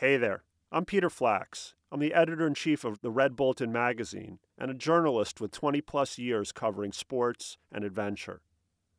[0.00, 1.74] Hey there, I'm Peter Flax.
[1.90, 5.80] I'm the editor in chief of the Red Bulletin magazine and a journalist with 20
[5.80, 8.40] plus years covering sports and adventure.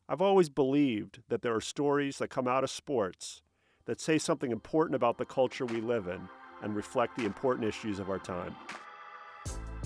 [0.10, 3.42] I've always believed that there are stories that come out of sports
[3.86, 6.28] that say something important about the culture we live in
[6.62, 8.54] and reflect the important issues of our time.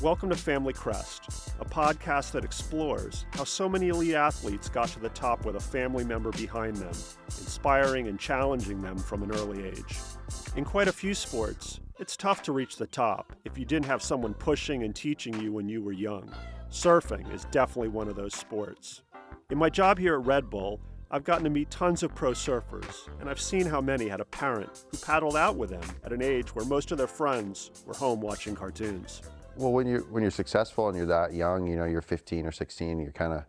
[0.01, 4.99] Welcome to Family Crest, a podcast that explores how so many elite athletes got to
[4.99, 6.95] the top with a family member behind them,
[7.27, 9.99] inspiring and challenging them from an early age.
[10.55, 14.01] In quite a few sports, it's tough to reach the top if you didn't have
[14.01, 16.31] someone pushing and teaching you when you were young.
[16.69, 19.03] Surfing is definitely one of those sports.
[19.49, 20.79] In my job here at Red Bull,
[21.11, 24.25] I've gotten to meet tons of pro surfers, and I've seen how many had a
[24.25, 27.93] parent who paddled out with them at an age where most of their friends were
[27.93, 29.21] home watching cartoons.
[29.55, 32.51] Well, when you're when you're successful and you're that young, you know, you're 15 or
[32.51, 33.43] 16, you're kind of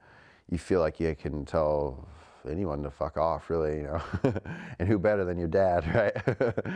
[0.51, 2.06] you feel like you can tell
[2.51, 4.03] anyone to fuck off, really, you know.
[4.79, 6.75] and who better than your dad, right?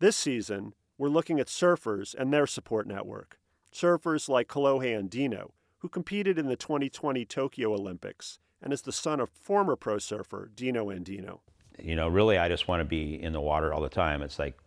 [0.00, 3.38] this season, we're looking at surfers and their support network.
[3.72, 9.20] Surfers like Kolohe Andino, who competed in the 2020 Tokyo Olympics and is the son
[9.20, 11.40] of former pro surfer Dino Andino.
[11.78, 14.22] You know, really, I just want to be in the water all the time.
[14.22, 14.58] It's like,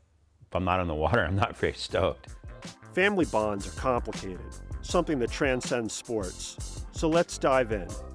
[0.48, 2.28] if I'm not in the water, I'm not very stoked.
[2.94, 4.40] Family bonds are complicated,
[4.82, 6.86] something that transcends sports.
[6.92, 7.88] So let's dive in.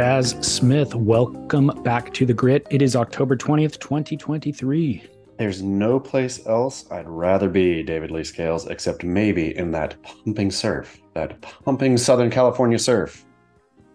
[0.00, 2.66] Chas Smith, welcome back to the grit.
[2.70, 5.02] It is October 20th, 2023.
[5.36, 10.50] There's no place else I'd rather be, David Lee Scales, except maybe in that pumping
[10.50, 13.26] surf, that pumping Southern California surf.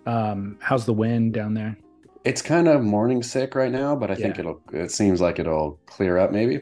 [0.05, 1.75] Um, how's the wind down there?
[2.23, 4.25] It's kind of morning sick right now, but I yeah.
[4.25, 6.61] think it'll, it seems like it'll clear up maybe.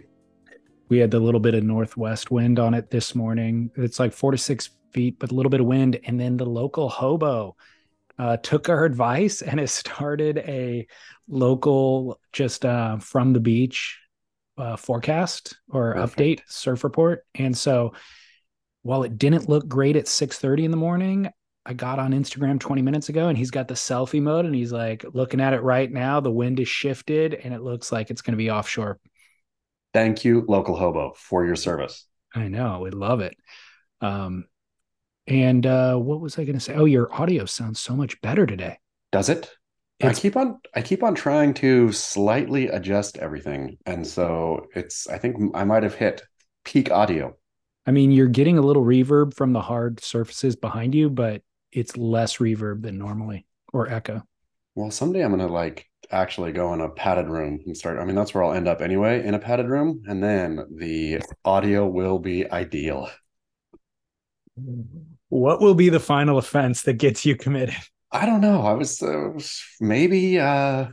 [0.87, 3.71] We had the little bit of northwest wind on it this morning.
[3.75, 5.99] It's like four to six feet, but a little bit of wind.
[6.05, 7.57] And then the local hobo
[8.19, 10.87] uh, took our advice and has started a
[11.27, 13.99] local just uh, from the beach
[14.57, 16.19] uh, forecast or Perfect.
[16.19, 17.25] update surf report.
[17.35, 17.93] And so
[18.83, 21.29] while it didn't look great at 6:30 in the morning,
[21.65, 24.73] I got on Instagram 20 minutes ago and he's got the selfie mode and he's
[24.73, 26.19] like looking at it right now.
[26.19, 28.99] The wind is shifted and it looks like it's going to be offshore.
[29.93, 32.05] Thank you, local hobo, for your service.
[32.35, 32.79] I know.
[32.81, 33.37] We love it.
[34.01, 34.45] Um,
[35.27, 36.73] and uh, what was I going to say?
[36.73, 38.79] Oh, your audio sounds so much better today.
[39.11, 39.49] Does it?
[39.99, 45.07] It's, I keep on I keep on trying to slightly adjust everything, and so it's
[45.07, 46.23] I think I might have hit
[46.65, 47.37] peak audio.
[47.85, 51.95] I mean, you're getting a little reverb from the hard surfaces behind you, but it's
[51.95, 54.23] less reverb than normally or echo.
[54.75, 57.99] Well, someday I'm gonna like actually go in a padded room and start.
[57.99, 61.21] I mean, that's where I'll end up anyway, in a padded room, and then the
[61.45, 63.09] audio will be ideal.
[65.33, 67.73] What will be the final offense that gets you committed?
[68.11, 68.61] I don't know.
[68.61, 69.31] I was, uh,
[69.81, 70.89] maybe uh,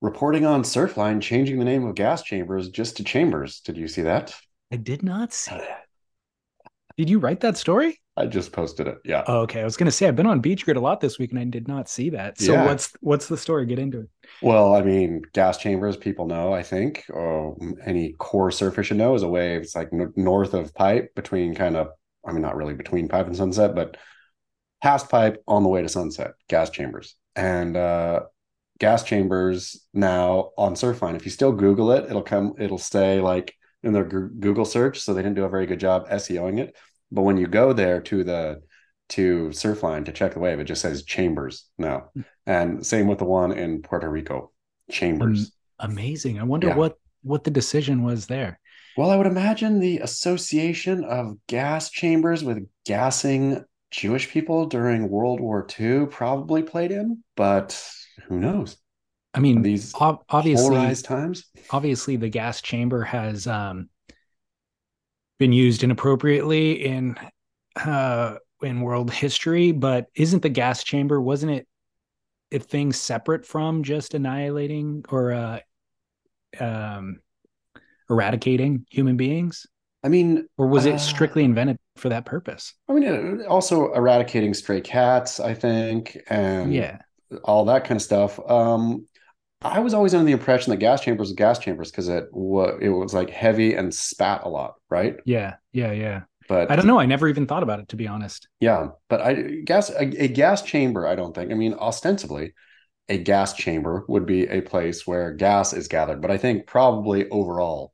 [0.00, 3.60] reporting on Surfline changing the name of gas chambers just to chambers.
[3.60, 4.34] Did you see that?
[4.72, 5.84] I did not see that.
[6.96, 8.00] Did you write that story?
[8.16, 8.98] I just posted it.
[9.04, 9.24] Yeah.
[9.26, 9.60] Oh, okay.
[9.60, 11.44] I was gonna say I've been on Beach Grit a lot this week and I
[11.44, 12.38] did not see that.
[12.38, 12.66] So Yeah.
[12.66, 13.66] what's what's the story?
[13.66, 14.08] Get into it.
[14.42, 19.14] Well, I mean, gas chambers, people know, I think, or any core surfer should know
[19.14, 19.60] is a wave.
[19.60, 21.88] It's like n- north of pipe between kind of,
[22.26, 23.96] I mean, not really between pipe and sunset, but
[24.82, 27.16] past pipe on the way to sunset, gas chambers.
[27.36, 28.24] And uh,
[28.78, 33.54] gas chambers now on Surfline, if you still Google it, it'll come, it'll stay like
[33.82, 35.00] in their Google search.
[35.00, 36.76] So they didn't do a very good job SEOing it.
[37.10, 38.62] But when you go there to the,
[39.10, 42.10] to Surfline to check the wave, it just says chambers now.
[42.46, 44.52] And same with the one in Puerto Rico,
[44.90, 45.52] chambers.
[45.78, 46.38] Amazing.
[46.38, 46.76] I wonder Yeah.
[46.76, 48.58] what what the decision was there.
[49.00, 55.40] Well, I would imagine the association of gas chambers with gassing Jewish people during World
[55.40, 57.82] War II probably played in, but
[58.24, 58.76] who knows?
[59.32, 61.46] I mean, These ob- obviously, times.
[61.70, 63.88] obviously, the gas chamber has um,
[65.38, 67.16] been used inappropriately in
[67.76, 69.72] uh, in world history.
[69.72, 71.22] But isn't the gas chamber?
[71.22, 71.66] Wasn't it
[72.52, 75.60] a thing separate from just annihilating or uh,
[76.60, 77.20] um,
[78.10, 79.66] eradicating human beings,
[80.02, 82.74] I mean, or was Uh, it strictly invented for that purpose?
[82.88, 86.98] I mean, uh, also eradicating stray cats, I think, and yeah,
[87.44, 88.38] all that kind of stuff.
[88.50, 89.06] Um,
[89.62, 92.78] I was always under the impression that gas chambers were gas chambers because it was
[92.82, 95.16] it was like heavy and spat a lot, right?
[95.24, 96.22] yeah, yeah, yeah.
[96.48, 96.98] But I don't know.
[96.98, 98.48] I never even thought about it to be honest.
[98.60, 99.34] Yeah, but I
[99.64, 101.06] gas a, a gas chamber.
[101.06, 101.50] I don't think.
[101.50, 102.54] I mean, ostensibly,
[103.08, 106.22] a gas chamber would be a place where gas is gathered.
[106.22, 107.92] But I think probably overall,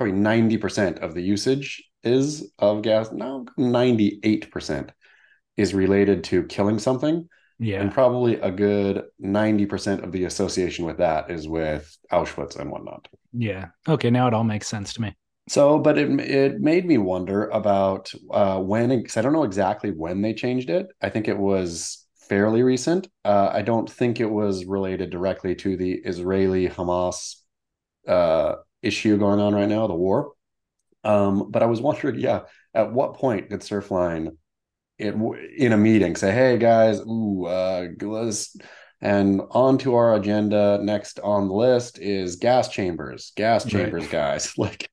[0.00, 3.12] probably ninety percent of the usage is of gas.
[3.12, 4.92] No, ninety eight percent
[5.56, 10.86] is related to killing something, Yeah, and probably a good ninety percent of the association
[10.86, 13.08] with that is with Auschwitz and whatnot.
[13.32, 13.68] yeah.
[13.88, 15.16] Okay, now it all makes sense to me.
[15.48, 19.90] So, but it it made me wonder about uh, when, because I don't know exactly
[19.90, 20.86] when they changed it.
[21.02, 23.08] I think it was fairly recent.
[23.24, 27.36] Uh, I don't think it was related directly to the Israeli Hamas
[28.06, 30.32] uh, issue going on right now, the war.
[31.04, 32.42] Um, but I was wondering, yeah,
[32.74, 34.36] at what point did Surfline,
[34.98, 35.14] it
[35.56, 38.56] in a meeting, say, "Hey guys, ooh, uh, let's."
[39.02, 43.72] And on to our agenda next on the list is gas chambers, gas Right.
[43.72, 44.52] chambers, guys.
[44.58, 44.90] Like,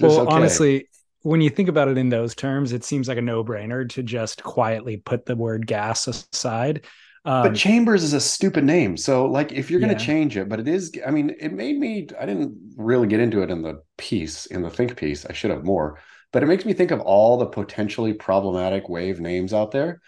[0.00, 0.30] Well, okay.
[0.30, 0.88] honestly,
[1.22, 4.42] when you think about it in those terms, it seems like a no-brainer to just
[4.42, 6.84] quietly put the word gas aside.
[7.26, 8.96] Um, but chambers is a stupid name.
[8.96, 9.98] So, like, if you're going Yeah.
[9.98, 13.20] to change it, but it is, I mean, it made me, I didn't really get
[13.20, 15.26] into it in the piece, in the think piece.
[15.26, 16.00] I should have more,
[16.32, 20.00] but it makes me think of all the potentially problematic wave names out there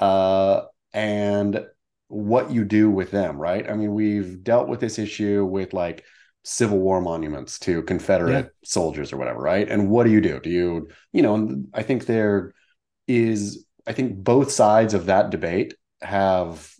[0.00, 0.62] uh,
[0.92, 1.66] and
[2.08, 3.68] what you do with them, right?
[3.70, 6.04] I mean, we've dealt with this issue with like
[6.44, 9.68] Civil War monuments to Confederate soldiers or whatever, right?
[9.68, 10.40] And what do you do?
[10.40, 12.54] Do you, you know, and I think there
[13.08, 16.72] is, I think both sides of that debate have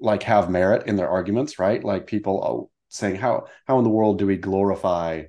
[0.00, 1.82] like have merit in their arguments, right?
[1.82, 5.24] Like people oh, saying how how in the world do we glorify,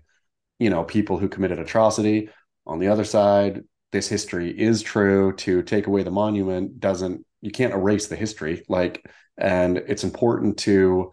[0.59, 2.29] you know, people who committed atrocity?
[2.67, 5.33] On the other side, this history is true.
[5.37, 8.63] To take away the monument doesn't you can't erase the history.
[8.67, 9.05] Like,
[9.37, 11.11] and it's important to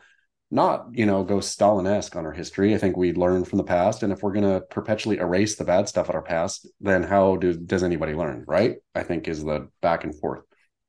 [0.51, 2.75] not you know go Stalin-esque on our history.
[2.75, 5.65] I think we learn from the past, and if we're going to perpetually erase the
[5.65, 8.45] bad stuff at our past, then how do does anybody learn?
[8.47, 8.77] Right?
[8.95, 10.43] I think is the back and forth.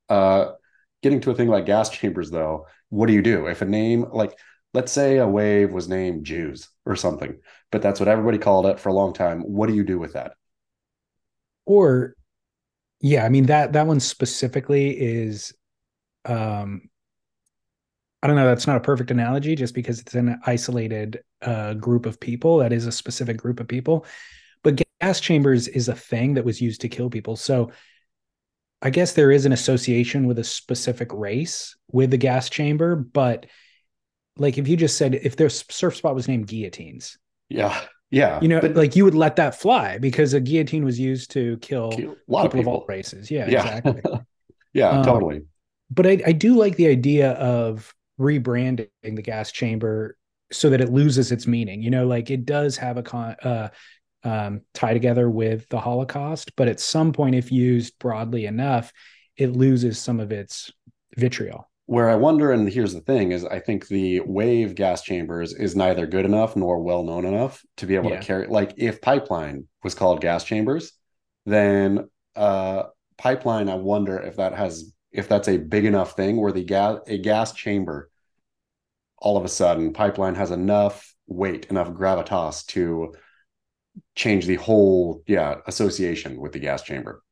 [0.09, 0.51] Uh,
[1.03, 4.05] getting to a thing like gas chambers, though, what do you do if a name
[4.11, 4.37] like
[4.73, 7.37] let's say a wave was named Jews or something,
[7.71, 9.41] but that's what everybody called it for a long time.
[9.41, 10.33] What do you do with that?
[11.65, 12.15] or
[12.99, 15.53] yeah i mean that that one specifically is
[16.25, 16.81] um
[18.21, 22.05] i don't know that's not a perfect analogy just because it's an isolated uh group
[22.05, 24.05] of people that is a specific group of people
[24.63, 27.71] but gas chambers is a thing that was used to kill people so
[28.83, 33.47] i guess there is an association with a specific race with the gas chamber but
[34.37, 37.17] like if you just said if their surf spot was named guillotines
[37.49, 37.79] Yeah,
[38.11, 38.41] yeah.
[38.41, 41.57] you know but like you would let that fly because a guillotine was used to
[41.57, 41.93] kill
[42.27, 43.31] a lot of people of all races.
[43.31, 44.01] Yeah, Yeah, exactly.
[44.73, 45.43] yeah, Um, totally.
[45.91, 50.17] but I, I do like the idea of rebranding the gas chamber
[50.51, 51.81] so that it loses its meaning.
[51.81, 53.69] You know, like it does have a con, uh,
[54.23, 58.93] um, tie together with the Holocaust, but at some point, if used broadly enough,
[59.37, 60.71] it loses some of its
[61.17, 61.69] vitriol.
[61.85, 65.75] Where I wonder, and here's the thing, is I think the wave gas chambers is
[65.75, 68.19] neither good enough nor well known enough to be able Yeah.
[68.19, 68.47] to carry.
[68.47, 70.93] Like if pipeline was called gas chambers,
[71.45, 72.83] then uh,
[73.17, 73.67] pipeline.
[73.67, 77.17] I wonder if that has if that's a big enough thing where the gas a
[77.17, 78.09] gas chamber,
[79.17, 83.13] all of a sudden, pipeline has enough weight, enough gravitas to
[84.15, 87.23] change the whole yeah association with the gas chamber.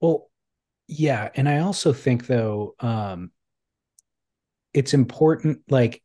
[0.00, 0.28] Well,
[0.88, 3.32] Yeah, and I also think though um
[4.72, 6.02] it's important like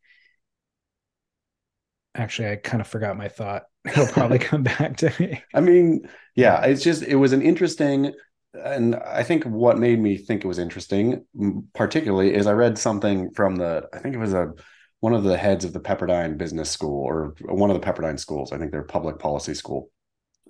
[2.16, 3.64] actually I kind of forgot my thought.
[3.86, 5.44] It'll probably come back to me.
[5.54, 8.14] I mean, yeah, it's just it was an interesting
[8.54, 11.26] and I think what made me think it was interesting
[11.74, 14.54] particularly is I read something from the I think it was a
[15.00, 18.52] one of the heads of the Pepperdine Business School or one of the Pepperdine schools,
[18.52, 19.90] I think they're public policy school.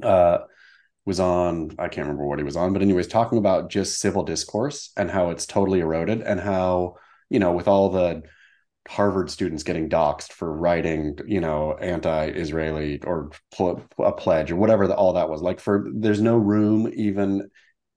[0.01, 0.39] Uh
[1.05, 4.23] was on i can't remember what he was on but anyways talking about just civil
[4.23, 6.95] discourse and how it's totally eroded and how
[7.29, 8.23] you know with all the
[8.88, 14.88] harvard students getting doxxed for writing you know anti-israeli or pl- a pledge or whatever
[14.88, 17.50] the, all that was like for there's no room even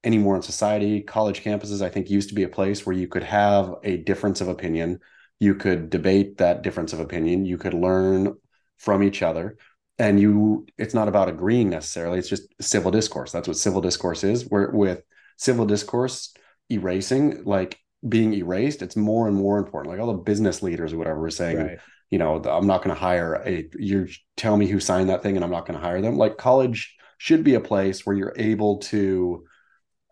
[0.04, 1.02] anymore in society.
[1.02, 4.40] College campuses i think used to be a place where you could have a difference
[4.40, 5.00] of opinion.
[5.40, 7.44] You could debate that difference of opinion.
[7.44, 8.34] You could learn
[8.78, 9.58] from each other
[9.98, 13.32] and you it's not about agreeing necessarily it's just civil discourse.
[13.32, 14.44] That's what civil discourse is.
[14.48, 15.02] Where with
[15.36, 16.34] civil discourse
[16.70, 19.92] erasing like being erased it's more and more important.
[19.92, 21.78] Like all the business leaders or whatever were saying right.
[22.10, 25.36] you know i'm not going to hire a you tell me who signed that thing
[25.36, 26.16] and i'm not going to hire them.
[26.16, 29.44] Like college should be a place where you're able to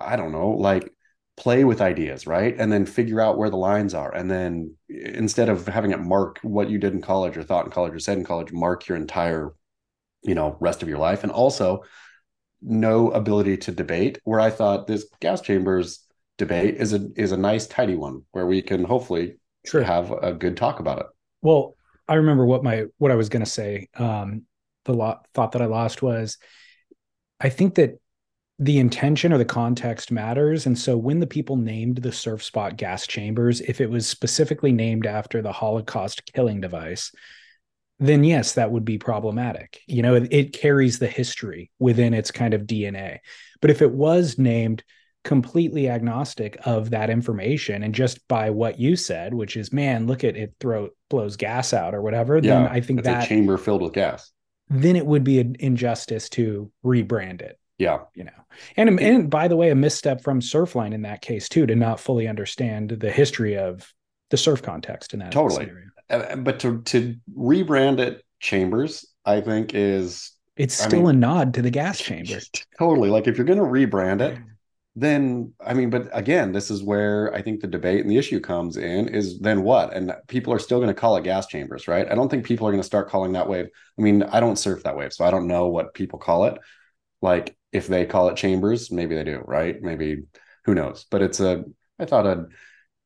[0.00, 0.90] i don't know like
[1.36, 2.54] play with ideas right?
[2.58, 4.14] And then figure out where the lines are.
[4.14, 7.72] And then instead of having it mark what you did in college or thought in
[7.72, 9.52] college or said in college mark your entire
[10.24, 11.84] you know rest of your life and also
[12.62, 16.06] no ability to debate where i thought this gas chambers
[16.38, 19.82] debate is a is a nice tidy one where we can hopefully sure.
[19.82, 21.06] have a good talk about it
[21.42, 21.76] well
[22.08, 24.42] i remember what my what i was going to say um
[24.84, 26.38] the lot thought that i lost was
[27.40, 27.98] i think that
[28.60, 32.76] the intention or the context matters and so when the people named the surf spot
[32.76, 37.10] gas chambers if it was specifically named after the holocaust killing device
[37.98, 39.80] then yes, that would be problematic.
[39.86, 43.18] You know, it, it, carries the history within its kind of DNA.
[43.60, 44.82] But if it was named
[45.22, 50.24] completely agnostic of that information and just by what you said, which is, man, look
[50.24, 53.82] at it throw blows gas out or whatever, yeah, then I think that chamber filled
[53.82, 54.30] with gas.
[54.68, 57.58] Then it would be an injustice to rebrand it.
[57.78, 58.00] Yeah.
[58.14, 58.30] You know,
[58.76, 62.00] and and by the way, a misstep from Surfline in that case too, to not
[62.00, 63.92] fully understand the history of
[64.30, 65.66] the surf context in that totally.
[65.66, 65.88] Scenario.
[66.14, 71.18] Uh, but to to rebrand it Chambers, I think is it's still I mean, a
[71.18, 72.38] nod to the gas chamber.
[72.78, 73.10] Totally.
[73.10, 74.38] Like if you're going to rebrand it,
[74.96, 78.40] then I mean, but again, this is where I think the debate and the issue
[78.40, 79.92] comes in is then what?
[79.92, 82.10] And people are still going to call it gas chambers, right?
[82.10, 83.66] I don't think people are going to start calling that wave.
[83.98, 86.58] I mean, I don't surf that wave, so I don't know what people call it.
[87.22, 89.80] Like if they call it chambers, maybe they do, right?
[89.80, 90.24] Maybe
[90.64, 91.06] who knows?
[91.10, 91.64] But it's a
[91.98, 92.46] I thought a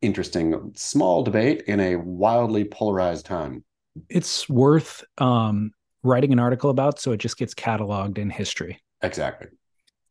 [0.00, 3.64] interesting small debate in a wildly polarized time.
[4.08, 8.80] It's worth um, writing an article about so it just gets cataloged in history.
[9.02, 9.48] Exactly.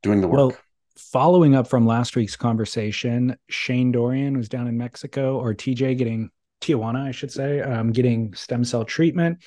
[0.03, 0.38] Doing the work.
[0.38, 0.58] Well,
[0.98, 6.29] following up from last week's conversation, Shane Dorian was down in Mexico, or TJ getting
[6.62, 9.39] Tijuana, I should say, um, getting stem cell treatment.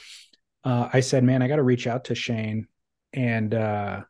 [0.65, 2.67] Uh, I said, man, I got to reach out to Shane
[3.13, 4.03] and uh,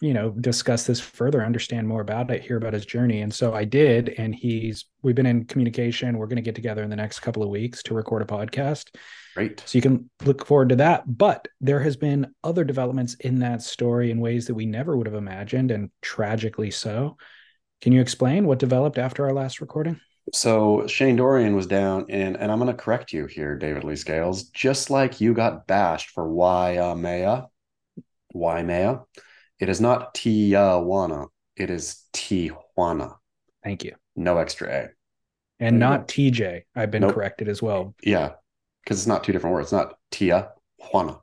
[0.00, 3.20] you know discuss this further understand more about it hear about his journey.
[3.20, 6.18] And so i did and he's we've been in communication.
[6.18, 8.94] We're going to get together in the next couple of weeks to record a podcast.
[9.34, 9.62] Great.
[9.64, 11.04] So you can look forward to that.
[11.06, 15.06] But there has been other developments in that story in ways that we never would
[15.06, 17.16] have imagined and tragically so.
[17.80, 20.00] Can you explain what developed after our last recording?
[20.32, 23.96] So Shane Dorian was down in, and I'm going to correct you here, David Lee
[23.96, 24.44] Scales.
[24.44, 27.44] Just like you got bashed for why uh, Maya,
[28.32, 28.98] why Maya,
[29.60, 31.28] it is not Tijuana.
[31.54, 33.16] It is Tijuana.
[33.62, 33.94] Thank you.
[34.16, 34.88] No extra A.
[35.60, 36.62] And not TJ.
[36.74, 37.14] I've been nope.
[37.14, 37.94] corrected as well.
[38.02, 38.32] Yeah,
[38.82, 39.66] because it's not two different words.
[39.66, 41.18] It's not Tia Juana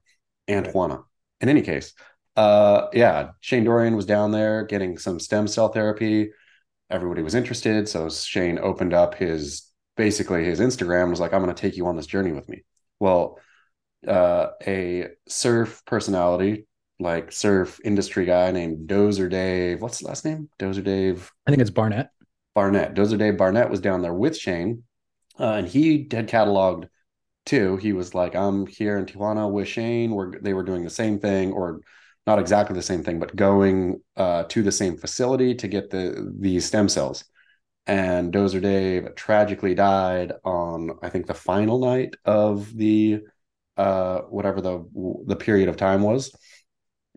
[0.48, 1.02] and Juana.
[1.42, 1.94] In any case,
[2.36, 6.30] uh, yeah, Shane Dorian was down there getting some stem cell therapy.
[6.92, 9.64] Everybody was interested, so Shane opened up his
[9.96, 12.64] basically his Instagram was like, "I'm going to take you on this journey with me."
[13.00, 13.40] Well,
[14.08, 16.68] uh, a surf personality
[17.00, 19.82] like surf industry guy named Dozer Dave.
[19.82, 20.50] What's the last name?
[20.60, 21.32] Dozer Dave.
[21.46, 22.10] I think it's Barnett.
[22.56, 22.96] Barnett.
[22.96, 24.84] Dozer Dave Barnett was down there with Shane,
[25.40, 26.90] uh, and he had cataloged
[27.46, 27.78] too.
[27.78, 31.20] He was like, "I'm here in Tijuana with Shane." Where they were doing the same
[31.20, 31.82] thing, or
[32.26, 36.34] not exactly the same thing, but going uh, to the same facility to get the
[36.40, 37.24] the stem cells.
[37.86, 43.22] And Dozer Dave tragically died on, I think, the final night of the
[43.78, 44.84] uh, whatever the
[45.28, 46.36] the period of time was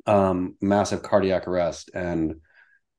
[0.06, 2.36] um, massive cardiac arrest, and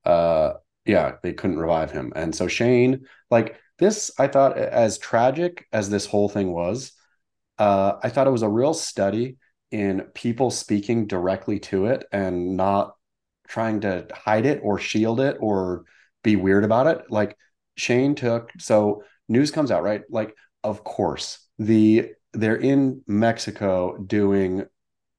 [0.04, 0.54] uh,
[0.84, 2.12] yeah, they couldn't revive him.
[2.14, 6.92] And so Shane, like this, I thought as tragic as this whole thing was,
[7.58, 9.36] uh, I thought it was a real study
[9.70, 12.94] in people speaking directly to it and not
[13.48, 15.84] trying to hide it or shield it or
[16.22, 17.10] be weird about it.
[17.10, 17.36] Like
[17.76, 20.02] Shane took so news comes out, right?
[20.10, 24.64] Like, of course, the they're in Mexico doing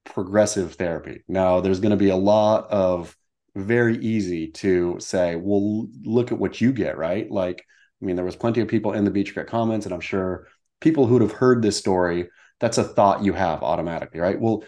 [0.06, 1.24] progressive therapy.
[1.28, 3.16] Now there's going to be a lot of
[3.56, 7.30] very easy to say, well, look at what you get, right?
[7.30, 7.66] Like,
[8.02, 10.48] I mean, there was plenty of people in the Beach Grit comments, and I'm sure
[10.82, 12.30] people who'd have heard this story,
[12.60, 14.40] that's a thought you have automatically, right?
[14.40, 14.64] Well,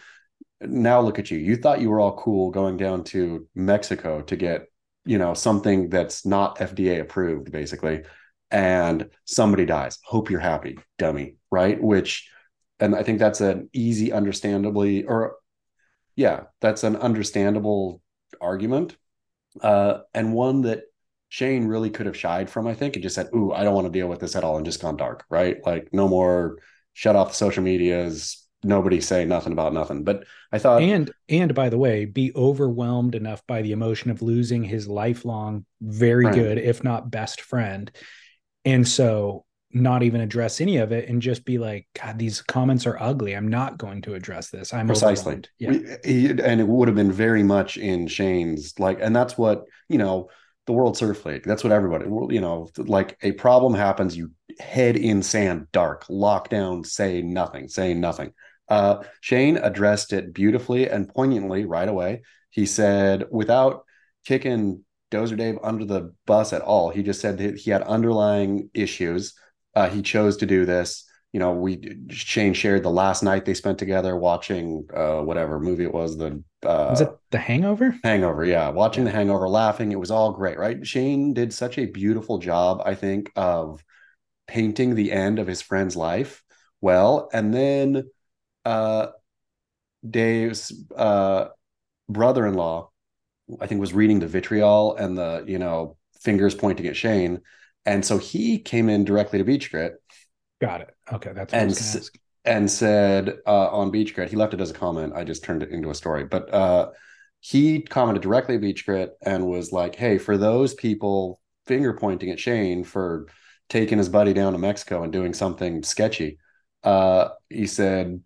[0.62, 1.38] now look at you.
[1.38, 4.68] You thought you were all cool going down to Mexico to get,
[5.06, 8.04] you know, something that's not FDA approved, basically,
[8.52, 10.00] and somebody dies.
[10.04, 11.82] Hope you're happy, dummy, right?
[11.82, 12.30] Which,
[12.80, 15.36] and I think that's an easy, understandably, or
[16.16, 18.02] yeah, that's an understandable
[18.42, 18.98] argument,
[19.62, 20.84] uh, and one that
[21.30, 23.88] Shane really could have shied from, I think, and just said, Ooh, I don't want
[23.88, 25.58] to deal with this at all, and just gone dark, right?
[25.66, 26.60] Like, no more
[26.94, 30.04] shut off the social medias, nobody say nothing about nothing.
[30.04, 34.22] But I thought And and by the way, be overwhelmed enough by the emotion of
[34.22, 36.36] losing his lifelong, very Friend.
[36.36, 37.90] good, if not best friend.
[38.66, 39.45] And so
[39.76, 43.36] not even address any of it and just be like, God, these comments are ugly.
[43.36, 44.74] I'm not going to address this.
[44.74, 45.42] I'm precisely.
[45.60, 45.72] Yeah.
[46.06, 50.30] And it would have been very much in shane's like and that's what you know
[50.66, 54.96] the world surf league that's what everybody you know like a problem happens you head
[54.96, 58.32] in sand dark lockdown, say nothing say nothing
[58.70, 63.84] uh shane addressed it beautifully and poignantly right away he said without
[64.26, 68.70] kicking dozer dave under the bus at all he just said that he had underlying
[68.74, 69.34] issues
[69.76, 73.54] uh he chose to do this you know, we Shane shared the last night they
[73.54, 77.94] spent together watching uh whatever movie it was, the uh Was it the hangover?
[78.06, 79.92] Hangover, yeah, watching the Hangover, laughing.
[79.92, 80.88] It was all great, right?
[80.88, 83.84] Shane did such a beautiful job, I think, of
[84.48, 86.42] painting the end of his friend's life
[86.80, 88.10] well, and then
[88.64, 89.08] uh
[90.10, 91.48] Dave's uh
[92.08, 92.90] brother-in-law,
[93.60, 97.42] I think, was reading the vitriol and the you know fingers pointing at Shane,
[97.86, 99.96] and so he came in directly to Beach Grit
[100.62, 100.96] Got it.
[101.12, 101.32] Okay.
[101.34, 102.18] That's and was s- ask.
[102.46, 105.14] and said uh, on Beach Grit, he left it as a comment.
[105.16, 106.92] I just turned it into a story, but uh,
[107.42, 112.30] he commented directly at Beach Grit and was like, "Hey, for those people finger pointing
[112.32, 113.28] at Shane for
[113.70, 116.38] taking his buddy down to Mexico and doing something sketchy,"
[116.84, 118.24] uh, he said,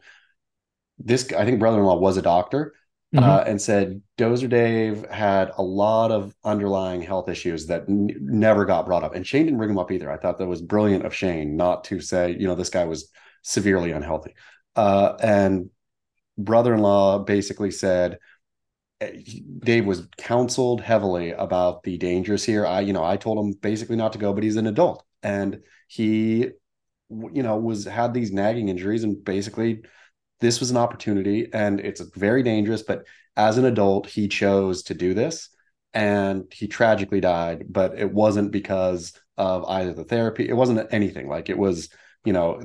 [0.99, 2.75] "This I think brother-in-law was a doctor."
[3.15, 3.23] Mhm.
[3.23, 8.65] Uh, and said Dozer Dave had a lot of underlying health issues that n- never
[8.65, 10.11] got brought up, and Shane didn't bring them up either.
[10.11, 13.09] I thought that was brilliant of Shane not to say, you know, this guy was
[13.41, 14.35] severely unhealthy.
[14.75, 15.71] Uh, and
[16.37, 18.19] brother-in-law basically said
[19.01, 19.11] eh,
[19.59, 22.65] Dave was counseled heavily about the dangers here.
[22.65, 25.61] I, you know, I told him basically not to go, but he's an adult, and
[25.87, 26.49] he,
[27.09, 29.83] you know, was had these nagging injuries, and basically
[30.39, 34.93] this was an opportunity and it's very dangerous but as an adult he chose to
[34.93, 35.49] do this
[35.93, 41.27] and he tragically died but it wasn't because of either the therapy it wasn't anything
[41.27, 41.89] like it was
[42.25, 42.61] you know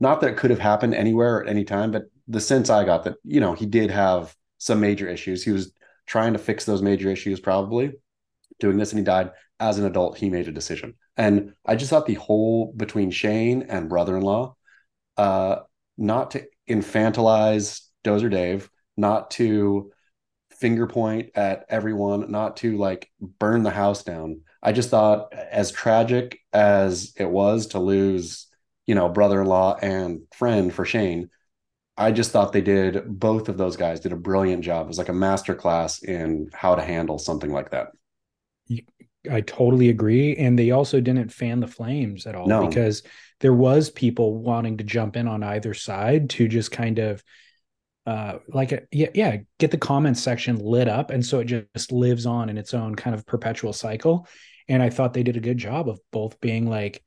[0.00, 3.04] not that it could have happened anywhere at any time but the sense i got
[3.04, 5.72] that you know he did have some major issues he was
[6.06, 7.92] trying to fix those major issues probably
[8.60, 9.30] doing this and he died.
[9.60, 13.62] As an adult he made a decision and i just thought the whole between shane
[13.68, 14.54] and brother-in-law
[15.16, 15.56] uh
[15.96, 19.90] not to infantilize Dozer Dave, not to
[20.52, 24.40] finger point at everyone, not to like burn the house down.
[24.62, 28.46] I just thought, as tragic as it was to lose,
[28.86, 31.30] you know, brother in law and friend for Shane,
[31.96, 34.86] I just thought they did, both of those guys did a brilliant job.
[34.86, 37.88] It was like a master class in how to handle something like that.
[39.30, 40.36] I totally agree.
[40.36, 42.66] And they also didn't fan the flames at all No.
[42.66, 43.02] because
[43.40, 47.22] there was people wanting to jump in on either side to just kind of
[48.06, 51.10] uh like a, yeah, yeah, get the comments section lit up.
[51.10, 54.26] And so it just lives on in its own kind of perpetual cycle.
[54.68, 57.02] And I thought they did a good job of both being like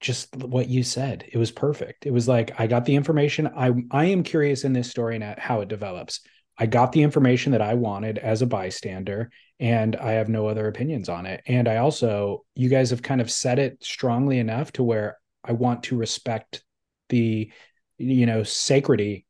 [0.00, 1.24] just what you said.
[1.32, 2.06] It was perfect.
[2.06, 3.48] It was like I got the information.
[3.56, 6.20] I I am curious in this story and how it develops.
[6.58, 10.68] I got the information that I wanted as a bystander, and I have no other
[10.68, 11.42] opinions on it.
[11.46, 15.52] And I also, you guys have kind of said it strongly enough to where I
[15.52, 16.62] want to respect
[17.08, 17.50] the,
[17.98, 19.26] you know, sacredity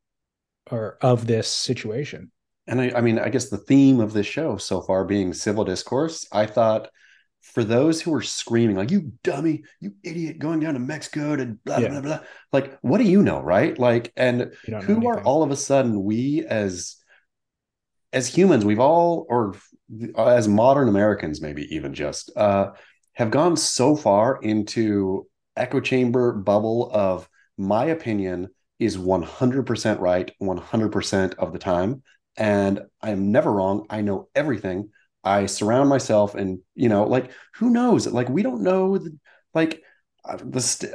[0.70, 2.30] or of this situation.
[2.66, 5.64] and I, I mean, I guess the theme of this show so far being civil
[5.64, 6.88] discourse, I thought
[7.40, 11.56] for those who are screaming, like, you dummy, you idiot, going down to Mexico to
[11.64, 11.88] blah, Yeah.
[11.88, 12.20] blah, blah,
[12.52, 13.76] like, what do you know, right?
[13.78, 14.52] Like, and
[14.84, 16.96] who are all of a sudden we as
[18.12, 19.54] as humans, we've all, or
[20.16, 22.72] as modern Americans, maybe even just, uh,
[23.14, 28.48] have gone so far into echo chamber bubble of my opinion
[28.78, 32.02] is 100% right 100% of the time.
[32.36, 33.86] And i'm never wrong.
[33.90, 34.90] I know everything.
[35.22, 38.06] I surround myself and, you know, like who knows?
[38.06, 39.16] Like we don't know the,
[39.54, 39.82] like
[40.24, 40.38] uh,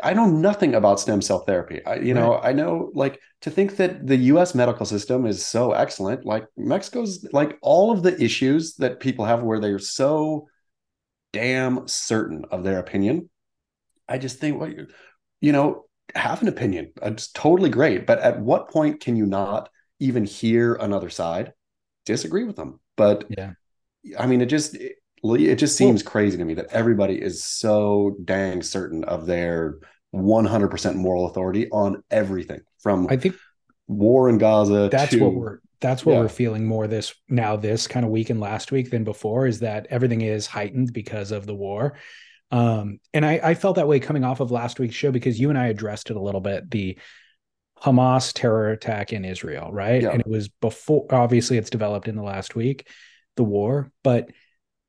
[0.04, 1.84] I know nothing about stem cell therapy.
[1.86, 4.56] I, you know, I know like to think that the U.S.
[4.56, 6.26] medical system is so excellent.
[6.26, 10.48] Like Mexico's like all of the issues that people have where they're so
[11.34, 13.30] damn certain of their opinion.
[14.08, 14.72] I just think, well,
[15.42, 15.86] you know,
[16.16, 16.94] have an opinion.
[17.02, 21.52] It's totally great, but at what point can you not even hear another side?
[22.06, 23.52] Disagree with them, but yeah,
[24.18, 24.96] I mean, it just it,
[25.36, 29.80] it just seems well, crazy to me that everybody is so dang certain of their
[30.13, 33.36] 100% moral authority on everything from I think
[33.88, 34.90] war in Gaza.
[34.92, 36.20] That's to, what we're that's what yeah.
[36.20, 39.60] we're feeling more this now this kind of week and last week than before is
[39.60, 41.98] that everything is heightened because of the war.
[42.50, 45.50] Um, and I, I felt that way coming off of last week's show because you
[45.50, 46.72] and I addressed it a little bit.
[46.72, 46.98] The
[47.84, 50.02] Hamas terror attack in Israel, right?
[50.02, 50.10] Yeah.
[50.10, 52.88] And it was before obviously it's developed in the last week,
[53.36, 54.30] the war, but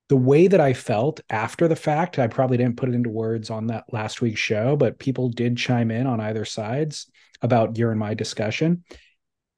[0.08, 3.50] the way that I felt after the fact, I probably didn't put it into words
[3.50, 7.10] on that last week's show, but people did chime in on either sides
[7.42, 8.84] about your and my discussion.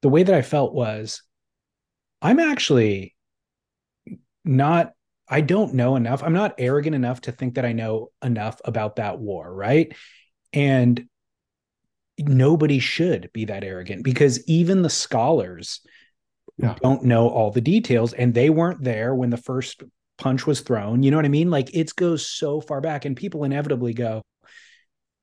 [0.01, 1.23] The way that I felt was
[2.21, 3.15] I'm actually
[4.43, 4.93] not
[5.27, 6.23] I don't know enough.
[6.23, 9.95] I'm not arrogant enough to think that I know enough about that war, right?
[10.51, 11.05] And
[12.19, 15.79] nobody should be that arrogant because even the scholars
[16.57, 16.75] yeah.
[16.81, 19.83] don't know all the details and they weren't there when the first
[20.21, 21.03] punch was thrown.
[21.03, 21.49] You know what I mean?
[21.49, 24.21] Like it goes so far back, and people inevitably go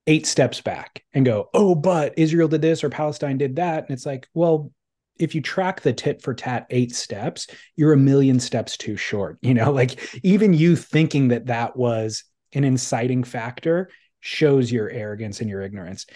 [0.08, 3.84] eight steps back and go, oh, but Israel did this or Palestine did that.
[3.84, 4.72] And it's like, well,
[5.20, 9.38] if you track the tit for tat eight steps, you're a million steps too short.
[9.42, 15.40] You know, like even you thinking that that was an inciting factor shows your arrogance
[15.40, 16.06] and your ignorance.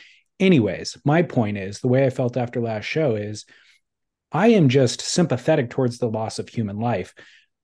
[0.41, 3.45] Anyways, my point is the way I felt after last show is
[4.33, 7.15] I am just sympathetic towards the loss of human life.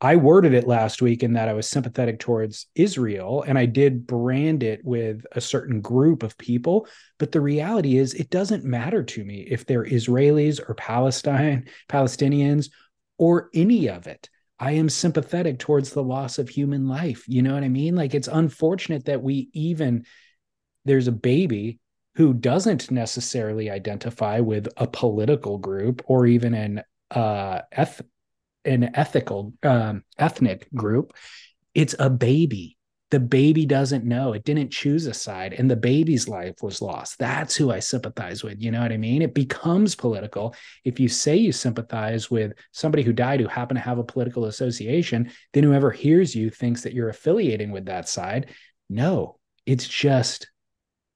[0.01, 4.07] I worded it last week in that I was sympathetic towards Israel and I did
[4.07, 6.87] brand it with a certain group of people.
[7.19, 12.71] But the reality is, it doesn't matter to me if they're Israelis or Palestine, Palestinians,
[13.19, 14.31] or any of it.
[14.61, 17.25] I am sympathetic towards the loss of human life.
[17.27, 17.97] You know what I mean?
[17.97, 20.05] Like it's unfortunate that we even,
[20.85, 21.81] there's a baby
[22.15, 28.03] who doesn't necessarily identify with a political group or even an uh, eth-
[28.65, 31.13] an ethical um, ethnic group
[31.79, 32.77] it's a baby.
[33.13, 34.33] The baby doesn't know.
[34.33, 37.21] It didn't choose a side and the baby's life was lost.
[37.21, 39.23] That's who i sympathize with you know what i mean?
[39.23, 40.57] It becomes political.
[40.85, 44.47] If you say you sympathize with somebody who died who happened to have a political
[44.47, 48.51] association then whoever hears you thinks that you're affiliating with that side
[48.91, 50.51] no it's just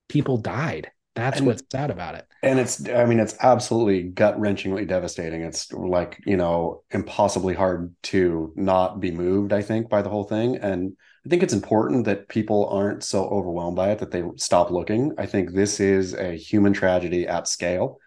[0.09, 2.27] people died that's and, what's sad about it.
[2.42, 5.42] And it's, I mean, it's absolutely gut wrenchingly devastating.
[5.42, 10.25] It's like, you know, impossibly hard to not be moved, I think, by the whole
[10.25, 10.57] thing.
[10.57, 14.70] And I think it's important that people aren't so overwhelmed by it that they stop
[14.70, 15.12] looking.
[15.18, 17.98] I think this is a human tragedy at scale,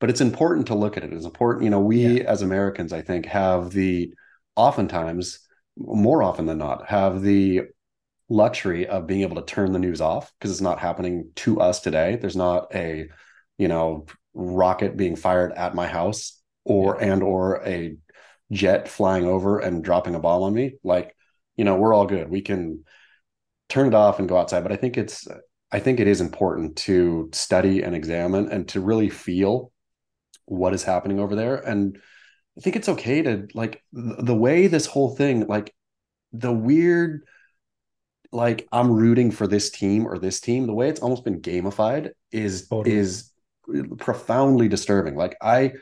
[0.00, 1.12] but it's important to look at it.
[1.12, 2.24] It's important, you know, we yeah.
[2.24, 4.14] as Americans, I think, have the
[4.56, 5.40] oftentimes,
[5.76, 7.62] more often than not, have the
[8.32, 11.80] luxury of being able to turn the news off because it's not happening to us
[11.80, 12.16] today.
[12.16, 13.08] There's not a,
[13.58, 17.12] you know, rocket being fired at my house or yeah.
[17.12, 17.96] and or a
[18.50, 20.74] jet flying over and dropping a bomb on me.
[20.82, 21.14] Like,
[21.56, 22.30] you know, we're all good.
[22.30, 22.84] We can
[23.68, 24.62] turn it off and go outside.
[24.62, 25.28] But I think it's
[25.70, 29.72] I think it is important to study and examine and to really feel
[30.46, 31.56] what is happening over there.
[31.56, 31.98] And
[32.58, 35.74] I think it's okay to like the way this whole thing, like
[36.32, 37.24] the weird
[38.32, 42.10] like I'm rooting for this team or this team, the way it's almost been gamified
[42.30, 42.96] is totally.
[42.96, 43.30] is
[43.98, 45.16] profoundly disturbing.
[45.16, 45.74] Like I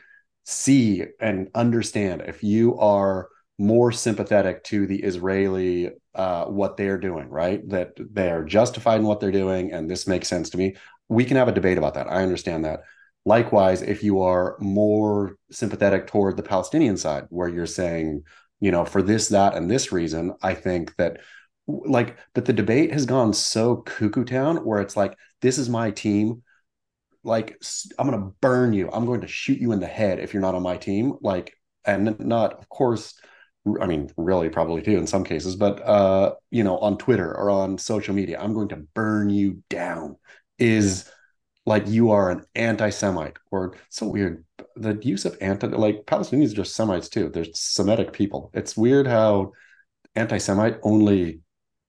[0.43, 7.29] see and understand if you are more sympathetic to the Israeli uh, what they're doing,
[7.29, 7.67] right?
[7.69, 10.75] That they're justified in what they're doing, and this makes sense to me.
[11.07, 12.07] We can have a debate about that.
[12.07, 12.81] I understand that.
[13.23, 18.23] Likewise, if you are more sympathetic toward the Palestinian side, where you're saying,
[18.59, 21.21] you know, for this, that, and this reason, I think that
[21.85, 25.91] like but the debate has gone so cuckoo town where it's like this is my
[25.91, 26.43] team.
[27.23, 27.57] Like
[27.99, 28.89] i'm going to burn you.
[28.91, 31.13] I'm going to shoot you in the head if you're not on my team.
[31.21, 31.53] Like
[31.85, 33.19] and not of course
[33.79, 37.49] i mean really probably too in some cases but uh you know on twitter or
[37.49, 40.15] on social media i'm going to burn you down
[40.59, 41.09] is
[41.65, 44.43] like you are an anti-semite or so weird
[44.75, 47.29] the use of anti like palestinians are just semites too.
[47.29, 48.51] They're semitic people.
[48.53, 49.51] It's weird how
[50.15, 51.41] anti-semite only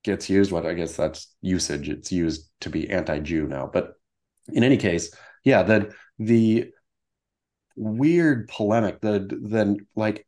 [0.04, 0.52] gets used.
[0.52, 1.88] What I guess that's usage.
[1.88, 3.70] It's used to be anti-Jew now.
[3.72, 3.94] But
[4.52, 6.72] in any case, yeah, the the
[7.76, 10.26] weird polemic, the then like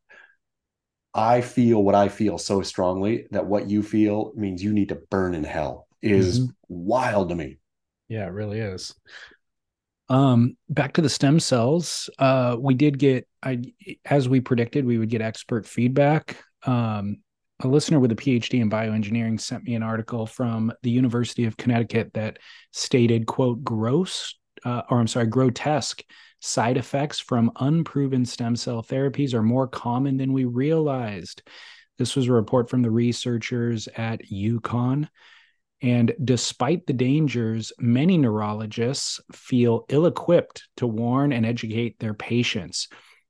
[1.14, 4.96] I feel what I feel so strongly that what you feel means you need to
[4.96, 6.54] burn in hell is Mhm.
[6.68, 7.58] wild to me.
[8.08, 8.94] Yeah, it really is.
[10.08, 12.10] Um, back to the stem cells.
[12.18, 13.62] Uh, we did get, I
[14.04, 16.36] as we predicted, we would get expert feedback.
[16.64, 17.18] Um,
[17.60, 21.56] a listener with a PhD in bioengineering sent me an article from the University of
[21.56, 22.38] Connecticut that
[22.72, 26.02] stated, "quote gross, uh, or I'm sorry, grotesque
[26.40, 31.42] side effects from unproven stem cell therapies are more common than we realized."
[31.96, 35.08] This was a report from the researchers at UConn.
[35.80, 42.88] And despite the dangers, many neurologists feel ill equipped to warn and educate their patients.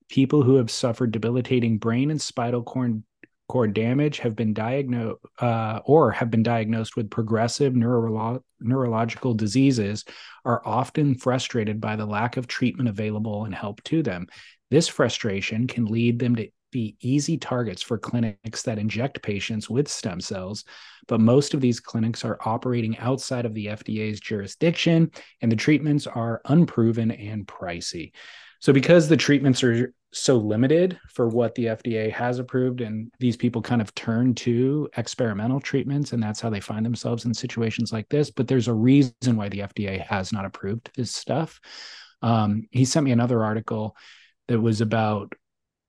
[0.08, 3.02] People who have suffered debilitating brain and spinal cord,
[3.48, 10.04] cord damage have been diagnosed uh, or have been diagnosed with progressive neurolo- neurological diseases
[10.44, 14.26] are often frustrated by the lack of treatment available and help to them.
[14.70, 19.86] This frustration can lead them to be easy targets for clinics that inject patients with
[19.88, 20.64] stem cells
[21.06, 26.06] but most of these clinics are operating outside of the FDA's jurisdiction, and the treatments
[26.06, 28.12] are unproven and pricey.
[28.60, 33.36] So, because the treatments are so limited for what the FDA has approved, and these
[33.36, 37.92] people kind of turn to experimental treatments, and that's how they find themselves in situations
[37.92, 38.30] like this.
[38.30, 41.60] But there's a reason why the FDA has not approved this stuff.
[42.22, 43.96] Um, he sent me another article
[44.48, 45.32] that was about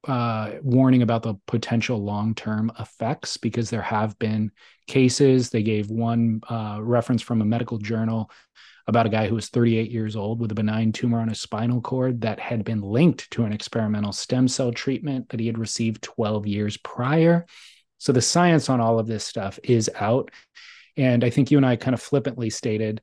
[0.07, 4.51] uh, warning about the potential long-term effects because there have been
[4.87, 5.49] cases.
[5.49, 8.29] They gave one uh, reference from a medical journal
[8.87, 11.81] about a guy who was 38 years old with a benign tumor on his spinal
[11.81, 16.03] cord that had been linked to an experimental stem cell treatment that he had received
[16.03, 17.45] 12 years prior.
[17.97, 20.29] So the science on all of this stuff is out.
[20.97, 23.01] And I think you and I kind of flippantly stated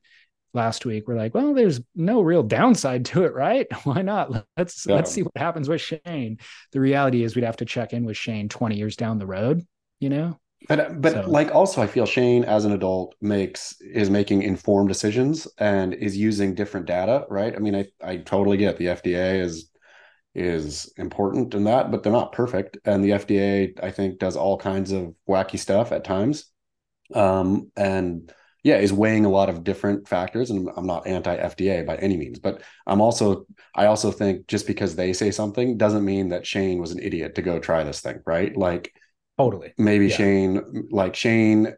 [0.53, 4.85] last week we're like well there's no real downside to it right why not let's
[4.85, 4.95] Yeah.
[4.95, 6.37] let's see what happens with shane
[6.71, 9.65] the reality is we'd have to check in with shane 20 years down the road
[9.99, 10.39] you know
[10.69, 14.87] But but So- like also I feel Shane as an adult makes is making informed
[14.89, 17.53] decisions and is using different data, right?
[17.55, 19.69] I mean, I I totally get the FDA is
[20.35, 22.77] is important in that, but they're not perfect.
[22.85, 26.45] And the FDA, I think, does all kinds of wacky stuff at times.
[27.13, 28.33] Um, and
[28.63, 30.49] yeah, is weighing a lot of different factors.
[30.49, 33.45] And I'm not anti-FDA by any means, but I'm also
[33.75, 37.35] I also think just because they say something doesn't mean that Shane was an idiot
[37.35, 38.55] to go try this thing, right?
[38.55, 38.93] Like
[39.37, 40.15] totally maybe Yeah.
[40.15, 41.75] Shane, like Shane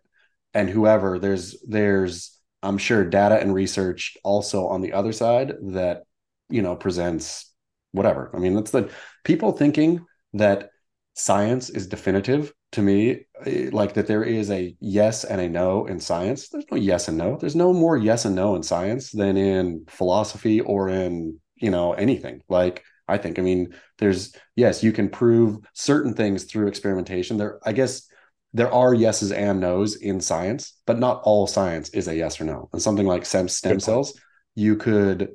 [0.53, 6.03] and whoever, there's there's I'm sure data and research also on the other side that
[6.49, 7.51] you know presents
[7.91, 8.31] whatever.
[8.33, 8.91] I mean, that's the
[9.23, 10.69] people thinking that
[11.15, 15.85] science is definitive to me, eh, like that there is a yes and a no
[15.85, 16.49] in science.
[16.49, 17.37] There's no yes and no.
[17.37, 21.93] There's no more yes and no in science than in philosophy or in, you know,
[21.93, 22.41] anything.
[22.49, 27.37] Like I think, I mean, there's yes, you can prove certain things through experimentation.
[27.37, 28.07] There, I guess
[28.53, 32.43] there are yeses and nos in science, but not all science is a yes or
[32.43, 32.69] no.
[32.73, 34.19] And something like stem, stem cells,
[34.53, 35.33] you could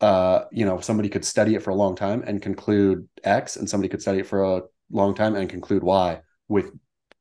[0.00, 3.68] uh, you know, somebody could study it for a long time and conclude X, and
[3.68, 6.72] somebody could study it for a long time and conclude Y with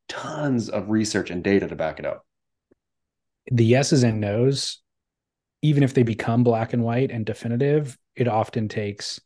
[0.07, 2.25] tons of research and data to back it up.
[3.51, 4.81] the yeses and nos
[5.61, 9.19] even if they become black and white and definitive it often takes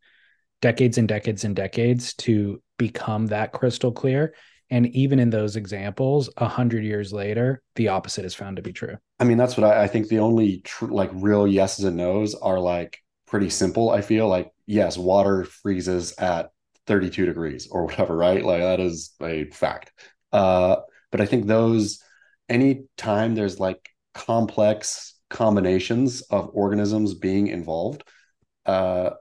[0.62, 4.34] decades and decades and decades to become that crystal clear
[4.70, 8.72] and even in those examples a hundred years later the opposite is found to be
[8.74, 11.98] true I mean, that's what I, I think the only tr- like real yeses and
[11.98, 13.92] nos are like pretty simple.
[13.92, 16.51] I feel like, yes, water freezes at
[16.88, 18.44] 32 degrees or whatever, right?
[18.44, 19.92] Like that is a fact.
[20.32, 20.78] Uh,
[21.12, 22.00] but I think those,
[22.50, 28.04] any time there's like complex combinations of organisms being involved,
[28.66, 29.12] uh,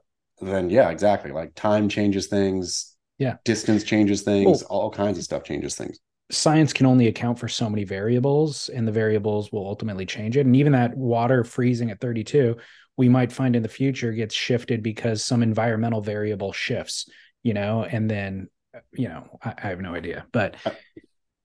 [0.41, 1.33] then yeah, exactly.
[1.33, 2.97] Like time changes things.
[3.19, 3.37] Yeah.
[3.45, 4.63] Distance changes things.
[4.63, 5.99] Well- all kinds of stuff changes things.
[6.31, 10.47] science can only account for so many variables and the variables will ultimately change it
[10.47, 12.57] and even that water freezing at 32
[12.97, 17.09] we might find in the future gets shifted because some environmental variable shifts
[17.43, 18.49] you know and then
[18.93, 20.57] you know i, I have no idea but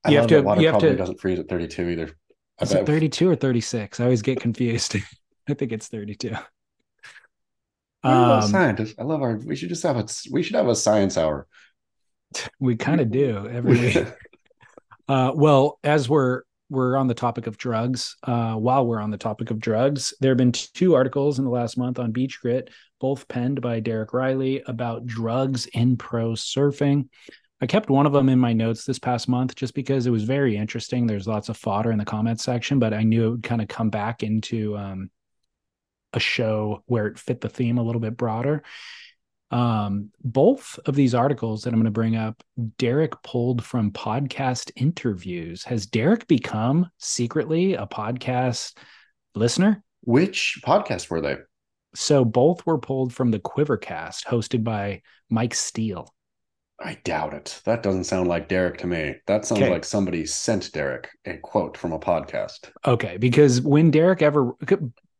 [0.04, 2.10] I You have to- water you have probably to- doesn't freeze at 32 either.
[2.62, 4.96] Is it 32 or 36 i always get confused
[5.50, 6.36] i think it's 32
[8.04, 8.94] I love um scientists.
[9.00, 9.38] I love our.
[9.38, 10.06] We should just have a.
[10.32, 11.48] We should have a science hour.
[12.60, 13.98] we kind of do every week
[15.08, 19.18] Uh, well, as we're we're on the topic of drugs, uh, while we're on the
[19.18, 22.70] topic of drugs, there have been two articles in the last month on Beach Grit,
[23.00, 27.08] both penned by Derek Rielly about drugs in pro surfing.
[27.62, 30.24] I kept one of them in my notes this past month just because it was
[30.24, 31.08] very interesting.
[31.08, 33.68] There's lots of fodder in the comment section, but I knew it would kind of
[33.68, 35.10] come back into um,
[36.14, 38.64] a show where it fit the theme a little bit broader.
[39.52, 42.44] Um, both of these articles that I'm going to bring up,
[42.78, 45.64] Derek pulled from podcast interviews.
[45.64, 48.76] Has Derek become secretly a podcast
[49.36, 49.84] listener?
[50.02, 51.38] Which podcast were they?
[51.94, 56.14] So both were pulled from the Quivercast, hosted by Mike Steele.
[56.78, 57.62] I doubt it.
[57.64, 59.16] That doesn't sound like Derek to me.
[59.28, 59.72] That sounds Okay.
[59.72, 62.70] like somebody sent Derek a quote from a podcast.
[62.86, 64.52] Okay, because when Derek ever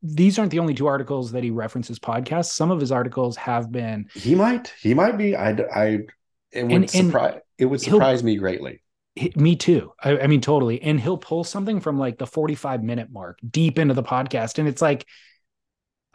[0.06, 2.52] these aren't the only two articles that he references podcasts.
[2.52, 4.74] Some of his articles have been He might.
[4.82, 5.36] He might be.
[5.36, 5.50] I.
[5.74, 5.86] I.
[6.52, 7.40] It would And- and surprise.
[7.58, 8.82] It would surprise me greatly.
[9.36, 9.94] me too.
[10.04, 10.82] I, I mean, totally.
[10.82, 14.60] And he'll pull something from like the 45 minute mark deep into the podcast.
[14.60, 15.06] And it's like,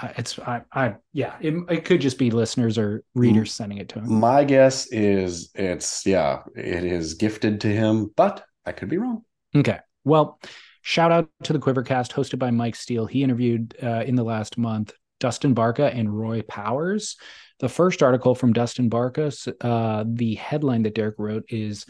[0.02, 3.98] it's, I, I, yeah, it, it could just be listeners or readers sending it to
[4.00, 4.12] him.
[4.20, 9.24] My guess is it's yeah, it is gifted to him, but I could be wrong.
[9.54, 9.78] Okay.
[10.04, 10.38] Well,
[10.82, 13.06] shout out to the Quivercast hosted by Mike Steele.
[13.06, 17.16] He interviewed uh, in the last month Dustin Barca and Roy Powers.
[17.60, 21.84] The first article from Dustin Barca, uh, the headline that Derek wrote is,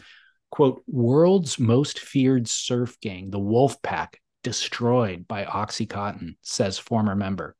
[0.51, 7.55] quote, world's most feared surf gang, the Wolf Pack, destroyed by Oxycontin, says former member.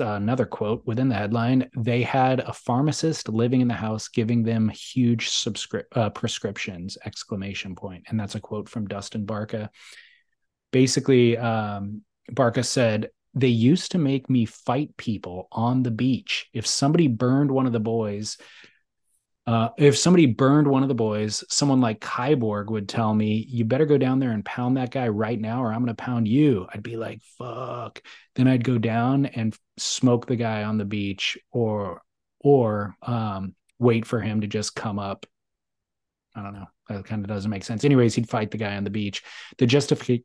[0.00, 4.68] Another quote within the headline they had a pharmacist living in the house giving them
[4.68, 8.04] huge subscri- uh, prescriptions exclamation point.
[8.08, 9.70] And that's a quote from dustin barca.
[10.72, 16.48] Basically um, barca said they used to make me fight people on the beach.
[16.52, 18.38] If somebody burned one of the boys
[19.46, 23.64] uh, if somebody burned one of the boys, someone like Kyborg would tell me, "You
[23.64, 26.28] better go down there and pound that guy right now, or I'm going to pound
[26.28, 28.02] you." I'd be like, "Fuck!"
[28.34, 32.02] Then I'd go down and smoke the guy on the beach, or
[32.40, 35.26] or um, wait for him to just come up.
[36.34, 36.66] I don't know.
[36.88, 37.84] That kind of doesn't make sense.
[37.84, 39.22] Anyways, he'd fight the guy on the beach.
[39.58, 40.24] The justification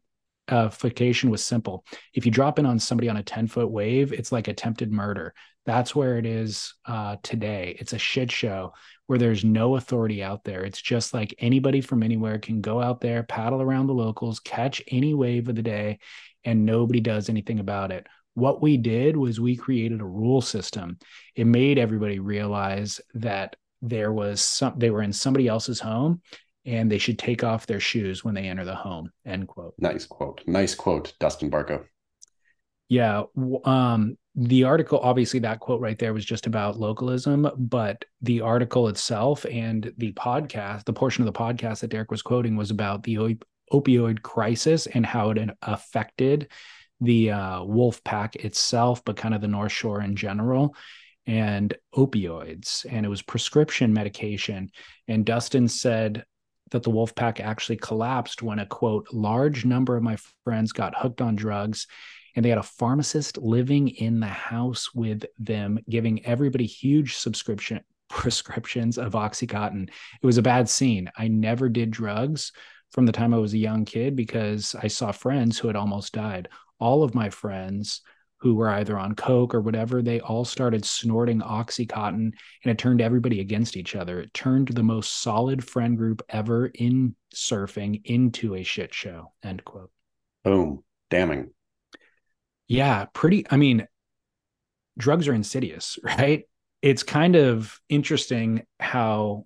[0.50, 1.86] justification was simple.
[2.14, 5.34] If you drop in on somebody on a 10 foot wave, it's like attempted murder.
[5.66, 7.76] That's where it is uh, today.
[7.80, 8.74] It's a shit show
[9.08, 10.64] where there's no authority out there.
[10.64, 14.82] It's just like anybody from anywhere can go out there, paddle around the locals, catch
[14.88, 16.00] any wave of the day,
[16.44, 18.06] and nobody does anything about it.
[18.36, 21.00] What we did was we created a rule system.
[21.36, 26.22] It made everybody realize that there was some they were in somebody else's home
[26.66, 29.12] and they should take off their shoes when they enter the home.
[29.26, 29.76] End quote.
[29.78, 30.42] Nice quote.
[30.48, 31.82] Nice quote, Dustin Barca
[32.90, 33.24] Yeah.
[33.64, 38.90] Um, the article, obviously, that quote right there was just about localism, but the article
[38.90, 43.04] itself and the podcast, the portion of the podcast that Derek was quoting was about
[43.04, 46.52] the op- opioid crisis and how it affected
[47.02, 50.76] the uh, wolf pack itself, but kind of the North Shore in general,
[51.26, 52.86] and opioids.
[52.90, 54.70] And it was prescription medication.
[55.08, 56.26] And Dustin said
[56.76, 60.94] that the wolf pack actually collapsed when a quote, large number of my friends got
[60.94, 61.88] hooked on drugs
[62.36, 67.80] and they had a pharmacist living in the house with them giving everybody huge subscription
[68.10, 69.88] prescriptions of oxycontin.
[70.22, 71.10] It was a bad scene.
[71.18, 72.52] I never did drugs
[72.92, 76.12] from the time i was a young kid because i saw friends who had almost
[76.12, 76.50] died.
[76.78, 78.02] All of my friends
[78.40, 82.34] who were either on coke or whatever they all started snorting oxycontin and
[82.66, 87.16] it turned everybody against each other it turned the most solid friend group ever in
[87.34, 89.90] surfing into a shit show end quote
[90.46, 90.84] Boom.
[91.10, 91.50] Damning.
[92.68, 93.46] yeah, pretty.
[93.50, 93.88] I mean,
[94.98, 96.44] drugs are insidious, right?
[96.82, 99.46] It's kind of interesting how,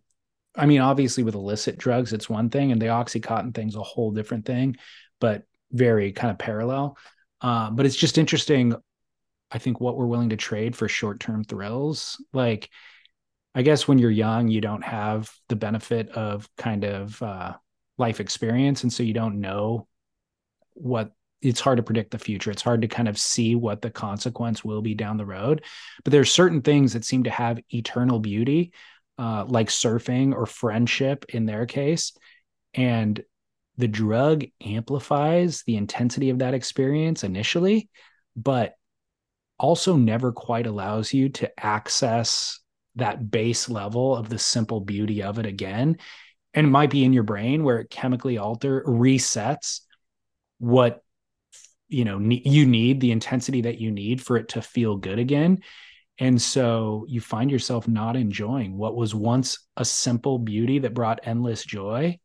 [0.56, 4.12] I mean, obviously with illicit drugs, it's one thing, and the Oxycontin thing's a whole
[4.12, 4.76] different thing,
[5.22, 6.98] but very kind of parallel.
[7.42, 8.76] Uh, but it's just interesting,
[9.52, 12.24] I think, what we're willing to trade for short term thrills.
[12.34, 12.70] Like,
[13.56, 17.54] I guess when you're young, you don't have the benefit of kind of uh,
[17.98, 18.84] life experience.
[18.84, 19.88] And so you don't know
[20.74, 22.52] what it's hard to predict the future.
[22.52, 25.64] It's hard to kind of see what the consequence will be down the road.
[26.04, 28.74] But there's certain things that seem to have eternal beauty,
[29.18, 32.14] uh, like surfing or friendship in their case.
[32.74, 33.24] And
[33.80, 37.88] the drug amplifies the intensity of that experience initially,
[38.36, 38.74] but
[39.58, 42.60] also never quite allows you to access
[42.96, 45.98] that base level of the simple beauty of it again.
[46.54, 49.80] And it might be in your brain where it chemically alter resets
[50.58, 51.02] what
[51.88, 55.20] you know ne- you need the intensity that you need for it to feel good
[55.20, 55.60] again
[56.20, 61.22] and so you find yourself not enjoying what was once a simple beauty that brought
[61.24, 62.20] endless joy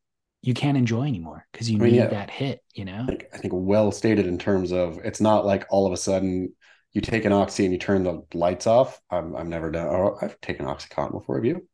[0.47, 2.07] you can't enjoy anymore because you I mean, need yeah.
[2.09, 5.47] that hit you know I think, I think well stated in terms of it's not
[5.47, 6.53] like all of a sudden
[6.92, 9.01] you take an oxy and you turn the lights off.
[9.11, 9.88] I'm I'm never done.
[9.88, 11.36] Oh, I've taken oxycontin before.
[11.36, 11.66] Have you?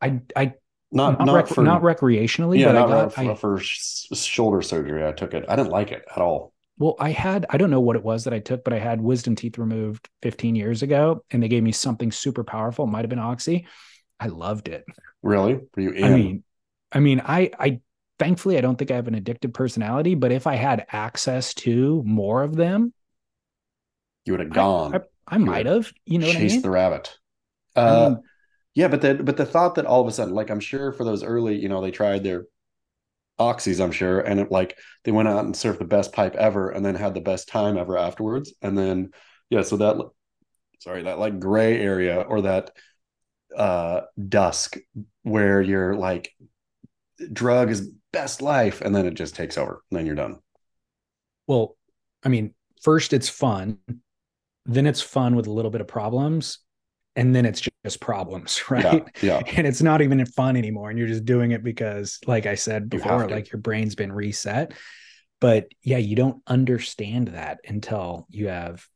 [0.00, 0.54] i i
[0.90, 2.88] Not not, not, rec- for not recreationally yeah, but not
[3.18, 5.06] i got for, I, for shoulder surgery.
[5.06, 5.44] I took it.
[5.48, 6.54] I didn't like it at all.
[6.78, 9.00] well, I had, I don't know what it was that I took, but I had
[9.00, 12.86] wisdom teeth removed 15 years ago and they gave me something super powerful.
[12.86, 13.66] It might have been Oxy.
[14.18, 14.84] I loved it.
[15.22, 15.54] Really?
[15.76, 16.04] Were you in?
[16.04, 16.44] I mean,
[16.92, 17.80] I mean, I, I,
[18.18, 22.02] thankfully, I don't think I have an addictive personality, but if I had access to
[22.04, 22.92] more of them,
[24.24, 24.92] you would have gone.
[24.92, 25.00] I,
[25.36, 26.62] I, I might have, you know what I chase mean?
[26.62, 27.16] the rabbit.
[27.84, 28.22] I Uh, mean,
[28.74, 31.04] yeah, but the but the thought that all of a sudden, like I'm sure for
[31.04, 32.46] those early, you know, they tried their
[33.40, 36.70] oxys, I'm sure, and it like they went out and surfed the best pipe ever,
[36.70, 39.12] and then had the best time ever afterwards, and then
[39.50, 39.96] yeah, so that
[40.80, 42.72] sorry that like gray area or that
[43.56, 44.78] uh dusk
[45.24, 46.32] where you're like
[47.32, 50.38] drug is best life, and then it just takes over, and then you're done.
[51.46, 51.76] well,
[52.24, 53.78] I mean, first it's fun,
[54.66, 56.58] then it's fun with a little bit of problems,
[57.16, 59.04] and then it's just problems, right?
[59.22, 62.54] Yeah, and it's not even fun anymore and you're just doing it because like i
[62.54, 63.34] said before to.
[63.34, 64.72] like your brain's been reset
[65.40, 68.86] but yeah you don't understand that until you have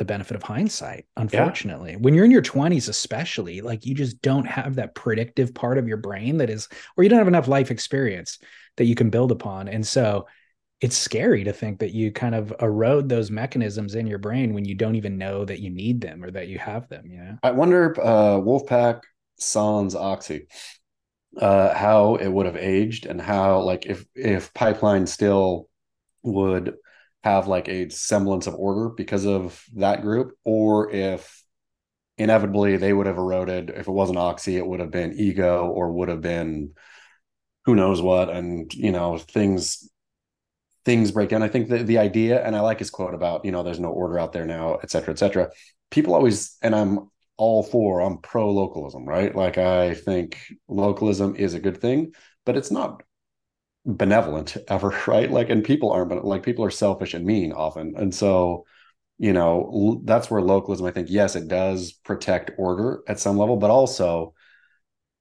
[0.00, 1.96] the benefit of hindsight unfortunately.
[1.96, 5.86] When you're in your 20s especially like you just don't have that predictive part of
[5.86, 8.38] your brain that is or you don't have enough life experience
[8.78, 9.68] that you can build upon.
[9.68, 10.26] And so
[10.80, 14.64] it's scary to think that you kind of erode those mechanisms in your brain when
[14.64, 17.36] you don't even know that you need them or that you have them you know?
[17.42, 19.02] I wonder uh, Wolfpack
[19.38, 20.46] Sans Oxy,
[21.36, 25.68] uh, how it would have aged and how like if if Pipeline still
[26.22, 26.74] would
[27.22, 31.42] have like a semblance of order because of that group, or if
[32.18, 33.70] inevitably they would have eroded.
[33.70, 36.74] If it wasn't Oxy, it would have been Ego or would have been
[37.64, 39.88] who knows what, and you know things
[40.84, 41.42] things break down.
[41.42, 43.90] I think the the idea, and I like his quote about you know there's no
[43.90, 45.50] order out there now, et cetera, et cetera.
[45.90, 49.34] People always, and I'm all for, I'm pro localism, right?
[49.34, 52.12] Like I think localism is a good thing,
[52.44, 53.02] but it's not
[53.86, 55.30] benevolent ever, right?
[55.30, 58.64] Like, and people aren't, but like people are selfish and mean often, and so
[59.18, 63.38] you know l- that's where localism, I think, yes, it does protect order at some
[63.38, 64.34] level, but also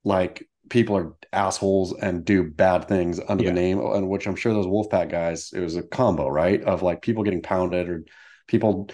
[0.03, 3.49] like people are assholes and do bad things under Yeah.
[3.49, 6.81] the name and which i'm sure those wolfpack guys it was a combo right of
[6.81, 8.03] like people getting pounded or
[8.47, 8.89] people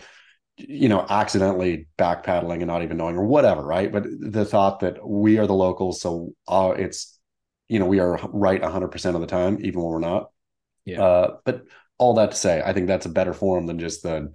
[0.58, 5.06] you know accidentally backpedaling and not even knowing or whatever right but the thought that
[5.08, 7.15] we are the locals so uh, it's
[7.68, 10.30] you know we are right 100% of the time even when we're not.
[10.86, 11.02] Yeah.
[11.02, 11.64] uh, but
[11.98, 14.32] all that to say i think that's a better form than just the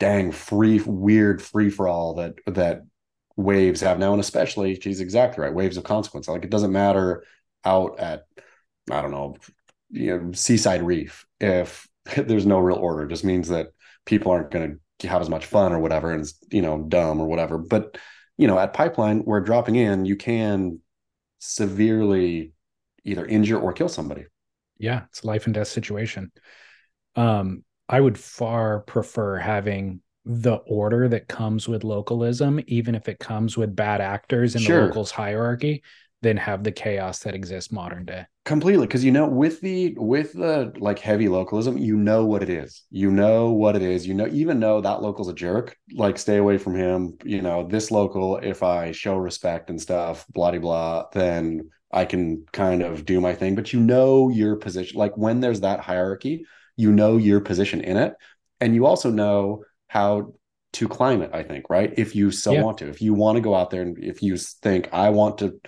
[0.00, 2.82] dang free weird free for all that that
[3.36, 4.12] waves have now.
[4.12, 6.28] And especially she's exactly right waves of consequence.
[6.28, 7.24] Like it doesn't matter
[7.64, 8.24] out at
[8.90, 9.36] i don't know
[9.90, 11.86] you know seaside reef if
[12.16, 13.04] there's no real order.
[13.04, 13.68] It just means that
[14.04, 17.20] people aren't going to have as much fun or whatever and it's you know dumb
[17.20, 17.58] or whatever.
[17.58, 17.96] But
[18.36, 20.04] you know at pipeline where dropping in.
[20.04, 20.80] You can
[21.44, 22.52] severely
[23.04, 24.24] either injure or kill somebody
[24.78, 26.30] yeah it's a life and death situation
[27.16, 33.18] um i would far prefer having the order that comes with localism even if it
[33.18, 34.82] comes with bad actors in Sure.
[34.82, 35.82] the locals hierarchy
[36.22, 38.24] than have the chaos that exists modern day.
[38.44, 42.50] Completely because you know with the with the like heavy localism you know what it
[42.50, 42.84] is.
[42.90, 44.06] You know what it is.
[44.06, 47.66] You know even know that local's a jerk like stay away from him you know
[47.68, 53.04] this local if i show respect and stuff blah blah then i can kind of
[53.04, 53.54] do my thing.
[53.54, 56.44] But you know your position like when there's that hierarchy
[56.76, 58.14] you know your position in it.
[58.60, 60.34] And you also know how
[60.74, 61.92] to climb it i think right?
[61.98, 62.62] If you so Yeah.
[62.62, 62.88] want to.
[62.88, 65.60] If you want to go out there and if you think i want to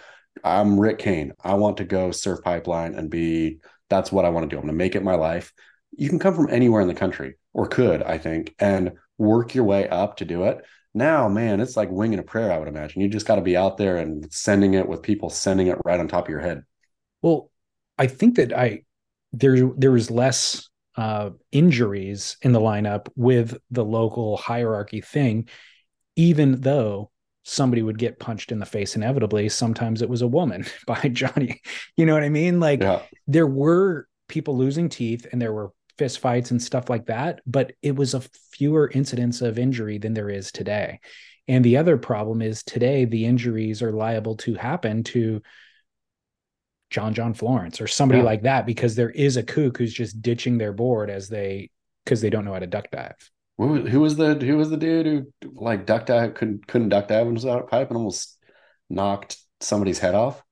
[0.43, 1.33] I'm Rick Kane.
[1.43, 3.59] I want to go surf pipeline and be
[3.89, 4.57] that's what I want to do.
[4.59, 5.53] I'm going to make it my life.
[5.97, 9.65] You can come from anywhere in the country or could, I think, and work your
[9.65, 10.65] way up to do it.
[10.93, 13.01] Now, man, it's like winging a prayer, I would imagine.
[13.03, 16.01] You just got to be out there and sending it with people sending it right
[16.01, 16.63] on top of your head.
[17.23, 17.51] well
[17.99, 18.83] i think that i
[19.33, 25.49] there there was less uh injuries in the lineup with the local hierarchy thing
[26.17, 27.11] even though
[27.45, 31.61] somebody would get punched in the face inevitably sometimes it was a woman by johnny
[31.97, 33.03] you know what i mean like Yeah.
[33.27, 37.73] there were people losing teeth and there were fist fights and stuff like that but
[37.83, 38.21] it was a
[38.53, 40.99] fewer incidents of injury than there is today
[41.47, 45.41] and the other problem is today the injuries are liable to happen to
[46.91, 48.25] john john florence or somebody Yeah.
[48.25, 51.71] like that because there is a kook who's just ditching their board as they
[52.05, 54.77] because they don't know how to duck dive Who, who was the who was the
[54.77, 57.97] dude who like duck dive couldn't couldn't duck dive and was out of pipe and
[57.97, 58.37] almost
[58.91, 60.43] knocked somebody's head off?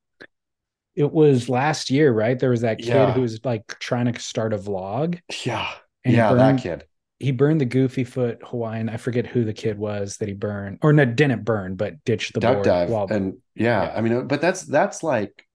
[0.95, 3.13] it was last year right there was that kid Yeah.
[3.13, 5.71] who was like trying to start a vlog Yeah.
[6.05, 6.85] Yeah, burned- that kid.
[7.19, 10.79] he burned the goofy foot hawaiian i forget who the kid was that he burned
[10.83, 13.93] or no didn't burn but ditched the duck board dive and yeah, Yeah.
[13.97, 15.47] i mean but that's that's like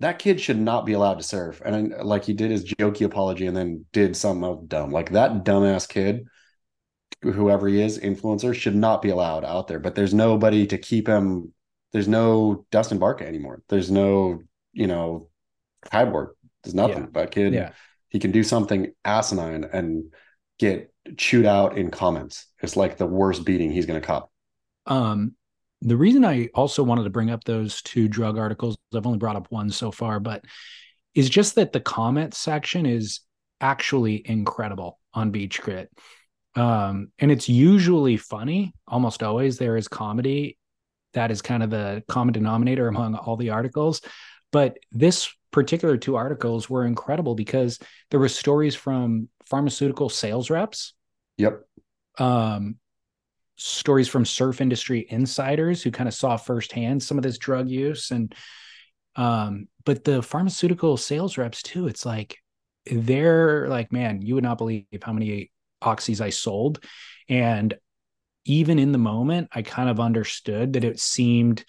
[0.00, 1.62] that kid should not be allowed to surf.
[1.64, 4.90] And like he did his jokey apology and then did something dumb.
[4.90, 6.26] Like that dumbass kid,
[7.22, 9.78] whoever he is, influencer, should not be allowed out there.
[9.78, 11.52] But there's nobody to keep him.
[11.92, 13.62] There's no Dustin Barca anymore.
[13.68, 14.42] There's no,
[14.72, 15.28] you know,
[15.86, 16.30] Kyborg.
[16.62, 17.04] There's nothing.
[17.14, 17.20] Yeah.
[17.20, 17.72] That kid, Yeah.
[18.08, 20.12] he can do something asinine and
[20.58, 22.46] get chewed out in comments.
[22.60, 24.30] It's like the worst beating he's going to cop.
[24.86, 25.34] Um,
[25.80, 29.36] the reason I also wanted to bring up those two drug articles, I've only brought
[29.36, 30.44] up one so far, but
[31.14, 33.20] is just that the comment section is
[33.60, 35.90] actually incredible on Beach Grit.
[36.54, 40.58] Um, and it's usually funny, almost always there is comedy.
[41.14, 44.00] That is kind of the common denominator among all the articles.
[44.50, 47.78] But this particular two articles were incredible because
[48.10, 50.94] there were stories from pharmaceutical sales reps
[51.36, 51.62] Yep.
[52.18, 52.76] um,
[53.56, 58.10] stories from surf industry insiders who kind of saw firsthand some of this drug use
[58.10, 58.34] and
[59.14, 62.38] um but the pharmaceutical sales reps too it's like
[62.90, 65.51] they're like man you would not believe how many
[65.82, 66.84] oxys i sold.
[67.28, 67.74] And
[68.44, 71.64] even in the moment i kind of understood that it seemed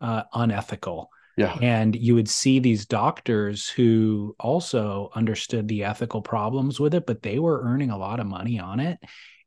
[0.00, 1.10] uh, unethical.
[1.36, 1.58] Yeah.
[1.60, 7.22] and you would see these doctors who also understood the ethical problems with it but
[7.22, 9.00] they were earning a lot of money on it.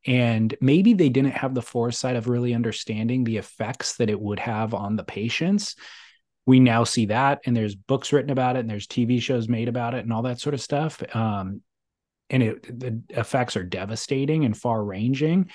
[0.06, 4.40] And maybe they didn't have the foresight of really understanding the effects that it would
[4.40, 5.76] have on the patients.
[6.46, 9.68] We now see that and there's books written about it and there's tv shows made
[9.68, 11.02] about it and all that sort of stuff.
[11.16, 11.62] Um,
[12.30, 15.50] and it the effects are devastating and far ranging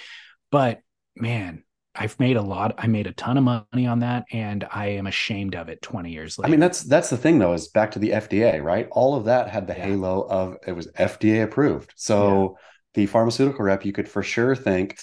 [0.51, 0.81] but
[1.17, 1.63] man
[1.95, 5.07] i've made a lot i made a ton of money on that and i am
[5.07, 7.93] ashamed of it 20 years later I mean, that's that's the thing though, is back
[7.93, 8.89] to the FDA, right?
[8.91, 9.87] All of that had the Yeah.
[9.87, 11.93] halo of it was FDA approved.
[11.97, 12.57] So
[12.95, 14.99] the pharmaceutical rep, you could for sure think,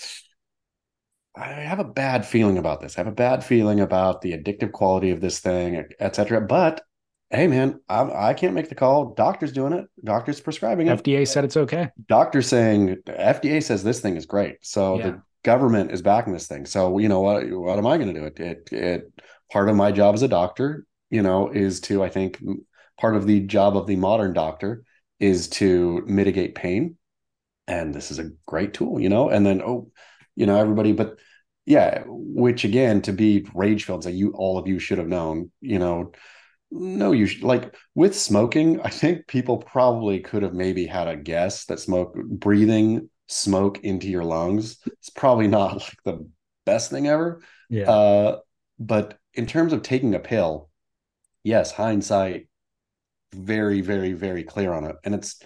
[1.36, 2.98] I have a bad feeling about this.
[2.98, 6.42] I have a bad feeling about the addictive quality of this thing, et cetera.
[6.42, 6.82] But
[7.32, 9.14] hey, man, I, I can't make the call.
[9.14, 9.86] Doctor's doing it.
[10.04, 11.04] Doctor's prescribing it.
[11.04, 14.58] fda said it's okay Doctor's saying FDA says this thing is great.
[14.62, 15.04] So Yeah.
[15.12, 16.66] the government is backing this thing.
[16.66, 17.50] So you know what?
[17.50, 18.26] What am I going to do?
[18.26, 19.22] It, it it
[19.52, 22.42] part of my job as a doctor, you know, is to I think
[23.00, 24.84] part of the job of the modern doctor
[25.20, 26.98] is to mitigate pain,
[27.68, 29.30] and this is a great tool, you know.
[29.30, 29.92] And then oh,
[30.36, 31.20] you know everybody, but
[31.66, 35.52] yeah, which again to be rage filled, say you all of you should have known,
[35.62, 36.12] you know.
[36.72, 38.80] No, you should like with smoking.
[38.82, 44.08] I think people probably could have maybe had a guess that smoke breathing smoke into
[44.08, 46.28] your lungs it's probably not like the
[46.66, 47.42] best thing ever.
[47.70, 48.38] yeah Uh,
[48.80, 50.70] but in terms of taking a pill,
[51.44, 52.48] yes, hindsight,
[53.34, 55.42] very, very, very clear on it, and it's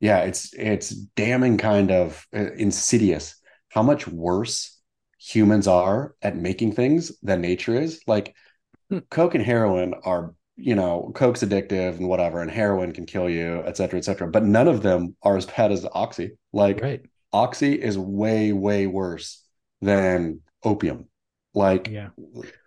[0.00, 3.36] yeah, it's it's damning kind of uh, insidious
[3.70, 4.78] how much worse
[5.18, 8.02] humans are at making things than nature is.
[8.06, 8.34] Like.
[9.10, 13.62] Coke and heroin are you know coke's addictive and whatever and heroin can kill you
[13.66, 16.32] et cetera et cetera but none of them are as bad as oxy.
[16.52, 17.02] Like right.
[17.32, 19.44] Oxy is way way worse
[19.80, 21.08] than opium.
[21.52, 22.10] Like yeah.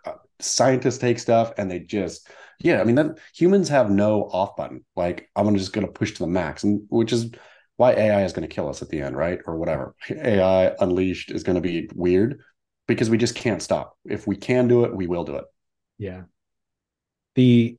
[0.06, 4.56] uh, scientists take stuff and they just yeah i mean that humans have no off
[4.56, 4.84] button.
[4.96, 7.32] Like i'm just going to push to the max and which is
[7.78, 9.40] why ai is going to kill us at the end right?
[9.46, 9.96] Or whatever.
[10.10, 12.42] Ai unleashed is going to be weird
[12.88, 13.96] because we just can't stop.
[14.04, 15.46] If we can do it we will do it
[15.98, 16.24] Yeah.
[17.36, 17.78] The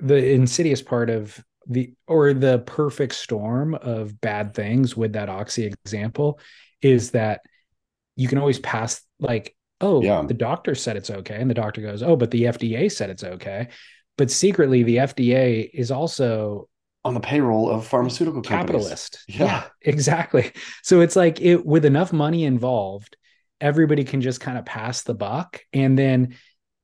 [0.00, 5.66] the insidious part of the or the perfect storm of bad things with that oxy
[5.66, 6.38] example
[6.80, 7.40] is that
[8.16, 10.22] you can always pass like, oh, Yeah.
[10.26, 11.36] the doctor said it's okay.
[11.40, 13.68] And the doctor goes, Oh, but the FDA said it's okay.
[14.16, 16.68] But secretly the FDA is also
[17.04, 18.84] on the payroll of pharmaceutical companies.
[18.84, 19.18] capitalist.
[19.28, 19.64] Yeah.
[19.82, 20.52] exactly.
[20.82, 23.16] So it's like it with enough money involved,
[23.60, 25.60] everybody can just kind of pass the buck.
[25.72, 26.34] And then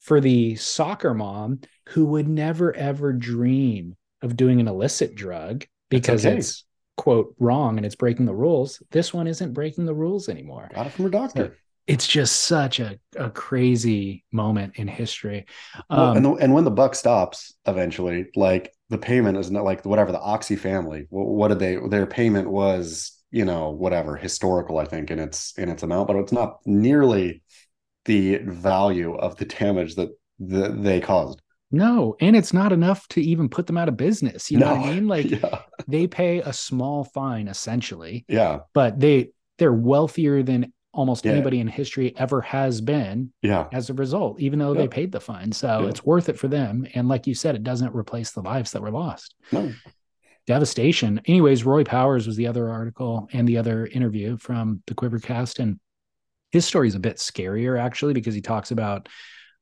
[0.04, 6.24] for the soccer mom who would never ever dream of doing an illicit drug because
[6.24, 6.38] okay.
[6.38, 6.64] it's
[6.96, 10.68] quote wrong and it's breaking the rules, this one isn't breaking the rules anymore.
[10.74, 15.44] got it from her doctor It's just such a, a crazy moment in history.
[15.90, 19.64] Well, Um, and the, and when the buck stops eventually, like the payment is not
[19.64, 21.06] like whatever the Oxy family.
[21.10, 21.76] wh- What did they?
[21.88, 26.16] Their payment was you know whatever historical, I think, in its in its amount, but
[26.16, 27.42] it's not nearly
[28.04, 31.40] the value of the damage that the, they caused.
[31.70, 34.50] no, and it's not enough to even put them out of business.
[34.50, 35.08] You know what I mean?
[35.08, 38.24] Like yeah, they pay a small fine essentially.
[38.28, 41.32] Yeah, but they they're wealthier than almost Yeah.
[41.32, 45.20] anybody in history ever has been yeah, as a result even though they paid the
[45.20, 45.50] fine.
[45.50, 45.88] So Yeah.
[45.88, 46.86] it's worth it for them.
[46.94, 49.34] And like you said it doesn't replace the lives that were lost.
[49.50, 49.72] No,
[50.46, 51.20] devastation.
[51.26, 55.58] Anyways roy powers was the other article and the other interview from the quivercast.
[55.58, 55.80] And
[56.54, 59.08] his story is a bit scarier actually because he talks about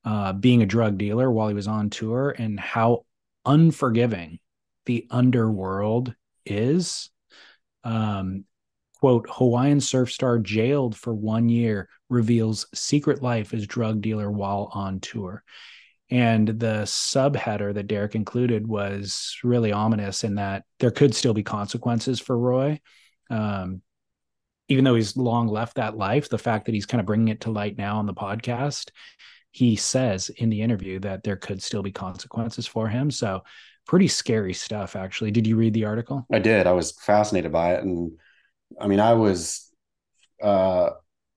[0.05, 3.07] uh, being a drug dealer while he was on tour and how
[3.47, 4.39] unforgiving
[4.85, 6.15] the underworld
[6.45, 7.09] is.
[7.83, 8.45] Um,
[9.01, 14.71] quote, Hawaiian surf star jailed for one year reveals secret life as drug dealer while
[14.75, 15.43] on tour.
[16.11, 21.43] And the subheader that Derek included was really ominous in that there could still be
[21.43, 22.83] consequences for Roy.
[23.31, 23.81] Um,
[24.73, 27.43] even though he's long left that life, the fact that he's kind of bringing it
[27.43, 28.91] to light now on the podcast,
[29.51, 33.11] he says in the interview that there could still be consequences for him.
[33.11, 33.43] So,
[33.87, 35.31] pretty scary stuff, actually.
[35.31, 36.27] Did you read the article?
[36.33, 36.67] I did.
[36.67, 37.85] I was fascinated by it.
[37.85, 38.13] And
[38.81, 39.71] I mean, I was
[40.43, 40.91] uh,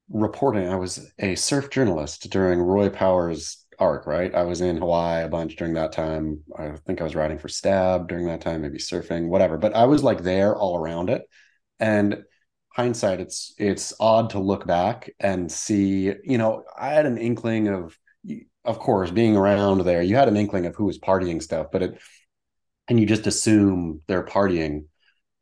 [0.09, 4.33] reporting, I was a surf journalist during Roy Power's arc, right?
[4.33, 6.41] I was in Hawaii a bunch during that time.
[6.57, 9.57] I think I was writing for Stab during that time, maybe surfing, whatever.
[9.57, 11.23] But I was like there all around it.
[11.81, 12.23] And
[12.75, 17.67] hindsight, it's it's odd to look back and see, you know, I had an inkling
[17.67, 17.97] of
[18.65, 21.83] of course, being around there, you had an inkling of who was partying stuff, but
[21.83, 22.01] it
[22.87, 24.85] and you just assume they're partying.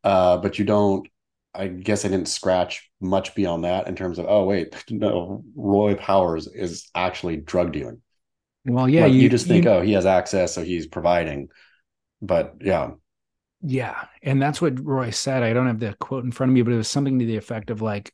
[0.03, 1.07] Uh, but you don't
[1.55, 5.95] I guess I didn't scratch much beyond that in terms of, oh wait, no, Roy
[5.95, 8.01] Powers is actually drug dealing.
[8.65, 11.49] Well, yeah, like you, you, just think, you, oh, he has access, so he's providing.
[12.21, 12.91] But yeah.
[13.63, 14.05] Yeah.
[14.21, 15.41] And that's what Roy said.
[15.41, 17.37] I don't have the quote in front of me, but it was something to the
[17.37, 18.13] effect of like,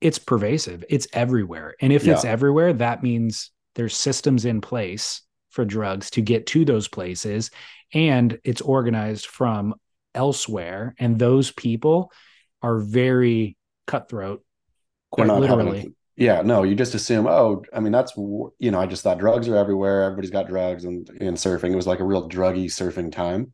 [0.00, 1.74] it's pervasive, it's everywhere.
[1.80, 2.14] And if yeah.
[2.14, 7.50] it's everywhere, that means there's systems in place for drugs to get to those places
[7.92, 9.74] and it's organized from
[10.14, 10.94] elsewhere.
[10.98, 12.12] And those people
[12.62, 13.56] are very
[13.86, 14.44] cutthroat,
[15.10, 19.02] quite literally yeah no you just assume oh i mean that's you know i just
[19.02, 22.28] thought drugs are everywhere everybody's got drugs and in surfing it was like a real
[22.28, 23.52] druggy surfing time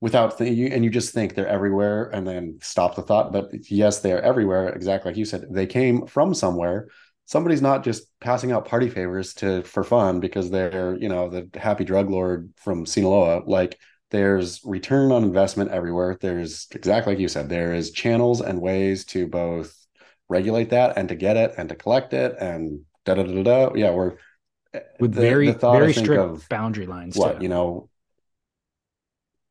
[0.00, 4.00] without thinking and you just think they're everywhere and then stop the thought but yes
[4.00, 6.88] they're everywhere exactly like you said they came from somewhere
[7.26, 11.48] somebody's not just passing out party favors to for fun because they're you know the
[11.58, 13.78] happy drug lord from sinaloa like
[14.10, 19.04] there's return on investment everywhere there's exactly like you said there is channels and ways
[19.04, 19.76] to both
[20.28, 23.74] regulate that and to get it and to collect it and da da da da.
[23.74, 24.16] Yeah, we're
[24.98, 27.16] with the, very the very strict of boundary lines.
[27.16, 27.42] What too.
[27.42, 27.89] you know,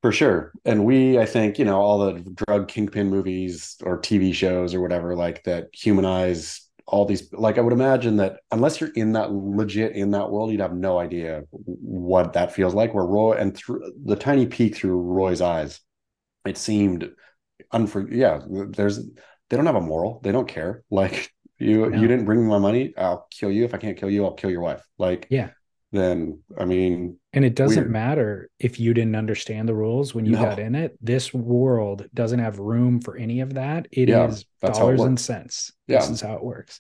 [0.02, 0.52] for sure.
[0.66, 4.82] And we, I think, you know, all the drug kingpin movies or TV shows or
[4.82, 7.32] whatever like that humanize all these.
[7.34, 10.74] Like I would imagine that unless you're in that legit in that world, you'd have
[10.74, 12.93] no idea what that feels like.
[12.93, 15.82] Where Roy and through the tiny peek through Roy's eyes,
[16.45, 17.10] it seemed
[17.74, 18.08] unfor.
[18.12, 19.00] Yeah, there's
[19.50, 20.22] they don't have a moral.
[20.24, 20.84] They don't care.
[20.89, 22.02] Like you, no.
[22.02, 22.93] you didn't bring me my money.
[22.97, 23.66] I'll kill you.
[23.66, 24.82] If I can't kill you, I'll kill your wife.
[24.97, 25.50] Like, yeah.
[25.92, 27.92] Then I mean, and it doesn't weird.
[27.92, 30.44] matter if you didn't understand the rules when you no.
[30.44, 30.98] got in it.
[31.02, 33.88] This world doesn't have room for any of that.
[33.92, 35.72] It yeah, is dollars it and cents.
[35.88, 36.00] Yeah.
[36.00, 36.80] This is how it works.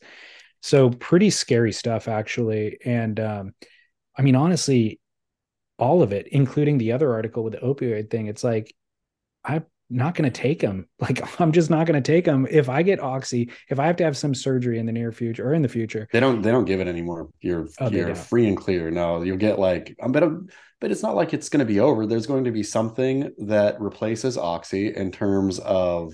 [0.61, 2.77] So pretty scary stuff, actually.
[2.85, 3.53] And um,
[4.15, 4.99] I mean, honestly,
[5.79, 8.75] all of it, including the other article with the opioid thing, it's like
[9.43, 10.87] I not going to take them.
[10.99, 12.45] Like I'm just not going to take them.
[12.49, 15.47] If I get oxy, if I have to have some surgery in the near future
[15.47, 17.29] or in the future, they don't they don't give it anymore.
[17.39, 18.91] You're oh, you're free and clear.
[18.91, 20.49] No, you'll get like I'm but um,
[20.81, 22.05] but it's not like it's going to be over.
[22.05, 26.13] There's going to be something that replaces oxy in terms of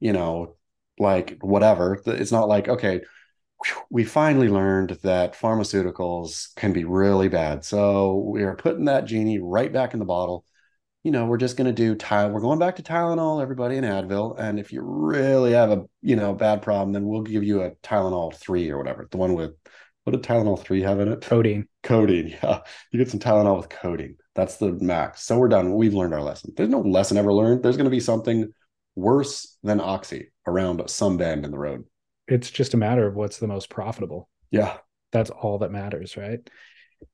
[0.00, 0.56] you know
[0.98, 2.00] like whatever.
[2.06, 3.00] It's not like okay,
[3.90, 7.64] we finally learned that pharmaceuticals can be really bad.
[7.64, 10.44] So we are putting that genie right back in the bottle
[11.02, 12.32] you know, we're just going to do Tylenol.
[12.32, 14.38] We're going back to Tylenol, everybody, in Advil.
[14.38, 17.70] And if you really have a, you know, bad problem, then we'll give you a
[17.82, 19.08] Tylenol 3 or whatever.
[19.10, 19.52] The one with,
[20.04, 21.22] what did Tylenol 3 have in it?
[21.22, 21.66] Codeine.
[21.82, 22.36] Codeine.
[22.42, 22.60] Yeah.
[22.92, 24.16] You get some Tylenol with codeine.
[24.34, 25.22] That's the max.
[25.22, 25.74] So we're done.
[25.74, 26.52] We've learned our lesson.
[26.56, 27.62] There's no lesson ever learned.
[27.62, 28.52] There's going to be something
[28.94, 31.84] worse than Oxy around some bend in the road.
[32.28, 34.28] It's just a matter of what's the most profitable.
[34.50, 34.76] Yeah.
[35.12, 36.40] That's all that matters, right?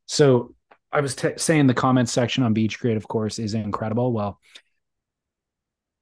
[0.07, 0.55] So
[0.93, 4.12] I was t- saying the comments section on Beach Grit, of course, is incredible.
[4.12, 4.41] Well,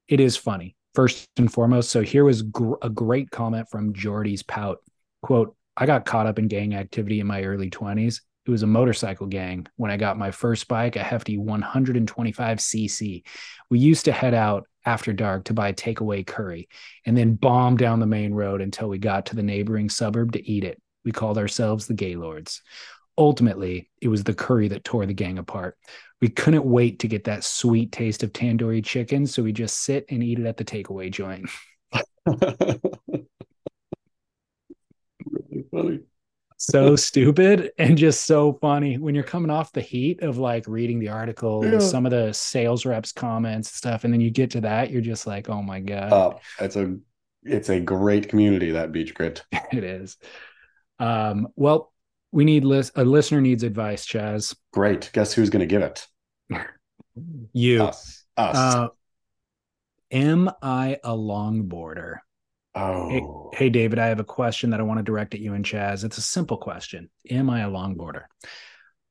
[0.09, 1.91] it is funny first and foremost.
[1.91, 4.79] So here was gr- a great comment from Jordy's Pout.
[5.23, 8.21] Quote, I got caught up in gang activity in my early 20s.
[8.47, 13.23] It was a motorcycle gang when I got my first bike, a hefty 125cc.
[13.71, 16.69] We used to head out after dark to buy takeaway curry
[17.07, 20.49] and then bomb down the main road until we got to the neighboring suburb to
[20.49, 20.81] eat it.
[21.05, 22.63] We called ourselves the Gaylords
[23.17, 25.77] ultimately it was the curry that tore the gang apart.
[26.21, 30.07] We couldn't wait to get that sweet taste of tandoori chicken, so we just sit
[30.09, 31.51] and eat it at the takeaway joint.
[35.31, 36.01] really funny.
[36.57, 40.99] so stupid and just so funny when you're coming off the heat of like reading
[40.99, 41.79] the article, yeah.
[41.79, 45.03] some of the sales reps comments and stuff, and then you get to that, you're
[45.03, 46.13] just like, oh my god.
[46.13, 46.97] Uh, it's a
[47.43, 49.45] it's a great community that beach grit.
[49.73, 50.17] it is.
[50.99, 51.93] Um, well,
[52.35, 54.57] we need list a listener needs advice, Chas.
[54.73, 55.09] Great.
[55.13, 56.07] Guess who's going to give it?
[57.53, 57.85] You.
[57.85, 58.25] Us.
[58.37, 58.57] Us.
[58.57, 58.89] Uh,
[60.11, 62.17] am I a longboarder?
[62.75, 63.09] oh.
[63.53, 65.65] Hey, hey, David, I have a question that I want to direct at you and
[65.65, 66.03] Chas.
[66.03, 67.09] It's a simple question.
[67.31, 68.23] Am I a longboarder?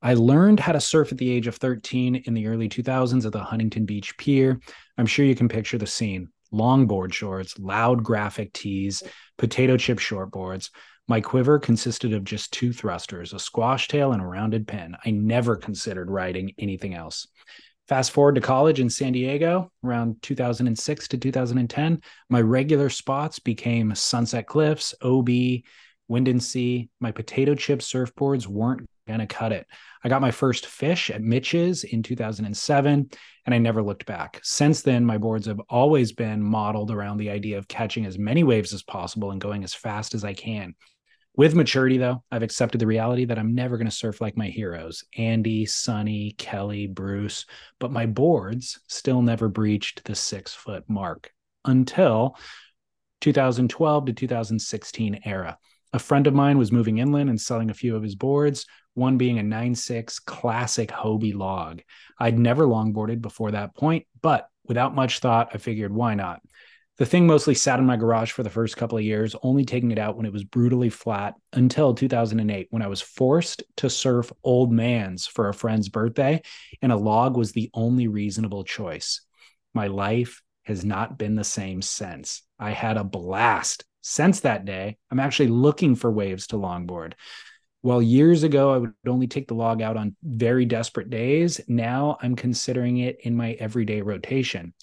[0.02, 3.32] I learned how to surf at the age of 13 in the early 2000s at
[3.32, 4.60] the Huntington Beach Pier.
[4.98, 9.02] I'm sure you can picture the scene longboard shorts, loud graphic tees,
[9.38, 10.70] potato chip shortboards.
[11.08, 14.96] My quiver consisted of just two thrusters, a squash tail and a rounded pin.
[15.06, 17.28] I never considered riding anything else.
[17.90, 23.94] Fast forward to college in San Diego around 2006 to 2010, my regular spots became
[23.94, 25.28] Sunset Cliffs, OB,
[26.10, 26.88] Windansea.
[27.02, 29.68] My potato chip surfboards weren't going to cut it.
[30.04, 33.10] I got my first fish at Mitch's in 2007,
[33.46, 34.40] and I never looked back.
[34.44, 38.46] Since then, my boards have always been modeled around the idea of catching as many
[38.46, 40.76] waves as possible and going as fast as I can.
[41.36, 44.48] With maturity, though, I've accepted the reality that I'm never going to surf like my
[44.48, 47.46] heroes Andy, Sonny, Kelly, Bruce,
[47.80, 51.32] but my boards still never breached the six foot mark
[51.66, 52.38] until
[53.22, 55.58] 2012 to 2016 era.
[55.92, 59.18] A friend of mine was moving inland and selling a few of his boards, one
[59.18, 61.82] being a 9.6 classic Hobie log.
[62.20, 66.42] I'd never longboarded before that point, but without much thought, I figured why not?
[67.00, 69.90] The thing mostly sat in my garage for the first couple of years, only taking
[69.90, 74.32] it out when it was brutally flat until 2008 when I was forced to surf
[74.44, 76.44] Old Man's for a friend's birthday,
[76.84, 79.22] and a log was the only reasonable choice.
[79.74, 82.44] My life has not been the same since.
[82.60, 84.98] I had a blast since that day.
[85.10, 87.14] I'm actually looking for waves to longboard.
[87.82, 92.18] While years ago I would only take the log out on very desperate days, now
[92.22, 94.74] I'm considering it in my everyday rotation.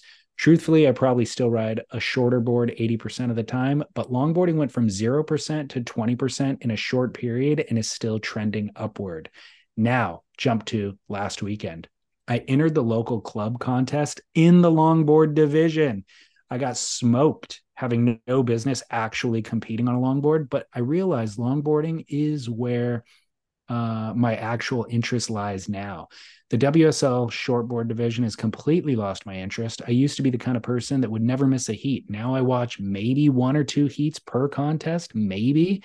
[0.41, 4.71] Truthfully, I probably still ride a shorter board 80% of the time, but longboarding went
[4.71, 9.29] from 0% to 20% in a short period and is still trending upward.
[9.77, 11.89] Now, jump to last weekend.
[12.27, 16.05] I entered the local club contest in the longboard division.
[16.49, 22.05] I got smoked having no business actually competing on a longboard, but I realized longboarding
[22.07, 23.03] is where
[23.69, 26.07] uh, my actual interest lies now.
[26.51, 29.81] The WSL shortboard division has completely lost my interest.
[29.87, 32.09] I used to be the kind of person that would never miss a heat.
[32.09, 35.81] Now I watch maybe one or two heats per contest, maybe.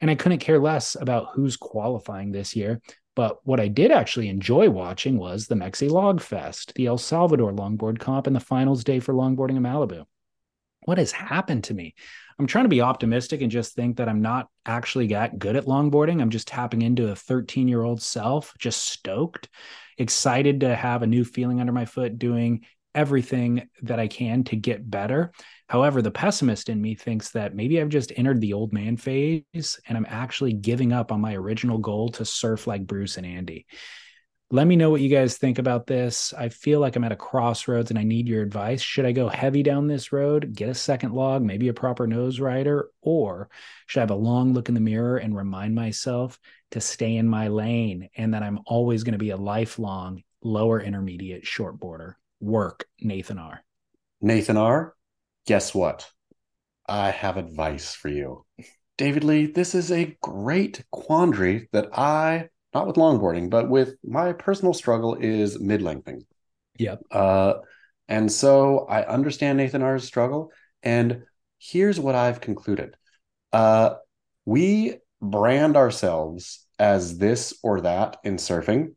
[0.00, 2.80] And I couldn't care less about who's qualifying this year.
[3.16, 7.50] But what I did actually enjoy watching was the Mexi Log Fest, the El Salvador
[7.50, 10.04] longboard comp, and the finals day for longboarding in Malibu.
[10.84, 11.96] What has happened to me?
[12.38, 15.66] I'm trying to be optimistic and just think that I'm not actually that good at
[15.66, 16.20] longboarding.
[16.20, 19.48] I'm just tapping into a 13 year old self, just stoked,
[19.98, 22.64] excited to have a new feeling under my foot, doing
[22.94, 25.32] everything that I can to get better.
[25.68, 29.80] However, the pessimist in me thinks that maybe I've just entered the old man phase
[29.88, 33.66] and I'm actually giving up on my original goal to surf like Bruce and Andy.
[34.54, 36.34] Let me know what you guys think about this.
[36.34, 38.82] I feel like I'm at a crossroads and I need your advice.
[38.82, 42.38] Should I go heavy down this road, get a second log, maybe a proper nose
[42.38, 43.48] rider, or
[43.86, 46.38] should I have a long look in the mirror and remind myself
[46.72, 50.78] to stay in my lane and that I'm always going to be a lifelong lower
[50.78, 52.18] intermediate short border?
[52.38, 53.64] Work, Nathan R.
[54.20, 54.94] Nathan R.,
[55.46, 56.10] guess what?
[56.86, 58.44] I have advice for you.
[58.98, 64.32] David Lee, this is a great quandary that I not with longboarding, but with my
[64.32, 66.24] personal struggle is mid lengthening.
[66.78, 67.02] Yep.
[67.10, 67.54] Uh,
[68.08, 70.50] and so I understand Nathan R's struggle.
[70.82, 71.22] And
[71.58, 72.96] here's what I've concluded
[73.52, 73.94] uh,
[74.44, 78.94] we brand ourselves as this or that in surfing.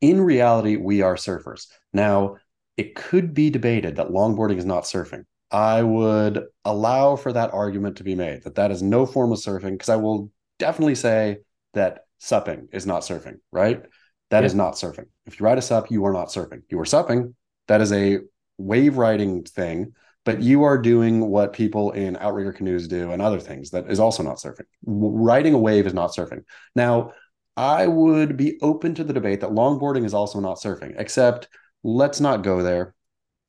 [0.00, 1.66] In reality, we are surfers.
[1.92, 2.36] Now,
[2.76, 5.24] it could be debated that longboarding is not surfing.
[5.50, 9.38] I would allow for that argument to be made that that is no form of
[9.38, 11.38] surfing because I will definitely say
[11.74, 13.82] that supping is not surfing, right?
[14.30, 14.46] That yeah.
[14.46, 15.06] is not surfing.
[15.26, 16.62] If you ride a sup, you are not surfing.
[16.68, 17.34] You are supping.
[17.68, 18.20] That is a
[18.58, 19.94] wave riding thing,
[20.24, 24.00] but you are doing what people in outrigger canoes do and other things that is
[24.00, 24.64] also not surfing.
[24.84, 26.44] Riding a wave is not surfing.
[26.74, 27.12] Now,
[27.56, 31.48] I would be open to the debate that longboarding is also not surfing, except
[31.82, 32.94] let's not go there.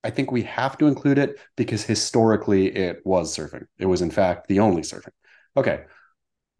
[0.03, 3.65] I think we have to include it because historically it was surfing.
[3.77, 5.11] It was, in fact, the only surfing.
[5.57, 5.83] Okay.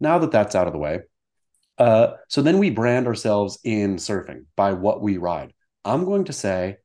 [0.00, 1.00] Now that that's out of the way,
[1.78, 5.52] uh, so then we brand ourselves in surfing by what we ride.
[5.84, 6.76] I'm going to say,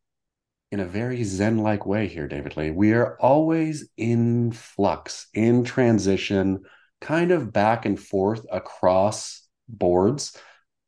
[0.71, 5.63] in a very Zen like way here, David Lee, we are always in flux, in
[5.63, 6.63] transition,
[7.01, 10.37] kind of back and forth across boards.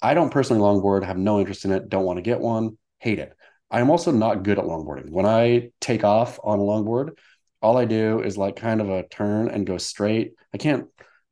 [0.02, 3.20] I don't personally longboard, have no interest in it, don't want to get one, hate
[3.20, 3.34] it.
[3.72, 5.10] I'm also not good at longboarding.
[5.10, 7.18] When I take off on a longboard,
[7.62, 10.34] all I do is like kind of a turn and go straight.
[10.54, 10.86] I can't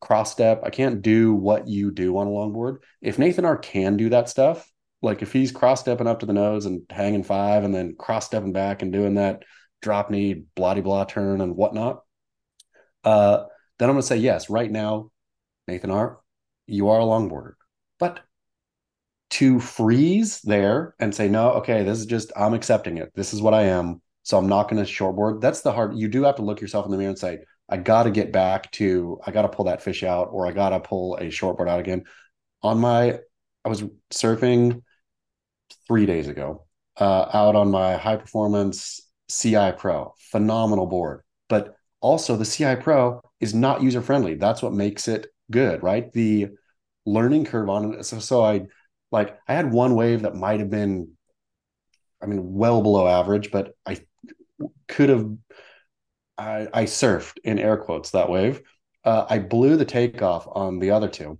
[0.03, 0.61] cross step.
[0.63, 2.79] I can't do what you do on a longboard.
[3.01, 4.69] If Nathan R can do that stuff,
[5.03, 8.25] Like if he's cross stepping up to the nose and hanging five and then cross
[8.25, 9.43] stepping back and doing that
[9.81, 12.03] drop knee, blah blah turn and whatnot,
[13.03, 13.43] uh,
[13.77, 14.49] then I'm gonna say yes.
[14.49, 15.11] Right now,
[15.67, 16.19] Nathan R,
[16.67, 17.53] you are a longboarder.
[17.99, 18.21] But
[19.31, 23.11] to freeze there and say, no, okay, this is just I'm accepting it.
[23.13, 24.01] This is what I am.
[24.23, 25.41] So I'm not going to shortboard.
[25.41, 25.97] That's the hard.
[25.97, 27.39] You do have to look yourself in the mirror and say,
[27.69, 30.51] I got to get back to, I got to pull that fish out, or I
[30.51, 32.03] got to pull a shortboard out again.
[32.61, 33.19] On my,
[33.65, 34.81] I was surfing
[35.87, 36.65] three days ago,
[36.99, 41.21] uh, out on my high performance CI Pro, phenomenal board.
[41.49, 44.35] But also, the CI Pro is not user friendly.
[44.35, 46.11] That's what makes it good, right?
[46.11, 46.49] The
[47.05, 48.05] learning curve on it.
[48.05, 48.63] So, so I
[49.11, 51.11] like, I had one wave that might have been,
[52.21, 53.99] I mean, well below average, but I
[54.87, 55.31] could have
[56.37, 58.61] I, I surfed in air quotes that wave.
[59.03, 61.39] Uh, I blew the takeoff on the other two,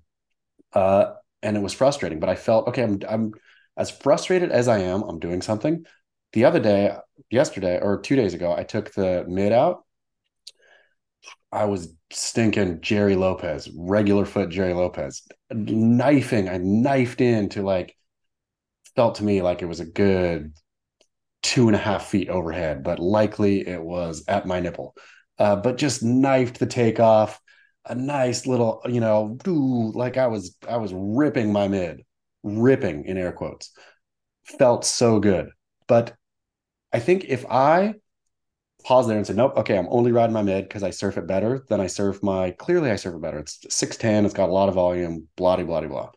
[0.74, 2.20] uh, and it was frustrating.
[2.20, 2.84] But I felt okay.
[2.84, 3.32] I'm I'm
[3.78, 5.02] as frustrated as I am.
[5.04, 5.86] I'm doing something.
[6.34, 6.96] The other day,
[7.30, 9.86] yesterday or two days ago, I took the mid out.
[11.52, 15.22] I was stinking Gerry Lopez, regular foot Gerry Lopez,
[15.52, 16.50] knifing.
[16.50, 17.96] I knifed into like
[18.96, 20.54] felt to me like it was a good
[21.44, 24.96] two and a half feet overhead, but likely it was at my nipple.
[25.38, 27.40] Uh, but just knifed the takeoff,
[27.86, 29.38] a nice little, you know,
[29.94, 32.02] like I was I was ripping my mid,
[32.44, 33.72] ripping in air quotes.
[34.58, 35.50] Felt so good.
[35.88, 36.16] But
[36.94, 37.96] I think if I
[38.84, 41.28] pause there and say, nope, okay, I'm only riding my mid because I surf it
[41.28, 43.40] better, then I surf my clearly I surf it better.
[43.40, 46.12] It's 610, it's got a lot of volume, blah blah blah blah.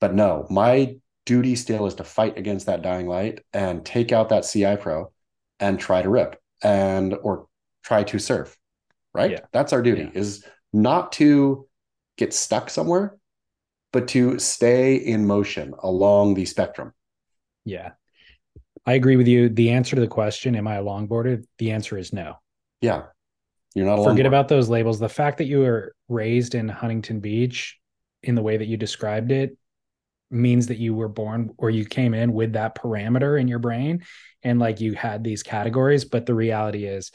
[0.00, 0.96] But no, my
[1.26, 5.12] duty still is to fight against that dying light and take out that CI Pro
[5.60, 7.48] and try to rip and or
[7.84, 8.56] try to surf.
[9.12, 9.32] Right?
[9.32, 9.40] Yeah.
[9.52, 10.18] That's our duty yeah.
[10.18, 11.68] is not to
[12.16, 13.16] get stuck somewhere,
[13.92, 16.92] but to stay in motion along the spectrum.
[17.64, 17.92] Yeah.
[18.86, 19.48] I agree with you.
[19.48, 21.44] The answer to the question, am I a longboarder?
[21.58, 22.36] The answer is no.
[22.80, 23.04] Yeah.
[23.74, 24.98] You're not Forget about those labels.
[24.98, 27.78] The fact that you were raised in Huntington Beach
[28.22, 29.56] in the way that you described it
[30.30, 34.02] means that you were born or you came in with that parameter in your brain
[34.42, 37.12] and like you had these categories but the reality is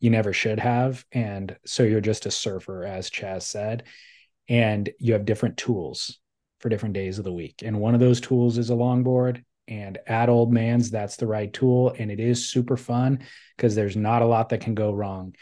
[0.00, 1.04] you never should have.
[1.12, 3.84] And so you're just a surfer as Chas said
[4.48, 6.18] and you have different tools
[6.60, 7.62] for different days of the week.
[7.64, 9.42] And one of those tools is a longboard.
[9.68, 11.94] And at old man's that's the right tool.
[11.98, 13.20] And it is super fun
[13.56, 15.34] because there's not a lot that can go wrong.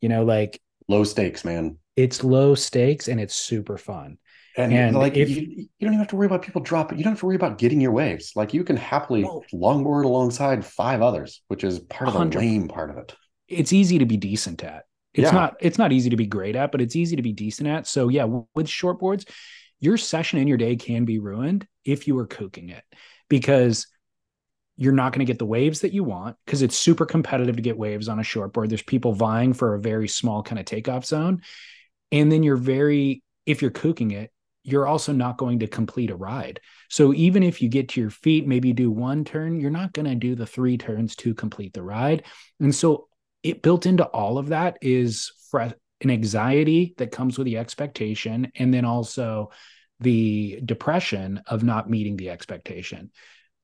[0.00, 1.78] You know like low stakes man.
[1.96, 4.18] It's low stakes and it's super fun
[4.56, 6.98] and, and like if, you, you, don't even have to worry about people dropping.
[6.98, 8.32] You don't have to worry about getting your waves.
[8.36, 12.90] Like you can happily longboard alongside five others, which is part of the lame part
[12.90, 13.14] of it.
[13.48, 14.84] It's easy to be decent at.
[15.14, 15.30] It's yeah.
[15.30, 15.56] not.
[15.60, 17.86] It's not easy to be great at, but it's easy to be decent at.
[17.86, 19.28] So yeah, with shortboards,
[19.80, 22.84] your session in your day can be ruined if you are cooking it
[23.28, 23.86] because
[24.76, 27.62] you're not going to get the waves that you want because it's super competitive to
[27.62, 28.68] get waves on a shortboard.
[28.68, 31.42] There's people vying for a very small kind of takeoff zone.
[32.10, 34.30] And then you're very, if you're cooking it,
[34.64, 36.60] you're also not going to complete a ride.
[36.88, 40.06] So even if you get to your feet, maybe do one turn, you're not going
[40.06, 42.24] to do the three turns to complete the ride.
[42.60, 43.08] And so
[43.42, 48.72] it built into all of that is an anxiety that comes with the expectation and
[48.72, 49.50] then also
[50.00, 53.10] the depression of not meeting the expectation.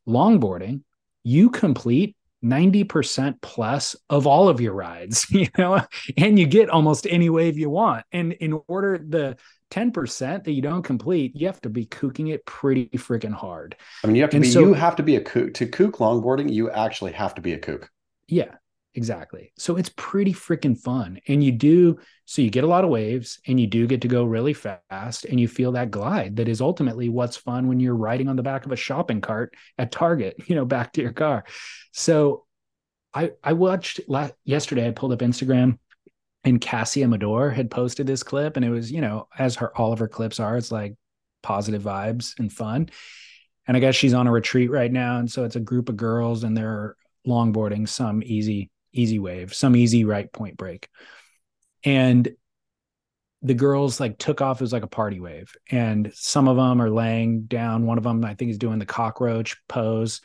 [0.08, 0.82] Longboarding,
[1.24, 5.80] you complete 90% plus of all of your rides, you know,
[6.16, 8.04] and you get almost any wave you want.
[8.12, 9.36] And in order the
[9.70, 13.76] 10% that you don't complete, you have to be kooking it pretty freaking hard.
[14.02, 15.54] I mean, you have to and be, so, you have to be a kook.
[15.54, 17.90] To kook longboarding, you actually have to be a kook.
[18.28, 18.54] Yeah,
[18.94, 19.52] exactly.
[19.58, 21.20] So it's pretty freaking fun.
[21.28, 24.08] And you do, so you get a lot of waves and you do get to
[24.08, 27.94] go really fast and you feel that glide that is ultimately what's fun when you're
[27.94, 31.12] riding on the back of a shopping cart at Target, you know, back to your
[31.12, 31.44] car.
[31.92, 32.44] So
[33.12, 35.78] I, I watched last, yesterday, I pulled up Instagram
[36.44, 39.92] and Kassia Meador had posted this clip, and it was, you know, as her all
[39.92, 40.94] of her clips are, it's like
[41.42, 42.88] positive vibes and fun.
[43.66, 45.96] And I guess she's on a retreat right now, and so it's a group of
[45.96, 50.88] girls, and they're longboarding some easy, easy wave, some easy right point break,
[51.84, 52.28] and
[53.42, 54.60] the girls like took off.
[54.60, 57.86] It was like a party wave, and some of them are laying down.
[57.86, 60.20] One of them, I think, is doing the cockroach pose.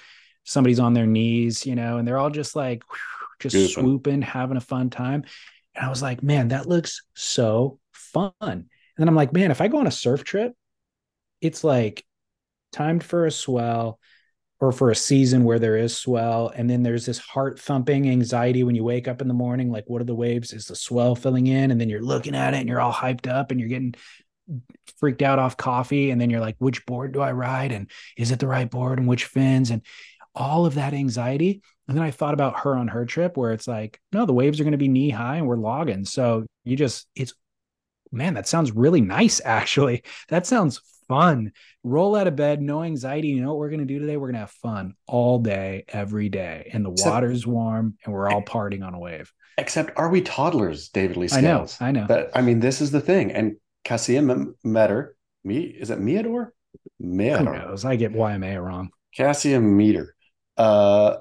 [0.46, 3.84] Somebody's on their knees, you know, and they're all just like whew, just Beautiful.
[3.84, 5.26] swooping, having a fun time.
[5.76, 8.32] And I was like, man, that looks so fun.
[8.42, 8.68] And
[8.98, 10.54] then I'm like, man, if I go on a surf trip,
[11.42, 12.06] it's like
[12.72, 14.00] timed for a swell
[14.60, 16.52] or for a season where there is swell.
[16.56, 19.72] And then there's this heart thumping anxiety when you wake up in the morning.
[19.72, 20.54] Like, what are the waves?
[20.54, 21.72] Is the swell filling in?
[21.72, 23.96] And then you're looking at it and you're all hyped up and you're getting
[25.00, 28.32] freaked out off coffee and then you're like which board do i ride and is
[28.32, 29.82] it the right board and which fins and
[30.36, 31.62] all of that anxiety.
[31.88, 34.60] And then i thought about her on her trip where it's like no the waves
[34.60, 36.06] are going to be knee high and we're logging.
[36.06, 37.34] So you just it's
[38.12, 40.04] man that sounds really nice actually.
[40.30, 41.52] That sounds fun.
[41.84, 43.30] Roll out of bed no anxiety.
[43.30, 44.18] You know what we're going to do today?
[44.18, 46.70] We're going to have fun all day every day.
[46.74, 49.32] And the water's warm and we're all partying on a wave.
[49.58, 52.08] Except, are we toddlers, David Lee I know, I know.
[52.08, 53.32] That I mean, this is the thing.
[53.32, 54.22] And Cassia
[54.64, 56.54] Meter, me is it Meador?
[57.00, 57.86] who knows?
[57.86, 58.90] I get yma wrong.
[59.16, 60.13] Cassia Meter.
[60.58, 61.18] Uh,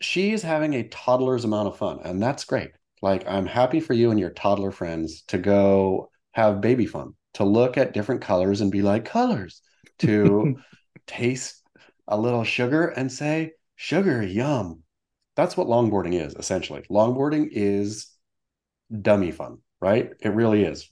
[0.00, 2.70] she is having a toddler's amount of fun, and that's great.
[3.02, 7.44] Like, I'm happy for you and your toddler friends to go have baby fun, to
[7.44, 9.60] look at different colors and be like, colors,
[10.00, 10.56] to
[11.06, 11.62] taste
[12.08, 14.82] a little sugar and say, sugar, yum.
[15.36, 16.82] That's what longboarding is essentially.
[16.90, 18.10] Longboarding is
[19.02, 20.10] dummy fun, right?
[20.20, 20.88] It really is.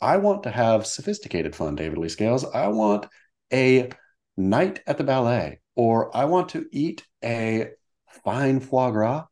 [0.00, 2.44] I want to have sophisticated fun, David Lee Scales.
[2.44, 3.06] I want
[3.52, 3.90] a
[4.36, 7.70] night at the ballet, or I want to eat a
[8.22, 9.24] fine foie gras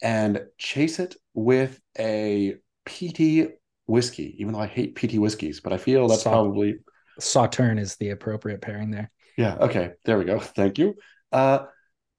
[0.00, 3.48] and chase it with a peaty
[3.86, 6.76] whiskey, even though I hate peaty whiskeys, but I feel that's probably
[7.18, 9.56] sauterne is the appropriate pairing there yeah.
[9.60, 9.92] Okay.
[10.04, 10.38] There we go.
[10.40, 10.96] Thank you.
[11.30, 11.66] Uh,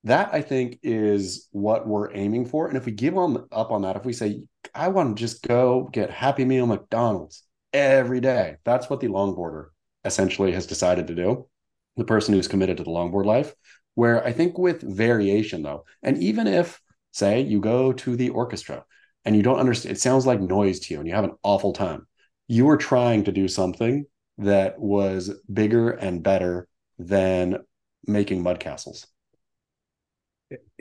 [0.03, 2.67] that I think is what we're aiming for.
[2.67, 5.45] And if we give on up on that, if we say, I want to just
[5.45, 9.67] go get Happy Meal McDonald's every day, that's what the longboarder
[10.05, 11.47] essentially has decided to do.
[11.97, 13.53] The person who's committed to the longboard life,
[13.95, 16.79] where I think with variation though, and even if
[17.11, 18.85] say you go to the orchestra
[19.25, 21.73] and you don't understand, it sounds like noise to you and you have an awful
[21.73, 22.07] time.
[22.47, 24.05] You were trying to do something
[24.37, 26.67] that was bigger and better
[26.99, 27.57] than
[28.05, 29.07] making mud castles.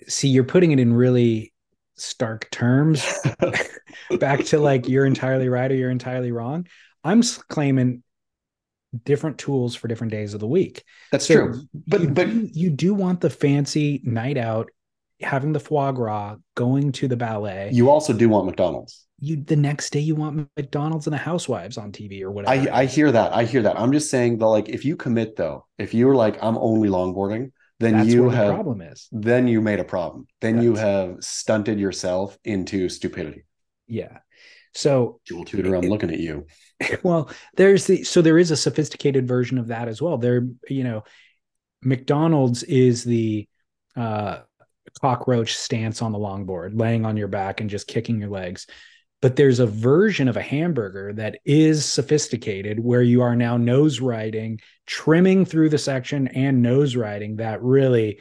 [0.08, 1.52] see you're putting it in really
[1.96, 3.04] stark terms
[4.18, 6.66] back to like you're entirely right or you're entirely wrong
[7.04, 8.02] i'm claiming
[9.04, 11.62] different tools for different days of the week That's So true.
[11.86, 14.70] But you, but do, you do want the fancy night out
[15.20, 19.06] having the foie gras going to the ballet you also do want McDonald's.
[19.18, 22.82] you the next day you want mcdonald's and the housewives on tv or whatever I,
[22.82, 23.32] I hear that.
[23.32, 23.78] I hear that.
[23.78, 27.52] I'm just saying though, like if you commit though, if you're like, I'm only longboarding,
[27.80, 30.26] then that's you where the have problem is then you made a problem.
[30.40, 33.44] Then you have stunted yourself into stupidity.
[33.86, 34.18] yeah
[34.74, 36.46] so Joel Tudor, I'm looking at you.
[37.02, 40.18] Well there's the so there is a sophisticated version of that as well.
[40.18, 41.04] There you know
[41.82, 43.46] mcdonald's is the
[43.96, 44.38] uh
[45.00, 48.66] cockroach stance on the longboard laying on your back and just kicking your legs.
[49.22, 54.00] But there's a version of a hamburger that is sophisticated where you are now nose
[54.00, 58.20] riding trimming through the section and nose riding that really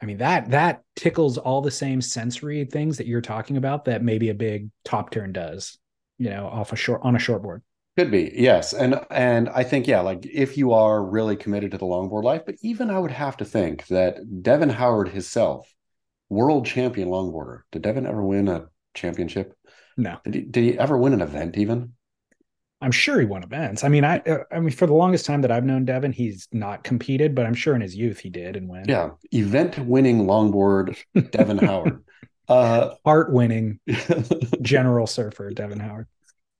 [0.00, 4.02] i mean that that tickles all the same sensory things that you're talking about that
[4.02, 5.78] maybe a big top turn does
[6.18, 7.62] you know off a short on a short board
[7.96, 8.72] Could be, yes.
[8.72, 12.42] And and I think, yeah, like if you are really committed to the longboard life,
[12.46, 15.74] but even I would have to think that Devin Howard himself,
[16.30, 17.62] world champion longboarder.
[17.72, 19.56] Did Devin ever win a championship?
[19.96, 21.94] no Did he, did he ever win an event even?
[22.80, 25.42] i'm sure he won events i mean i uh, i mean for the longest time
[25.42, 28.56] that i've known devin he's not competed but i'm sure in his youth he did
[28.56, 30.96] and win Yeah, event winning longboard
[31.30, 32.04] Devin Howard.
[32.48, 33.78] Uh, heart winning
[34.62, 36.06] general surfer devin howard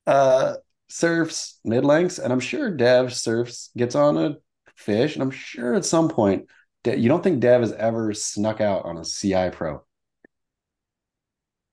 [0.07, 0.55] uh,
[0.89, 4.37] surfs mid lengths, and I'm sure Dev surfs gets on a
[4.77, 6.47] fish, and I'm sure at some point,
[6.85, 9.83] De- you don't think Dev has ever snuck out on a CI Pro?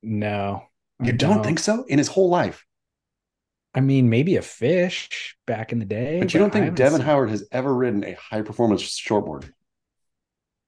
[0.03, 0.63] no
[1.01, 2.65] You don't think so in his whole life?
[3.73, 7.05] i mean maybe a fish back in the day But you don't think Devin seen-
[7.05, 9.51] Howard has ever ridden a high performance shortboard?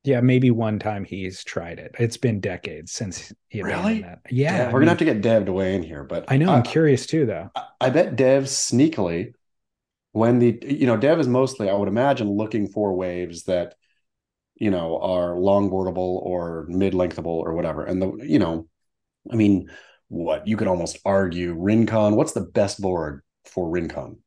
[0.08, 4.02] Yeah maybe one time he's tried it it's been decades since he abandoned Really?
[4.02, 6.38] that yeah Yeah, we're gonna have to get Dev to weigh in here, but i
[6.38, 9.34] know i'm I, curious too though I bet Dev sneakily,
[10.12, 13.76] when the you know Dev is mostly, I would imagine, looking for waves that
[14.56, 17.84] you know are longboardable or mid lengthable or whatever.
[17.84, 18.68] And the you know,
[19.32, 19.70] I mean,
[20.08, 22.16] what you could almost argue Rincon.
[22.16, 24.18] What's the best board for Rincon?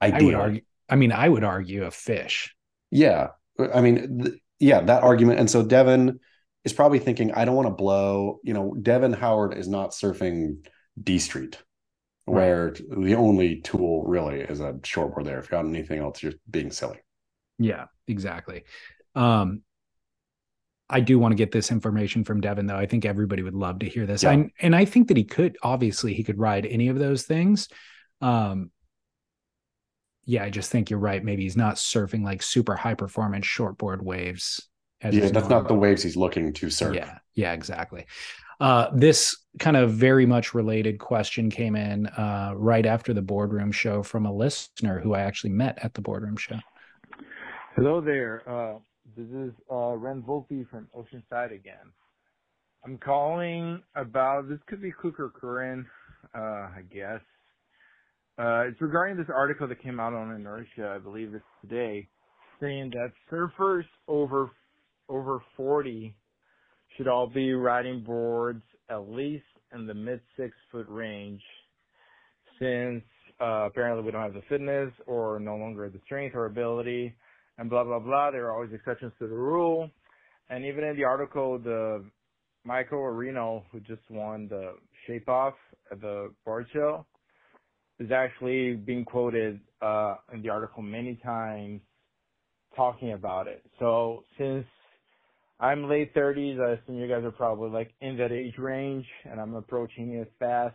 [0.00, 2.54] i would argue i mean i would argue a fish
[2.90, 3.28] Yeah.
[3.72, 5.40] I mean, th- yeah, that argument.
[5.40, 6.20] And so Devin
[6.64, 10.66] is probably thinking, I don't want to blow, you know, Devin Howard is not surfing
[11.02, 11.58] D Street,
[12.24, 15.38] where the only tool really is a shortboard there.
[15.38, 16.98] If you got anything else, you're being silly.
[17.58, 18.64] Yeah, exactly.
[19.14, 19.62] Um,
[20.88, 22.76] I do want to get this information from Devin, though.
[22.76, 24.22] I think everybody would love to hear this.
[24.22, 24.30] Yeah.
[24.30, 27.68] I, and I think that he could, obviously, he could ride any of those things.
[28.20, 28.70] Um,
[30.24, 31.22] yeah, I just think you're right.
[31.22, 34.68] Maybe he's not surfing like super high performance shortboard waves.
[35.02, 36.94] as Yeah, that's not the waves he's looking to surf.
[36.94, 38.06] Yeah, yeah, exactly.
[38.60, 43.72] Uh, this kind of very much related question came in uh, right after the boardroom
[43.72, 46.58] show from a listener who I actually met at the boardroom show.
[47.74, 48.48] Hello there.
[48.48, 48.78] Uh,
[49.16, 51.92] this is uh, Ren Volpe from Oceanside again.
[52.84, 55.86] I'm calling about this could be Kluker Curran,
[56.34, 57.20] uh, I guess.
[58.36, 62.08] Uh, it's regarding this article that came out on Inertia, I believe it's today,
[62.60, 64.50] saying that surfers over
[65.08, 66.16] over 40
[66.96, 71.42] should all be riding boards at least in the mid six foot range,
[72.58, 73.04] since
[73.40, 77.14] uh, apparently we don't have the fitness or no longer the strength or ability,
[77.58, 78.32] and blah blah blah.
[78.32, 79.88] There are always exceptions to the rule,
[80.50, 82.04] and even in the article, the
[82.64, 84.72] Michael Areno, who just won the
[85.06, 85.54] Shape Off
[85.92, 87.06] at the board show,
[88.00, 91.80] is actually being quoted uh, in the article many times
[92.76, 93.64] talking about it.
[93.78, 94.66] So since
[95.60, 99.40] I'm late 30s, I assume you guys are probably like in that age range, and
[99.40, 100.74] I'm approaching it fast.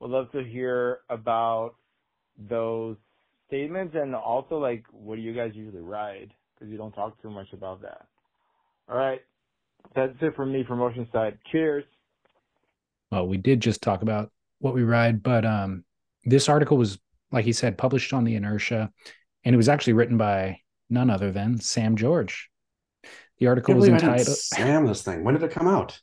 [0.00, 1.74] Would love to hear about
[2.48, 2.96] those
[3.46, 6.32] statements and also like what do you guys usually ride?
[6.54, 8.06] Because you don't talk too much about that.
[8.88, 9.20] All right,
[9.94, 11.38] that's it from me from Oceanside.
[11.50, 11.84] Cheers.
[13.10, 15.84] Well, we did just talk about what we ride, but um,
[16.24, 16.98] this article was,
[17.30, 18.90] like he said, published on the Inertia,
[19.44, 20.58] and it was actually written by
[20.88, 22.50] none other than Sam George.
[23.38, 25.24] The article was entitled Sam this thing.
[25.24, 26.00] When did it come out?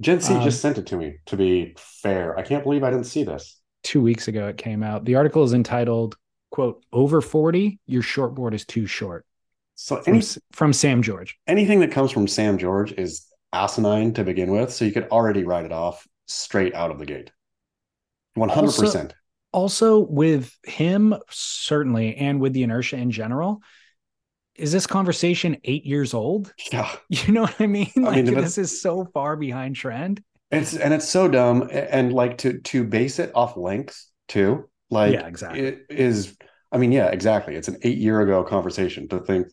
[0.00, 2.38] Gen C um, just sent it to me, to be fair.
[2.38, 3.60] I can't believe I didn't see this.
[3.82, 5.04] Two weeks ago it came out.
[5.04, 6.16] The article is entitled,
[6.50, 9.26] quote, over 40, your shortboard is too short.
[9.74, 11.38] So any, from, from Sam George.
[11.46, 14.72] Anything that comes from Sam George is asinine to begin with.
[14.72, 17.30] So you could already write it off straight out of the gate.
[18.36, 18.56] 100%.
[18.56, 19.08] Also,
[19.52, 23.62] also with him, certainly, and with the inertia in general,
[24.54, 26.52] is this conversation eight years old?
[26.72, 26.90] Yeah.
[27.08, 27.90] You know what I mean?
[27.96, 30.22] Like I mean, this is so far behind trend.
[30.50, 31.68] It's and it's so dumb.
[31.72, 34.68] And like to to base it off length too.
[34.90, 35.62] Like yeah, exactly.
[35.62, 36.36] It is
[36.72, 37.56] I mean, yeah, exactly.
[37.56, 39.48] It's an eight year ago conversation to think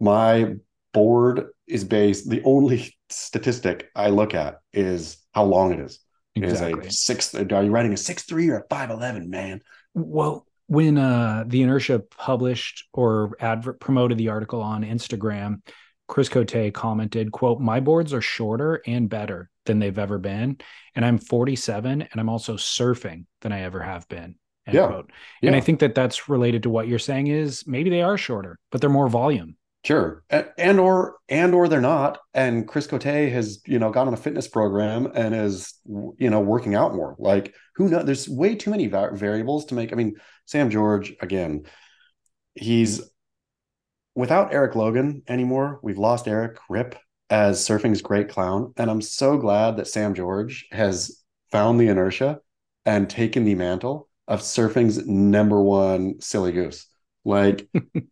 [0.00, 0.54] my
[0.94, 6.00] board is based the only statistic I look at is how long it is.
[6.44, 6.86] Exactly.
[6.86, 9.62] Is a six are you writing a six three or a five eleven, man?
[9.94, 15.60] Well, when uh, the inertia published or advert promoted the article on instagram
[16.06, 20.56] chris cote commented quote my boards are shorter and better than they've ever been
[20.94, 24.36] and i'm 47 and i'm also surfing than i ever have been
[24.70, 24.86] yeah.
[24.86, 25.10] Quote.
[25.42, 28.58] and i think that that's related to what you're saying is maybe they are shorter
[28.70, 29.56] but they're more volume
[29.88, 32.18] Sure, and or and or they're not.
[32.34, 36.40] And Chris Cote has you know gone on a fitness program and is you know
[36.40, 37.16] working out more.
[37.18, 38.04] Like who knows?
[38.04, 39.90] There's way too many variables to make.
[39.90, 41.62] I mean, Sam George again,
[42.54, 43.00] he's
[44.14, 45.80] without Eric Logan anymore.
[45.82, 46.94] We've lost Eric Rip
[47.30, 52.40] as surfing's great clown, and I'm so glad that Sam George has found the inertia
[52.84, 56.86] and taken the mantle of surfing's number one silly goose.
[57.24, 57.66] Like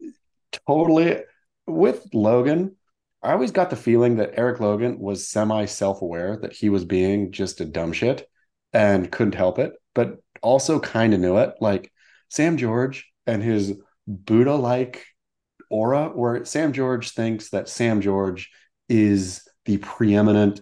[0.67, 1.19] totally
[1.67, 2.77] with Logan,
[3.23, 6.85] I always got the feeling that Eric Logan was semi self aware that he was
[6.85, 8.29] being just a dumb shit
[8.73, 11.55] and couldn't help it, but also kind of knew it.
[11.61, 11.91] Like
[12.29, 13.75] Sam George and his
[14.07, 15.07] Buddha like
[15.71, 18.51] aura, where Sam George thinks that Sam George
[18.89, 20.61] is the preeminent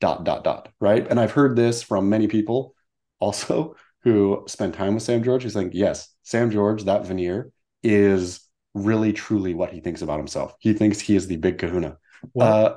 [0.00, 1.06] dot dot dot, right?
[1.08, 2.74] And I've heard this from many people
[3.18, 7.50] also who spend time with Sam George who's like, yes, Sam George, that veneer
[7.82, 8.40] is
[8.74, 10.54] really truly what he thinks about himself.
[10.60, 11.98] He thinks he is the big kahuna,
[12.34, 12.74] well, uh,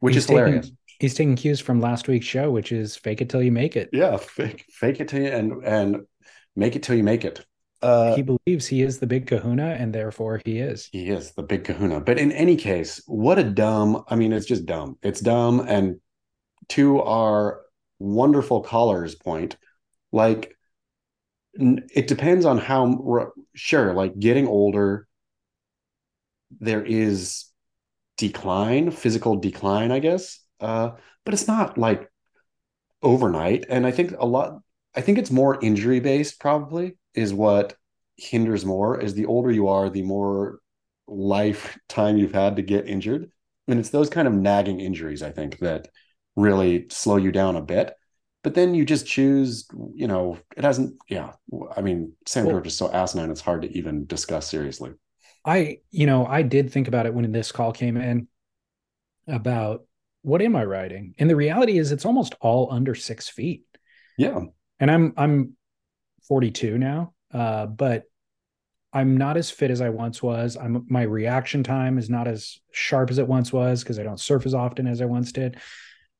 [0.00, 0.66] which is hilarious.
[0.66, 3.76] Taking, he's taking cues from last week's show, which is fake it till you make
[3.76, 3.90] it.
[3.92, 5.96] Yeah, fake, fake it till you and and
[6.56, 7.44] make it till you make it.
[7.82, 10.88] Uh, he believes he is the big kahuna and therefore he is.
[10.92, 12.00] He is the big kahuna.
[12.00, 14.98] But in any case, what a dumb, I mean, it's just dumb.
[15.02, 15.60] It's dumb.
[15.66, 15.98] And
[16.70, 17.62] to our
[17.98, 19.56] wonderful caller's point,
[20.12, 20.56] like,
[21.54, 25.06] it depends on how, sure, like getting older,
[26.58, 27.46] there is
[28.18, 30.40] decline, physical decline, I guess.
[30.60, 30.90] Uh,
[31.24, 32.10] but it's not like
[33.02, 33.66] overnight.
[33.68, 34.60] And I think a lot,
[34.94, 37.74] I think it's more injury based, probably, is what
[38.16, 39.00] hinders more.
[39.00, 40.58] As the older you are, the more
[41.06, 43.30] lifetime you've had to get injured.
[43.68, 45.88] And it's those kind of nagging injuries, I think, that
[46.36, 47.94] really slow you down a bit.
[48.42, 51.32] But then you just choose, you know, it hasn't, yeah.
[51.76, 54.92] I mean, Sam well, George is so asinine, it's hard to even discuss seriously.
[55.44, 58.28] I, you know, I did think about it when this call came in
[59.26, 59.84] about
[60.22, 61.14] what am I riding?
[61.18, 63.64] And the reality is it's almost all under six feet.
[64.18, 64.40] Yeah.
[64.78, 65.56] And I'm I'm
[66.28, 67.14] 42 now.
[67.32, 68.04] Uh, but
[68.92, 70.56] I'm not as fit as I once was.
[70.56, 74.20] I'm my reaction time is not as sharp as it once was because I don't
[74.20, 75.58] surf as often as I once did.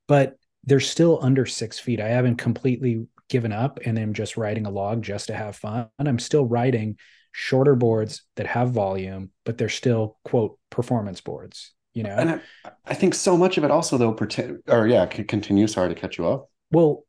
[0.07, 1.99] But they're still under six feet.
[1.99, 5.87] I haven't completely given up and I'm just writing a log just to have fun.
[5.99, 6.97] I'm still writing
[7.31, 11.73] shorter boards that have volume, but they're still quote performance boards.
[11.93, 12.29] You know, and
[12.63, 15.67] I, I think so much of it also though pretend or yeah, continue.
[15.67, 16.47] Sorry to cut you off.
[16.71, 17.05] Well,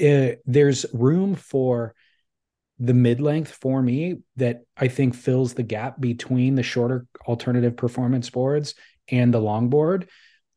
[0.00, 1.94] uh, there's room for
[2.78, 7.76] the mid length for me that I think fills the gap between the shorter alternative
[7.76, 8.74] performance boards
[9.08, 10.08] and the longboard.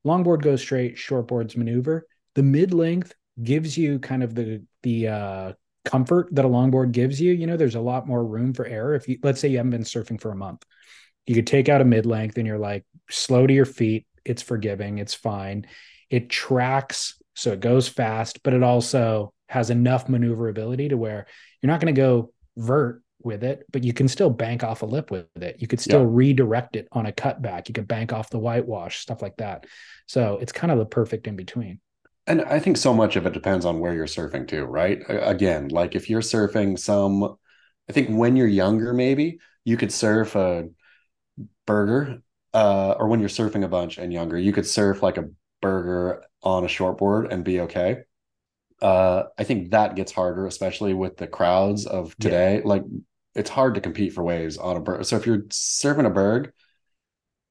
[0.05, 2.05] Longboard goes straight, shortboards maneuver.
[2.35, 5.53] The mid length gives you kind of the the uh,
[5.85, 7.34] comfort that a longboard gives you.
[7.34, 8.95] You know, there's a lot more room for error.
[8.95, 10.64] If you let's say you haven't been surfing for a month,
[11.26, 14.06] you could take out a mid length and you're like slow to your feet.
[14.26, 14.97] It's forgiving.
[14.97, 15.65] It's fine.
[16.10, 21.26] It tracks, so it goes fast, but it also has enough maneuverability to where
[21.61, 24.85] you're not going to go vert with it, but you can still bank off a
[24.85, 25.57] lip with it.
[25.60, 26.07] You could still yeah.
[26.10, 27.68] redirect it on a cutback.
[27.68, 29.65] You could bank off the whitewash, stuff like that.
[30.07, 31.80] So it's kind of the perfect in between.
[32.30, 35.01] And I think so much of it depends on where you're surfing too, right?
[35.10, 37.35] Again, like if you're surfing some,
[37.89, 40.69] I think when you're younger, maybe you could surf a
[41.65, 42.22] burger,
[42.53, 45.30] uh, or when you're surfing a bunch and younger, you could surf like a
[45.61, 48.03] burger on a shortboard and be okay
[48.81, 52.57] uh, I think that gets harder, especially with the crowds of today.
[52.57, 52.61] Yeah.
[52.65, 52.84] Like
[53.35, 55.06] it's hard to compete for waves on a berg.
[55.06, 56.51] So if you're serving a berg,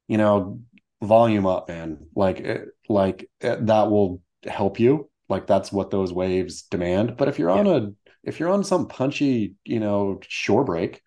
[0.07, 0.61] you know,
[1.03, 2.07] volume up, man.
[2.15, 5.09] Like it, like it, that will help you.
[5.29, 7.17] Like that's what those waves demand.
[7.17, 7.57] But if you're yeah.
[7.57, 7.91] on a
[8.25, 11.03] if you're on some punchy, you know, shore break,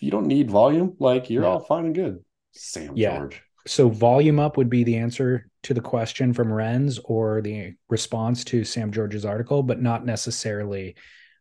[0.00, 0.96] you don't need volume.
[0.98, 1.50] Like you're yeah.
[1.50, 2.24] all fine and good.
[2.52, 7.40] Sam George so volume up would be the answer to the question from Renz or
[7.40, 10.96] the response to Sam George's article, but not necessarily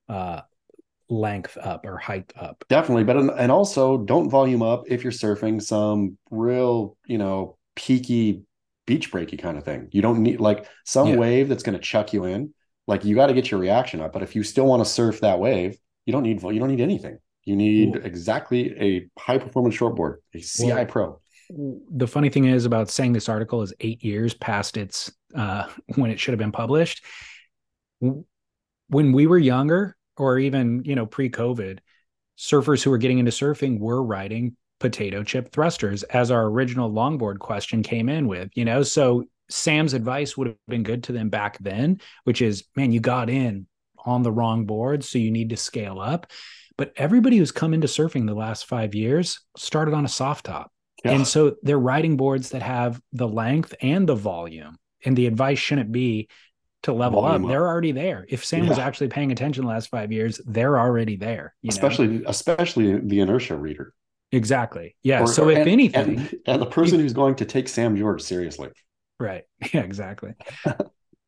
[0.08, 0.42] uh,
[1.10, 2.64] length up or height up.
[2.70, 8.44] Definitely, but and also don't volume up if you're surfing some real, you know, peaky
[8.92, 9.88] beach breaky kind of thing.
[9.92, 11.16] You don't need like some yeah.
[11.16, 12.54] wave that's going to chuck you in.
[12.88, 14.12] Like you got to get your reaction up.
[14.12, 16.82] But if you still want to surf that wave, you don't need you don't need
[16.82, 17.20] anything.
[17.46, 18.00] You need Ooh.
[18.00, 21.22] exactly a high performance shortboard, a CI well, Pro
[21.92, 26.12] the funny thing is about saying this article is eight years past its uh, when
[26.12, 27.04] it should have been published.
[28.00, 31.80] When we were younger, or even you know pre-COVID,
[32.38, 37.40] surfers who were getting into surfing were riding potato chip thrusters, as our original longboard
[37.40, 38.50] question came in with.
[38.56, 42.66] You know, so Sam's advice would have been good to them back then, which is,
[42.76, 43.68] man, you got in
[44.06, 46.28] on the wrong board, so you need to scale up.
[46.78, 50.72] But everybody who's come into surfing the last five years started on a soft top
[51.04, 51.12] yeah.
[51.14, 54.78] And so they're riding boards that have the length and the volume.
[55.04, 56.30] And the advice shouldn't be
[56.84, 57.42] to level up.
[57.42, 57.48] up.
[57.48, 58.26] They're already there.
[58.30, 58.70] If Sam yeah.
[58.70, 61.56] was actually paying attention the last five years, they're already there.
[61.68, 62.24] especially, know?
[62.28, 63.94] especially the inertia reader.
[64.32, 64.96] Exactly.
[65.04, 65.22] Yeah.
[65.22, 68.22] Or, so if and, anything, and, and, the person who's going to take Sam George
[68.22, 68.70] seriously.
[69.20, 69.44] Right.
[69.74, 69.82] Yeah.
[69.82, 70.34] Exactly.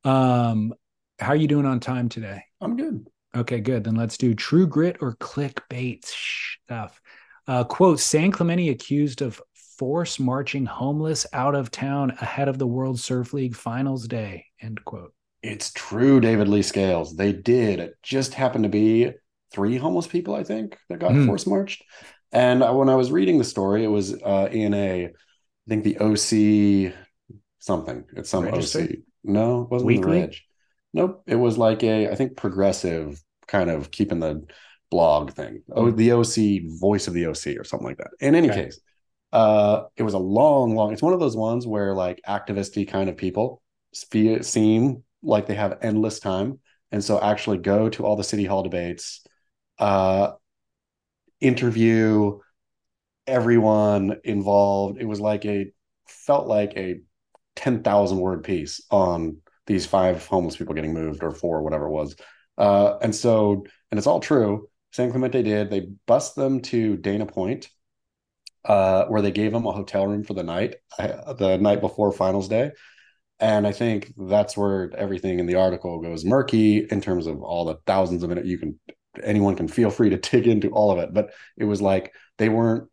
[0.03, 0.73] um,
[1.19, 2.43] how are you doing on time today?
[2.61, 3.07] I'm good.
[3.35, 3.83] Okay, good.
[3.83, 6.99] Then let's do true grit or clickbait stuff.
[7.47, 9.41] Uh, quote: San Clemente accused of
[9.77, 14.45] force marching homeless out of town ahead of the World Surf League finals day.
[14.61, 15.13] End quote.
[15.41, 17.15] It's true, David Lee Scales.
[17.15, 17.79] They did.
[17.79, 19.11] It just happened to be
[19.51, 21.25] three homeless people, I think, that got mm.
[21.25, 21.83] force marched.
[22.33, 25.11] And when I was reading the story, it was uh, in a, I
[25.69, 26.93] think the OC
[27.59, 28.03] something.
[28.17, 28.81] It's some Register?
[28.81, 28.89] OC.
[29.23, 30.19] No, it wasn't Weekly?
[30.19, 30.35] the Reg.
[30.93, 31.23] Nope.
[31.27, 34.45] It was like a, I think, progressive kind of keeping the
[34.89, 35.63] blog thing.
[35.71, 38.09] Oh, the OC, voice of the OC, or something like that.
[38.19, 38.65] In any okay.
[38.65, 38.79] case,
[39.31, 40.91] uh, it was a long, long.
[40.91, 43.61] It's one of those ones where like activisty kind of people
[43.93, 46.59] seem like they have endless time,
[46.91, 49.25] and so actually go to all the city hall debates,
[49.79, 50.31] uh,
[51.43, 52.39] interview
[53.27, 54.99] everyone involved.
[54.99, 55.71] It was like a
[56.07, 57.01] felt like a
[57.55, 59.37] ten thousand word piece on
[59.67, 62.15] these five homeless people getting moved or four, whatever it was.
[62.57, 64.67] Uh, and so, and it's all true.
[64.91, 65.69] San Clemente did.
[65.69, 67.69] They bust them to Dana Point
[68.65, 72.11] uh, where they gave them a hotel room for the night, uh, the night before
[72.11, 72.71] finals day.
[73.39, 77.65] And I think that's where everything in the article goes murky in terms of all
[77.65, 78.79] the thousands of minutes you can,
[79.21, 81.13] anyone can feel free to dig into all of it.
[81.13, 82.89] But it was like they weren't,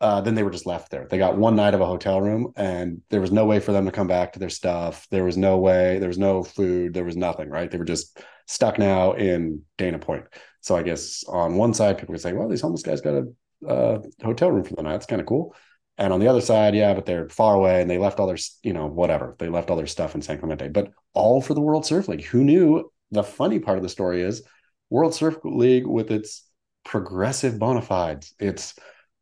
[0.00, 1.06] uh, then they were just left there.
[1.10, 3.86] They got one night of a hotel room and there was no way for them
[3.86, 5.06] to come back to their stuff.
[5.10, 7.70] There was no way, there was no food, there was nothing, right?
[7.70, 10.24] They were just stuck now in Dana Point.
[10.60, 13.66] So I guess on one side, people could say, well, these homeless guys got a
[13.66, 14.96] uh, hotel room for the night.
[14.96, 15.54] It's kind of cool.
[15.98, 18.38] And on the other side, yeah, but they're far away and they left all their,
[18.62, 19.34] you know, whatever.
[19.38, 22.24] They left all their stuff in San Clemente, but all for the World Surf League.
[22.26, 22.90] Who knew?
[23.10, 24.42] The funny part of the story is
[24.90, 26.44] World Surf League with its
[26.84, 28.34] progressive bona fides.
[28.38, 28.74] It's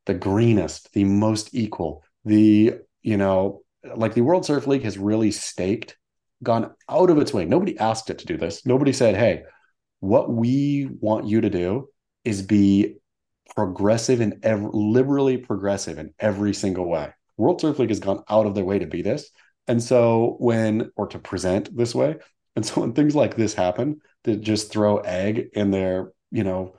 [0.07, 3.63] the greenest, the most equal, the, you know,
[3.95, 5.97] like the World Surf League has really staked
[6.43, 7.45] gone out of its way.
[7.45, 8.67] Nobody asked it to do this.
[8.67, 9.43] Nobody said, "Hey,
[10.01, 11.89] what we want you to do
[12.25, 12.97] is be
[13.55, 18.47] progressive and ev- liberally progressive in every single way." World Surf League has gone out
[18.47, 19.31] of their way to be this,
[19.67, 22.17] and so when or to present this way,
[22.55, 26.77] and so when things like this happen, that just throw egg in their you know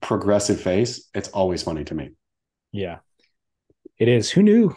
[0.00, 2.10] progressive face, it's always funny to me.
[2.72, 2.98] Yeah,
[3.98, 4.30] it is.
[4.30, 4.76] Who knew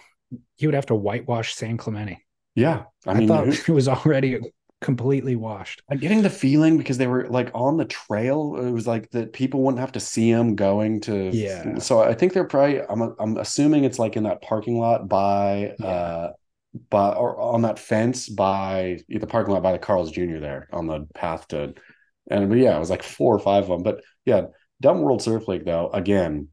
[0.57, 2.23] he would have to whitewash San Clemente?
[2.53, 4.39] Yeah, I, mean, thought it was already
[4.81, 5.81] completely washed.
[5.89, 8.57] I'm getting the feeling because they were like on the trail.
[8.57, 11.29] It was like that people wouldn't have to see them going to.
[11.31, 11.79] Yeah.
[11.79, 12.81] So I think they're probably.
[12.81, 15.75] I'm I'm assuming it's like in that parking lot by.
[15.79, 15.87] Yeah.
[15.87, 16.31] uh
[16.89, 20.37] by or on that fence by the parking lot by the Carl's Jr.
[20.37, 21.73] there on the path to,
[22.29, 23.83] and but yeah, it was like four or five of them.
[23.83, 24.47] But yeah,
[24.81, 26.47] Dumb World Surf League though, again,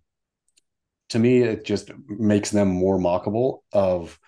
[1.11, 4.19] to me it just makes them more mockable of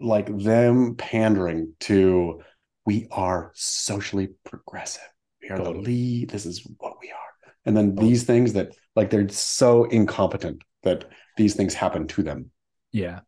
[0.00, 2.40] like them pandering to
[2.86, 5.02] we are socially progressive.
[5.42, 5.76] We are Totally.
[5.76, 6.30] the lead.
[6.30, 7.16] This is what we are.
[7.66, 11.04] And then these things that like they're so incompetent that
[11.36, 12.50] these things happen to them.
[12.92, 13.20] Yeah.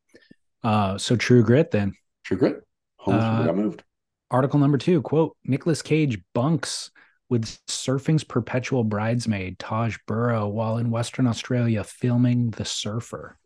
[0.63, 1.93] Uh, so True Grit then.
[2.25, 2.57] True grit.
[2.99, 3.83] Home Uh, got moved.
[4.31, 6.91] Article number two, quote, Nicolas Cage bunks
[7.31, 13.39] with surfing's perpetual bridesmaid, Taj Burrow, while in Western Australia filming The Surfer.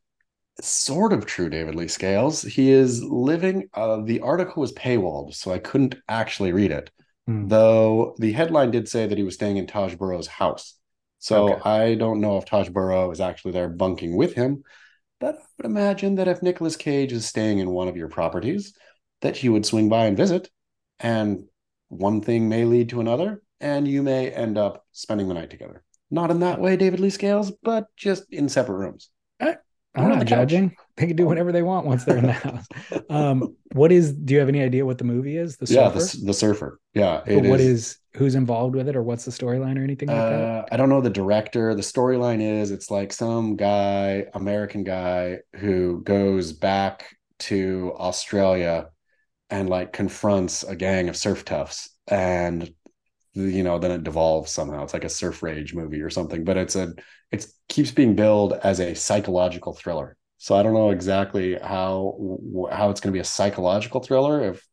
[0.60, 2.42] Sort of true, David Lee Scales.
[2.42, 3.68] He is living.
[3.74, 6.90] Uh, the article was paywalled, so I couldn't actually read it.
[7.26, 7.48] Hmm.
[7.48, 10.74] Though the headline did say that he was staying in Taj Burrow's house.
[11.18, 11.60] So Okay.
[11.64, 14.62] I don't know if Taj Burrow is actually there bunking with him.
[15.20, 18.74] But I would imagine that if Nicolas Cage is staying in one of your properties,
[19.22, 20.50] that he would swing by and visit.
[21.00, 21.46] And
[21.88, 25.82] one thing may lead to another, and you may end up spending the night together.
[26.10, 29.10] Not in that way, David Lee Scales, but just in separate rooms.
[29.96, 30.50] I'm Or on not the couch.
[30.50, 30.76] judging.
[30.96, 32.66] They can do whatever they want once they're in the house.
[33.08, 34.12] Um, what is?
[34.12, 35.56] Do you have any idea what the movie is?
[35.56, 36.18] The yeah, Surfer.
[36.18, 36.80] the, the surfer.
[36.94, 40.18] Yeah, it what is who's involved with it, or what's the storyline, or anything like
[40.18, 40.40] that?
[40.40, 41.74] Uh, I don't know the director.
[41.74, 47.06] The storyline is it's like some guy, American guy, who goes back
[47.40, 48.88] to Australia
[49.50, 52.72] and like confronts a gang of surf toughs, and
[53.34, 54.84] you know then it devolves somehow.
[54.84, 56.94] It's like a surf rage movie or something, but it's a
[57.30, 60.16] it keeps being billed as a psychological thriller.
[60.38, 62.38] So I don't know exactly how
[62.70, 64.66] how it's going to be a psychological thriller if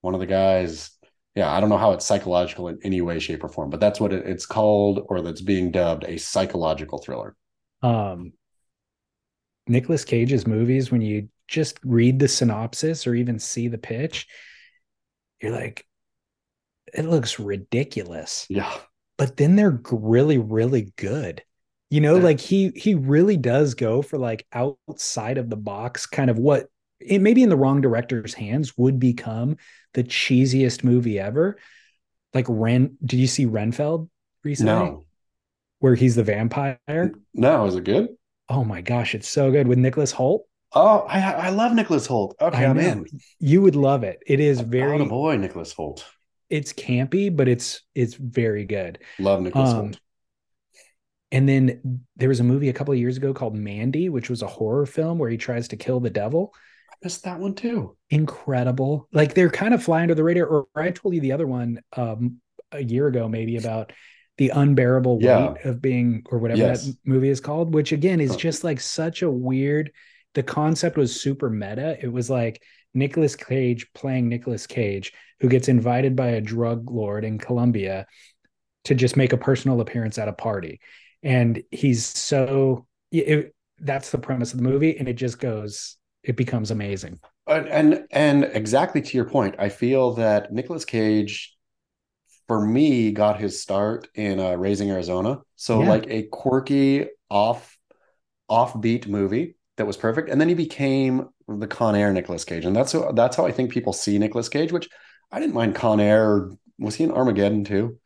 [0.00, 0.90] one of the guys
[1.36, 4.00] yeah, I don't know how it's psychological in any way, shape, or form, but that's
[4.00, 7.36] what it, it's called, or that's being dubbed a psychological thriller.
[7.82, 8.32] um
[9.66, 14.26] Nicolas Cage's movies when you just read the synopsis or even see the pitch
[15.40, 15.86] you're like
[16.94, 18.72] it looks ridiculous Yeah,
[19.18, 21.42] but then they're really really good
[21.90, 22.22] you know Yeah.
[22.24, 26.66] like he he really does go for like outside of the box kind of what
[27.00, 29.56] it maybe in the wrong director's hands would become
[29.94, 31.58] the cheesiest movie ever
[32.34, 34.08] like ren did you see renfield
[34.44, 35.04] recently no,
[35.80, 36.78] where he's the vampire
[37.34, 38.08] no, is it good?
[38.48, 40.42] oh my gosh it's so good with nicholas hoult
[40.72, 42.34] Oh, I I love Nicholas Hoult.
[42.40, 43.04] Okay, I'm in.
[43.40, 46.04] you would love it it is very Oh boy, Nicholas Hoult.
[46.50, 49.98] It's campy but it's it's very good Love Nicholas Um, Hoult.
[51.32, 54.42] and then there was a movie a couple of years ago called mandy which was
[54.42, 56.52] a horror film where he tries to kill the devil
[56.90, 57.96] I missed that one too.
[58.10, 61.46] incredible like they're kind of flying under the radar or i told you the other
[61.46, 62.40] one um
[62.72, 63.92] a year ago maybe about
[64.38, 65.52] the unbearable Yeah.
[65.52, 66.86] weight of being or whatever Yes.
[66.86, 69.92] that movie is called which again is just like such a weird
[70.34, 72.62] the concept was super meta it was like
[72.94, 78.06] Nicolas Cage playing Nicolas Cage who gets invited by a drug lord in Colombia
[78.84, 80.80] to just make a personal appearance at a party
[81.22, 86.36] and he's so it, that's the premise of the movie and it just goes it
[86.36, 91.56] becomes amazing And and, and exactly to your point, I feel that Nicolas Cage,
[92.48, 95.40] for me, got his start in uh, Raising Arizona.
[95.56, 95.88] So Yeah.
[95.88, 97.78] like a quirky, off,
[98.50, 101.28] offbeat movie that was perfect, and then he became
[101.58, 104.48] the Con Air Nicolas Cage, and that's how, that's how I think people see Nicolas
[104.48, 104.72] Cage.
[104.72, 104.88] Which
[105.30, 106.50] I didn't mind Con Air.
[106.78, 107.98] Was he in Armageddon too?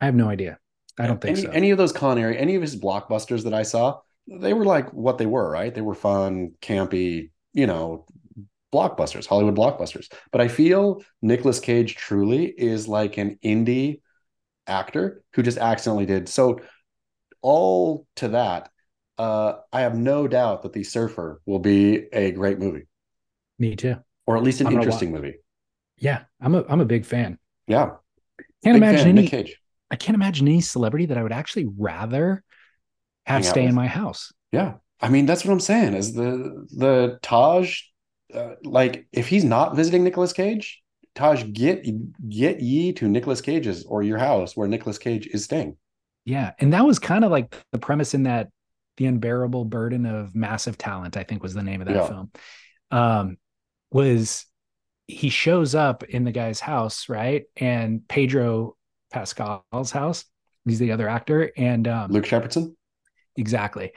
[0.00, 0.58] I have no idea.
[0.98, 1.52] I don't think any, so.
[1.52, 4.92] Any of those Con Air, any of his blockbusters that I saw, they were like
[4.92, 5.74] what they were, right?
[5.74, 8.06] They were fun, campy, you know,
[8.72, 10.12] blockbusters, Hollywood blockbusters.
[10.32, 14.00] But I feel Nicolas Cage truly is like an indie
[14.66, 16.60] actor who just accidentally did so.
[17.42, 18.70] All to that,
[19.18, 22.86] uh, I have no doubt that The Surfer will be a great movie,
[23.58, 23.96] Me too.
[24.26, 25.36] or at least an I'm interesting movie.
[25.98, 27.38] Yeah, I'm a I'm a big fan.
[27.66, 27.96] Yeah,
[28.64, 29.30] Can't big imagine fan, any.
[29.90, 32.42] I can't imagine any celebrity that I would actually rather
[33.26, 34.32] have Hang stay in my house.
[34.52, 35.94] Yeah, I mean that's what I'm saying.
[35.94, 37.80] Is the the Taj,
[38.32, 40.82] uh, like if he's not visiting Nicolas Cage,
[41.14, 41.84] Taj, get
[42.28, 45.76] get ye to Nicolas Cage's or your house where Nicolas Cage is staying.
[46.24, 48.48] Yeah, and that was kind of like the premise in that
[48.96, 51.16] the unbearable burden of massive talent.
[51.16, 52.06] I think was the name of that Yeah.
[52.08, 52.30] film.
[52.90, 53.36] Um,
[53.90, 54.46] was
[55.06, 57.44] he shows up in the guy's house, right?
[57.56, 58.76] And Pedro
[59.12, 60.24] Pascal's house.
[60.64, 62.74] He's the other actor, and um, Luke Shepardson.
[63.36, 63.92] Exactly.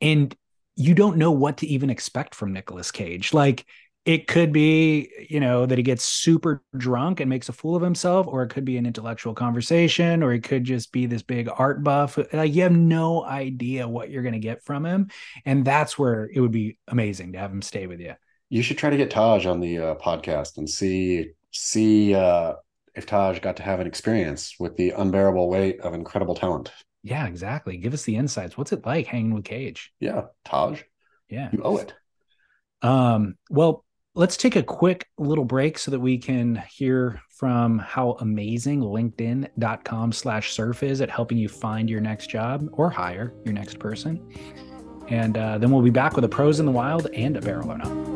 [0.00, 0.34] And
[0.76, 3.32] you don't know what to even expect from Nicolas Cage.
[3.34, 3.64] Like
[4.06, 7.82] it could be, you know, that he gets super drunk and makes a fool of
[7.82, 11.48] himself, or it could be an intellectual conversation, or it could just be this big
[11.52, 12.16] art buff.
[12.32, 15.10] Like you have no idea what you're going to get from him.
[15.44, 18.14] And that's where it would be amazing to have him stay with you.
[18.48, 22.52] You should try to get Taj on the uh, podcast and see see uh,
[22.94, 26.70] if Taj got to have an experience with the unbearable weight of incredible talent.
[27.02, 27.76] Yeah, exactly.
[27.76, 28.56] Give us the insights.
[28.56, 29.92] What's it like hanging with Cage?
[29.98, 30.82] Yeah, Taj,
[31.28, 31.48] Yeah.
[31.52, 31.92] you owe it.
[32.82, 33.84] Um, well,
[34.16, 40.10] let's take a quick little break so that we can hear from how amazing LinkedIn.com
[40.10, 44.26] slash surf is at helping you find your next job or hire your next person.
[45.08, 47.70] And uh, then we'll be back with a pros in the wild and a barrel
[47.70, 48.15] or not.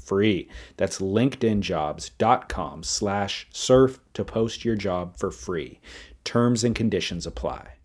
[0.11, 0.49] free.
[0.75, 5.79] That's linkedinjobs.com slash surf to post your job for free.
[6.25, 7.75] Terms and conditions apply.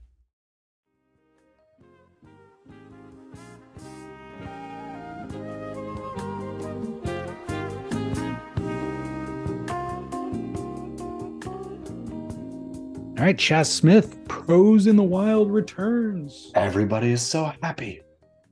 [13.19, 16.53] All right, Chas Smith, Pros in the Wild returns.
[16.55, 18.03] Everybody is so happy.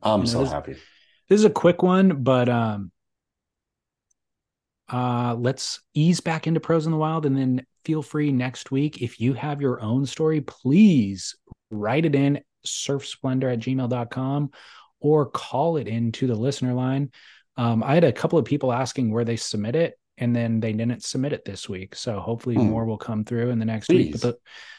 [0.02, 0.76] I'm You know, so this- happy.
[1.28, 2.90] This is a quick one, but um
[4.94, 9.02] uh let's ease back into pros in the wild and then feel free next week.
[9.02, 11.34] If you have your own story please
[11.70, 14.50] write it in surfsplendor at gmail.com
[15.00, 17.10] or call it into the listener line.
[17.56, 20.72] Um, i had a couple of people asking where they submit it and then they
[20.72, 21.94] didn't submit it this week.
[21.96, 22.70] So hopefully Hmm.
[22.70, 24.12] more will come through in the next week.
[24.12, 24.36] But the,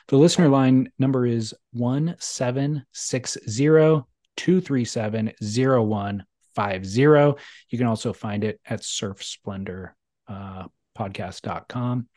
[0.07, 4.03] the listener line number is 1760
[4.37, 7.43] 237 0150.
[7.69, 9.91] You can also find it at surfsplendor
[10.27, 10.65] uh,
[10.97, 12.07] podcast.com.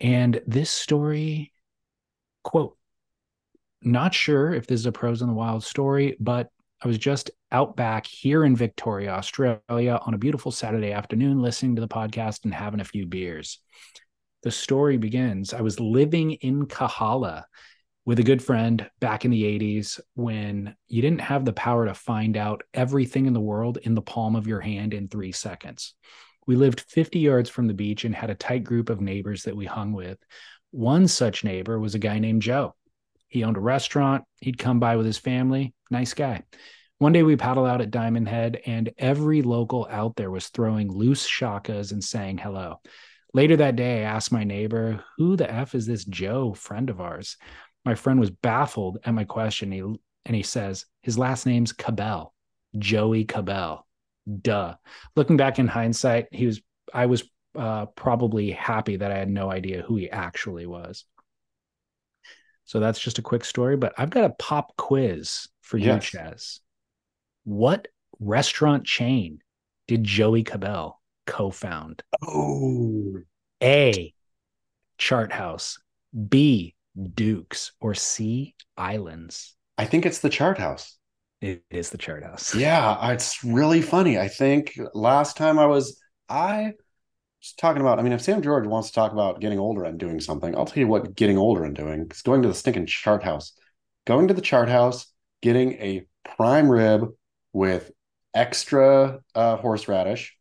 [0.00, 1.52] And this story,
[2.42, 2.76] quote,
[3.82, 6.50] not sure if this is a pros in the wild story, but
[6.82, 11.76] I was just out back here in Victoria, Australia on a beautiful Saturday afternoon, listening
[11.76, 13.58] to the podcast and having a few beers.
[14.42, 17.44] The story begins I was living in Kahala
[18.06, 21.94] with a good friend back in the 80s when you didn't have the power to
[21.94, 25.94] find out everything in the world in the palm of your hand in three seconds.
[26.46, 29.56] We lived 50 yards from the beach and had a tight group of neighbors that
[29.56, 30.18] we hung with.
[30.70, 32.74] One such neighbor was a guy named Joe.
[33.28, 34.24] He owned a restaurant.
[34.40, 35.74] He'd come by with his family.
[35.90, 36.42] Nice guy.
[36.98, 40.92] One day we paddled out at Diamond Head, and every local out there was throwing
[40.92, 42.80] loose shakas and saying hello.
[43.32, 47.00] Later that day, I asked my neighbor, Who the F is this Joe friend of
[47.00, 47.36] ours?
[47.84, 49.72] My friend was baffled at my question.
[49.72, 52.34] He, and he says, His last name's Cabell,
[52.76, 53.86] Joey Cabell.
[54.42, 54.74] Duh.
[55.16, 56.60] Looking back in hindsight, he was,
[56.92, 57.24] I was
[57.56, 61.04] uh, probably happy that I had no idea who he actually was.
[62.64, 66.04] So that's just a quick story, but I've got a pop quiz for you, Yes.
[66.04, 66.60] Chas.
[67.44, 67.88] What
[68.20, 69.40] restaurant chain
[69.88, 72.02] did Joey Cabell co found?
[72.22, 73.18] Oh,
[73.62, 74.14] A.
[74.98, 75.78] Chart House.
[76.28, 76.74] B.
[77.14, 78.54] Dukes, or C.
[78.76, 79.56] Islands?
[79.78, 80.98] I think it's the chart house.
[81.40, 82.54] It is the chart house.
[82.58, 84.18] Yeah, it's really funny.
[84.18, 86.74] I think last time I was, I
[87.40, 89.98] was talking about, I mean, if Sam George wants to talk about getting older and
[89.98, 92.02] doing something, I'll tell you what getting older and doing.
[92.02, 93.52] It's going to the stinking chart house.
[94.06, 95.06] Going to the chart house,
[95.40, 96.06] getting a
[96.36, 97.08] prime rib
[97.52, 97.90] with
[98.34, 100.36] extra uh, horseradish,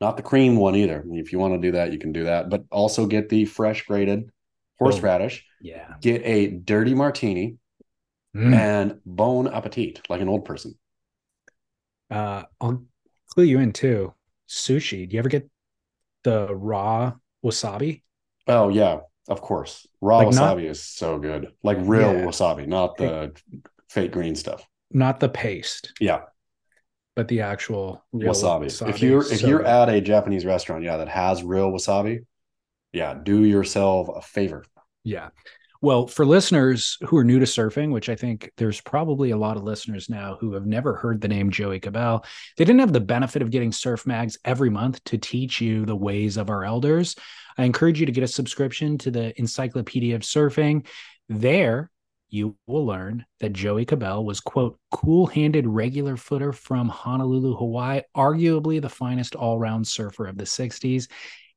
[0.00, 1.04] not the cream one either.
[1.10, 3.84] If you want to do that, you can do that, but also get the fresh
[3.86, 4.30] grated
[4.78, 5.44] horseradish.
[5.60, 5.94] Yeah.
[6.00, 7.56] Get a dirty martini
[8.36, 8.54] Mm.
[8.54, 10.74] and bon appetit, like an old person.
[12.10, 12.84] Uh, I'll
[13.30, 14.14] clue you in too.
[14.48, 15.08] Sushi.
[15.08, 15.48] Do you ever get
[16.24, 17.14] the raw
[17.44, 18.02] wasabi?
[18.46, 19.86] Oh yeah, of course.
[20.00, 21.52] Raw Like wasabi not- is so good.
[21.62, 22.24] Like real Yeah.
[22.24, 23.32] wasabi, not the
[23.88, 24.66] fake green stuff.
[24.90, 26.22] Not the paste, Yeah,
[27.14, 28.88] but the actual real wasabi.
[28.88, 29.66] If you're if So you're good.
[29.66, 32.24] at a Japanese restaurant, yeah, that has real wasabi,
[32.92, 34.64] yeah, do yourself a favor.
[35.04, 35.28] Yeah.
[35.80, 39.56] Well, for listeners who are new to surfing, which I think there's probably a lot
[39.56, 42.24] of listeners now who have never heard the name Joey Cabell,
[42.56, 45.94] they didn't have the benefit of getting surf mags every month to teach you the
[45.94, 47.14] ways of our elders.
[47.56, 50.84] I encourage you to get a subscription to the Encyclopedia of Surfing.
[51.28, 51.92] There,
[52.28, 58.00] you will learn that Joey Cabell was, quote, cool handed regular footer from Honolulu, Hawaii,
[58.16, 61.08] arguably the finest all round surfer of the 60s,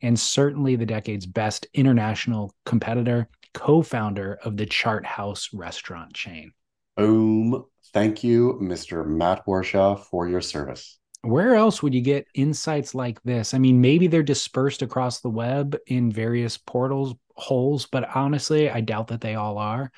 [0.03, 6.53] and certainly the decade's best international competitor co-founder of the Chart House restaurant chain.
[6.97, 7.65] Boom.
[7.93, 9.05] Thank you, Mr.
[9.05, 10.99] Matt Warshaw, for your service.
[11.23, 13.53] Where else would you get insights like this?
[13.53, 18.81] I mean, maybe they're dispersed across the web in various portals holes, but honestly, I
[18.81, 19.91] doubt that they all are.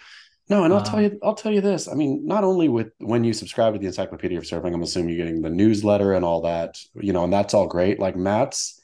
[0.50, 1.88] No, and I'll Um, tell you, I'll tell you this.
[1.88, 5.16] I mean, not only with when you subscribe to the Encyclopedia of Surfing, I'm assuming
[5.16, 8.00] you're getting the newsletter and all that, you know, and that's all great.
[8.00, 8.80] Like Matt's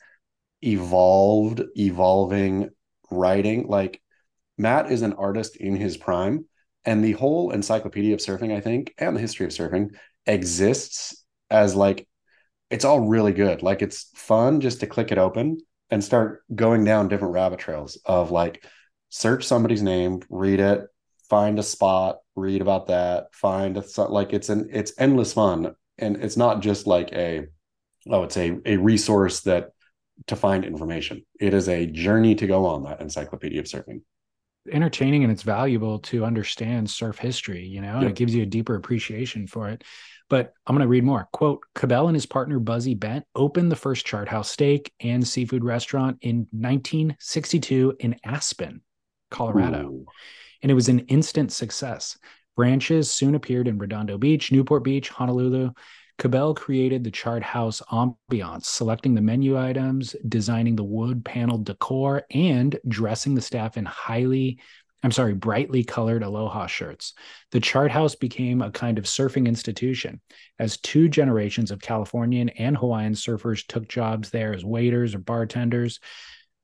[0.63, 2.69] evolved, evolving
[3.11, 3.67] writing.
[3.67, 4.01] Like
[4.59, 6.45] Matt is an artist in his prime,
[6.83, 9.95] and the whole Encyclopedia of Surfing, I think, and the history of surfing
[10.25, 12.07] exists as like
[12.69, 13.63] it's all really good.
[13.63, 15.59] Like it's fun just to click it open
[15.89, 18.63] and start going down different rabbit trails of like
[19.07, 20.81] search somebody's name, read it,
[21.29, 26.17] find a spot, read about that, find a like it's an it's endless fun, and
[26.17, 27.45] it's not just like a
[28.09, 29.69] oh it's a a resource that
[30.27, 31.25] to find information.
[31.39, 34.01] It is a journey to go on that Encyclopedia of Surfing.
[34.71, 38.45] Entertaining and it's valuable to understand surf history, you know, and it gives you a
[38.47, 39.83] deeper appreciation for it.
[40.29, 41.27] But I'm going to read more.
[41.33, 45.63] Quote Cabell and his partner Buzzy Bent opened the first Chart House steak and seafood
[45.63, 48.81] restaurant in 1962 in Aspen,
[49.31, 49.89] Colorado.
[49.89, 50.05] Ooh.
[50.61, 52.17] and it was an instant success.
[52.55, 55.71] Branches soon appeared in Redondo Beach, Newport Beach, Honolulu.
[56.19, 62.23] Cabell created the chart house ambiance, selecting the menu items, designing the wood paneled decor,
[62.29, 64.59] and dressing the staff in highly,
[65.01, 67.13] I'm sorry, brightly colored aloha shirts.
[67.51, 70.19] The chart house became a kind of surfing institution
[70.59, 76.01] as two generations of Californian and Hawaiian surfers took jobs there as waiters or bartenders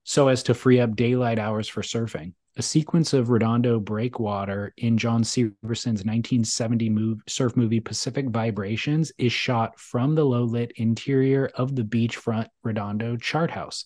[0.03, 2.33] so as to free up daylight hours for surfing.
[2.57, 9.33] A sequence of Redondo breakwater in John Severson's 1970 move, surf movie Pacific Vibrations is
[9.33, 13.83] shot from the low lit interior of the beachfront Redondo chart house.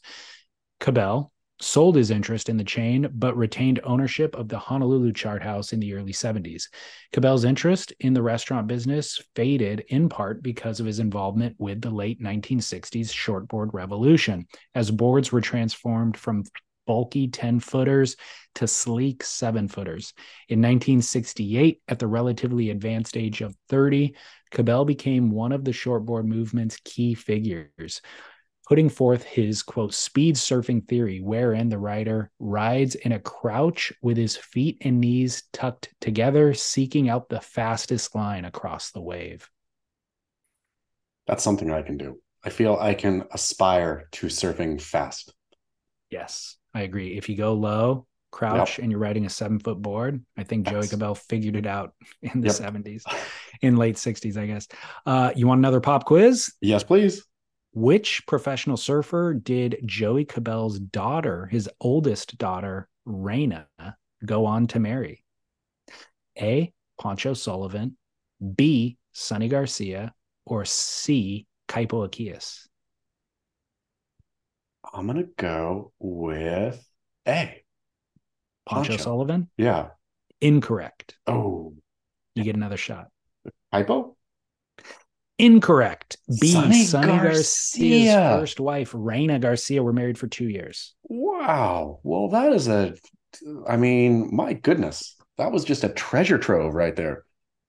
[0.79, 5.73] Cabell sold his interest in the chain, but retained ownership of the Honolulu chart house
[5.73, 6.65] in the early 70s.
[7.11, 11.89] Cabell's interest in the restaurant business faded in part because of his involvement with the
[11.89, 16.43] late 1960s shortboard revolution, as boards were transformed from
[16.89, 18.15] bulky 10 footers
[18.55, 20.11] to sleek seven footers.
[20.47, 24.15] In 1968, at the relatively advanced age of 30,
[24.49, 28.01] Cabell became one of the shortboard movement's key figures,
[28.67, 34.17] putting forth his quote speed surfing theory, wherein the rider rides in a crouch with
[34.17, 39.47] his feet and knees tucked together, seeking out the fastest line across the wave.
[41.27, 42.19] That's something I can do.
[42.43, 45.35] I feel I can aspire to surfing fast.
[46.09, 47.17] Yes, I agree.
[47.17, 50.81] If you go low, crouch, and you're riding a seven foot board, I think Joey
[50.81, 50.91] Yes.
[50.91, 52.55] Cabell figured it out in the Yep.
[52.57, 53.03] 70s,
[53.61, 54.67] in late 60s, I guess.
[55.05, 56.53] Uh, you want another pop quiz?
[56.61, 57.23] Yes, please.
[57.73, 63.65] Which professional surfer did Joey Cabell's daughter, his oldest daughter, Raina,
[64.25, 65.23] go on to marry?
[66.39, 66.73] A.
[67.01, 67.95] Pancho Sullivan,
[68.55, 68.97] B.
[69.11, 70.13] Sunny Garcia,
[70.45, 71.45] or C.
[71.67, 72.67] Kaipo Jaquias?
[74.93, 76.83] I'm gonna go with
[77.27, 77.63] A.
[78.67, 78.97] Pancho, Pancho.
[78.97, 79.49] Sullivan?
[79.57, 79.89] Yeah.
[80.41, 81.17] Incorrect.
[81.27, 81.73] Oh,
[82.35, 83.07] You get another shot.
[83.73, 84.15] hypo.
[85.37, 86.17] Incorrect.
[86.41, 86.51] B.
[86.51, 90.95] Sunny Sunny, Garcia's first wife, Reina Garcia, were married for two years.
[91.03, 91.99] Wow.
[92.03, 92.93] Well, that is a
[93.67, 97.23] I mean, my goodness, that was just a treasure trove right there.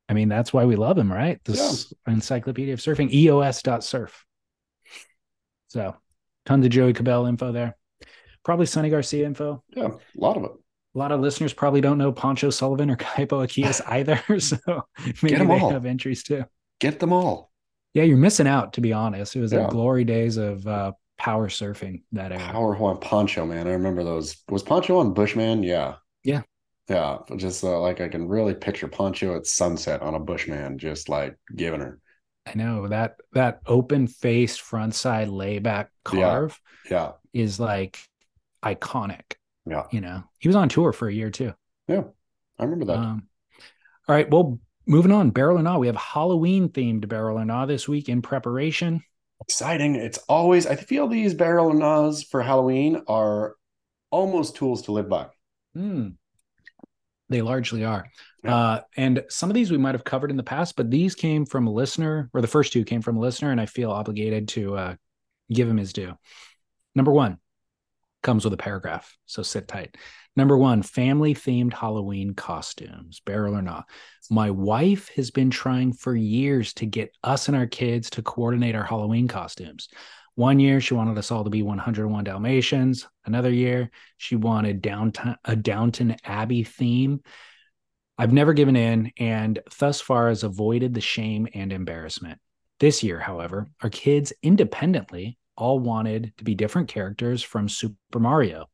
[0.09, 1.39] I mean, that's why we love him, right?
[1.45, 4.25] This encyclopedia of surfing, eos.surf.
[5.69, 5.95] So
[6.51, 7.77] tons of Joey Cabell info there.
[8.45, 9.63] Probably Sunny Garcia info.
[9.75, 10.51] Yeah, a lot of it.
[10.95, 14.21] A lot of listeners probably don't know Pancho Sullivan or Kaipo Jaquias either.
[14.41, 14.59] So
[15.23, 15.71] maybe them they all.
[15.71, 16.45] have entries too.
[16.81, 17.53] Get them all.
[17.95, 19.37] Yeah, you're missing out, to be honest.
[19.37, 19.63] It was Yeah.
[19.65, 22.41] the glory days of uh, power surfing that era.
[22.41, 23.67] Power on Pancho, man.
[23.69, 24.37] I remember those.
[24.49, 25.63] Was Pancho on Bushman?
[25.63, 25.97] Yeah.
[26.25, 26.43] Yeah.
[26.89, 27.19] Yeah.
[27.37, 31.37] Just uh, like I can really picture Pancho at sunset on a Bushman, just like
[31.55, 32.01] giving her.
[32.47, 36.59] I know that that open faced front side layback carve
[36.91, 37.13] Yeah.
[37.33, 37.99] is like
[38.65, 39.35] iconic.
[39.67, 39.87] Yeah.
[39.91, 41.53] You know, he was on tour for a year too.
[41.87, 42.05] Yeah.
[42.59, 42.97] I remember that.
[42.99, 43.29] Um,
[44.09, 44.29] all right.
[44.31, 48.09] Well, moving on, barrel or not, we have Halloween themed barrel or not this week
[48.09, 49.03] in preparation.
[49.43, 49.95] Exciting.
[49.95, 53.55] It's always, I feel these barrel and Nas for Halloween are
[54.11, 55.27] almost tools to live by.
[55.75, 56.09] Hmm.
[57.29, 58.11] They largely are.
[58.45, 58.55] Yeah.
[58.55, 61.45] Uh, and some of these we might have covered in the past, but these came
[61.45, 64.49] from a listener, or the first two came from a listener, and I feel obligated
[64.49, 64.95] to uh,
[65.53, 66.15] give him his due.
[66.95, 67.39] Number one
[68.23, 69.97] comes with a paragraph, so sit tight.
[70.37, 73.85] Number one, family themed Halloween costumes, barrel or not.
[74.31, 78.77] My wife has been trying for years to get us and our kids to coordinate
[78.77, 79.89] our Halloween costumes.
[80.37, 83.09] One year, she wanted us all to be 101 Dalmatians.
[83.27, 87.21] Another year, she wanted downtown a Downton Abbey theme.
[88.21, 92.39] I've never given in and thus far has avoided the shame and embarrassment.
[92.79, 98.67] This year, however, our kids independently all wanted to be different characters from Super Mario.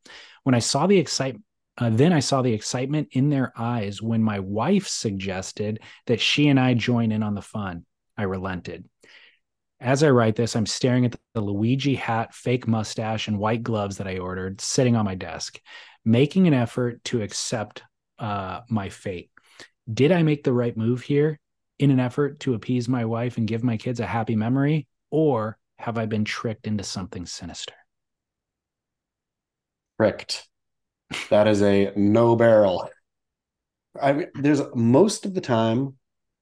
[0.43, 1.45] When I saw the excitement,
[1.79, 5.79] uh, then I saw the excitement in their eyes when my wife suggested
[6.09, 7.87] that she and I join in on the fun.
[8.19, 8.89] I relented.
[9.79, 13.99] As I write this, I'm staring at the Luigi hat, fake mustache, and white gloves
[13.99, 15.61] that I ordered sitting on my desk,
[16.05, 17.85] making an effort to accept
[18.19, 19.31] uh, my fate.
[19.93, 21.39] Did I make the right move here
[21.79, 24.87] in an effort to appease my wife and give my kids a happy memory?
[25.11, 27.75] Or have I been tricked into something sinister?
[30.01, 30.49] Tricked.
[31.31, 32.91] That is a no barrel.
[34.01, 35.95] I mean, there's most of the time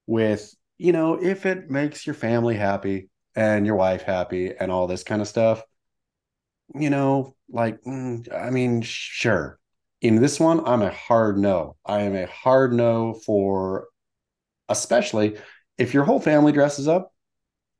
[0.07, 4.87] with, you know, if it makes your family happy and your wife happy and all
[4.87, 5.63] this kind of stuff,
[6.75, 9.59] you know, like, mm, I mean, sure.
[10.05, 11.77] In this one, I'm a hard no.
[11.87, 13.87] I am a hard no for,
[14.69, 15.39] especially
[15.79, 17.11] if your whole family dresses up,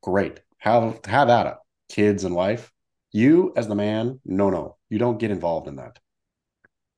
[0.01, 0.41] great.
[0.57, 1.53] Have have at it.
[1.87, 2.71] Kids and wife.
[3.11, 4.77] You as the man, no, no.
[4.89, 5.99] You don't get involved in that.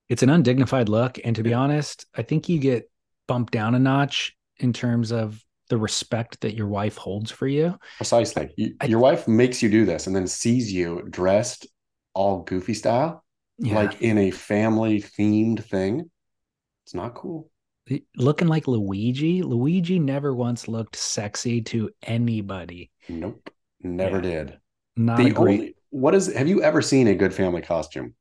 [0.07, 1.19] It's an undignified look.
[1.25, 2.89] And to be honest, I think you get
[3.27, 7.77] bumped down a notch in terms of the respect that your wife holds for you.
[7.97, 8.51] Precisely.
[8.55, 11.67] You, I- your wife makes you do this and then sees you dressed
[12.13, 13.25] all goofy style,
[13.59, 13.75] Yeah.
[13.75, 16.09] like in a family themed thing.
[16.85, 17.49] It's not cool.
[18.15, 19.41] looking like Luigi.
[19.41, 22.91] Luigi never once looked sexy to anybody.
[23.09, 23.49] Nope.
[23.81, 24.21] Never Yeah.
[24.21, 24.59] did.
[24.95, 25.59] Not the great.
[25.59, 28.13] only what is have you ever seen a good family costume?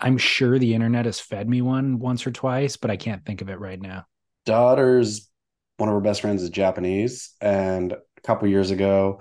[0.00, 3.42] I'm sure the internet has fed me one once or twice, but I can't think
[3.42, 4.04] of it right now.
[4.46, 5.28] daughter's
[5.76, 9.20] one of her best friends is Japanese, and a couple years ago,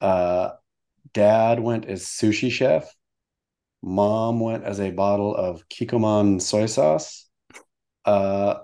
[0.00, 0.50] uh,
[1.12, 2.94] dad went as sushi chef.
[3.82, 7.26] Mom went as a bottle of Kikkoman soy sauce.
[8.04, 8.56] Uh,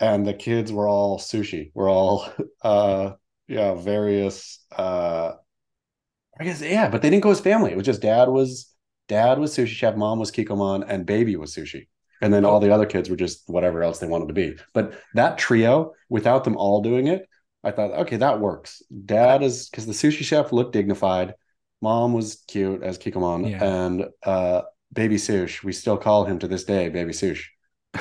[0.00, 1.70] and the kids were all sushi.
[1.74, 2.28] We're all
[2.62, 3.12] uh
[3.48, 5.32] yeah, various uh
[6.38, 7.70] I guess yeah, but they didn't go as family.
[7.72, 8.72] It was just dad was
[9.08, 11.88] dad was sushi chef, mom was Kikkoman, and baby was sushi.
[12.20, 14.56] And then all the other kids were just whatever else they wanted to be.
[14.72, 17.28] But that trio, without them all doing it,
[17.62, 18.82] I thought, okay, that works.
[19.04, 21.34] Dad is because the sushi chef looked dignified.
[21.84, 23.62] Mom was cute as Kikkoman, Yeah.
[23.62, 24.62] and uh,
[24.92, 25.62] Baby Sush.
[25.62, 27.50] We still call him to this day, Baby Sush.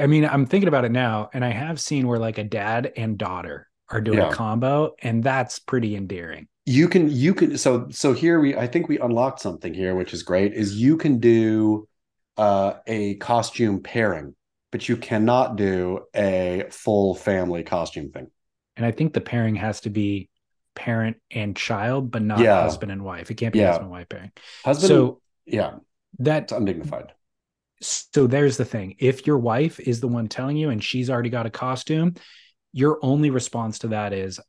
[0.00, 2.92] I mean, I'm thinking about it now, and I have seen where like a dad
[2.96, 4.30] and daughter are doing Yeah.
[4.30, 6.48] a combo, and that's pretty endearing.
[6.66, 7.58] You can, you can.
[7.58, 10.54] So, so here we, I think we unlocked something here, which is great.
[10.54, 11.86] Is you can do
[12.38, 14.34] uh, a costume pairing,
[14.72, 18.28] but you cannot do a full family costume thing.
[18.78, 20.30] And I think the pairing has to be
[20.74, 22.60] parent and child, but not Yeah.
[22.62, 23.30] husband and wife.
[23.30, 23.68] It can't be Yeah.
[23.68, 24.32] husband and wife pairing.
[24.64, 25.76] Husband, So yeah,
[26.18, 27.12] that's undignified.
[27.80, 28.96] so there's the thing.
[28.98, 32.14] If your wife is the one telling you and she's already got a costume,
[32.72, 34.40] your only response to that is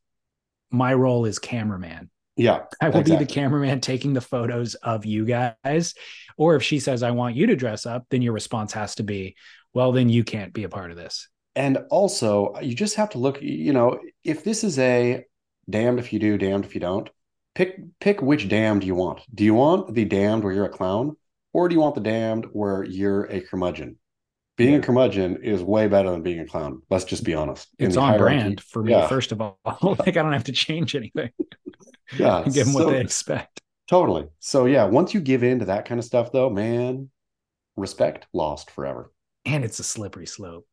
[0.71, 2.09] my role is cameraman.
[2.37, 3.17] Yeah, I will exactly.
[3.17, 5.93] be the cameraman taking the photos of you guys.
[6.37, 9.03] Or if she says, I want you to dress up, then your response has to
[9.03, 9.35] be,
[9.73, 11.29] well, then you can't be a part of this.
[11.55, 15.23] And also, you just have to look, you know, if this is a
[15.69, 17.09] damned if you do, damned if you don't,
[17.55, 19.21] pick pick which damned you want.
[19.33, 21.15] Do you want the damned where you're a clown?
[21.53, 23.97] or do you want the damned where you're a curmudgeon?
[24.57, 24.79] Being Yeah.
[24.79, 26.81] a curmudgeon is way better than being a clown.
[26.89, 27.69] Let's just be honest.
[27.79, 29.07] In It's on hierarchy- brand for me, Yeah.
[29.07, 29.57] first of all.
[29.81, 31.29] like I don't have to change anything.
[32.19, 33.61] Yeah, Give them what they expect.
[33.87, 34.27] Totally.
[34.39, 37.09] So yeah, once you give in to that kind of stuff, though, man,
[37.77, 39.11] respect lost forever.
[39.45, 40.67] And it's a slippery slope.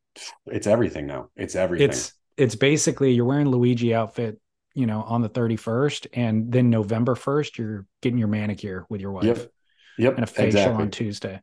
[0.47, 1.29] It's everything now.
[1.35, 1.89] It's everything.
[1.89, 4.39] It's it's basically you're wearing Luigi outfit,
[4.73, 9.11] you know, on the 31st, and then November 1st, you're getting your manicure with your
[9.11, 9.51] wife yep,
[9.97, 10.83] yep, and a facial exactly.
[10.83, 11.41] on Tuesday.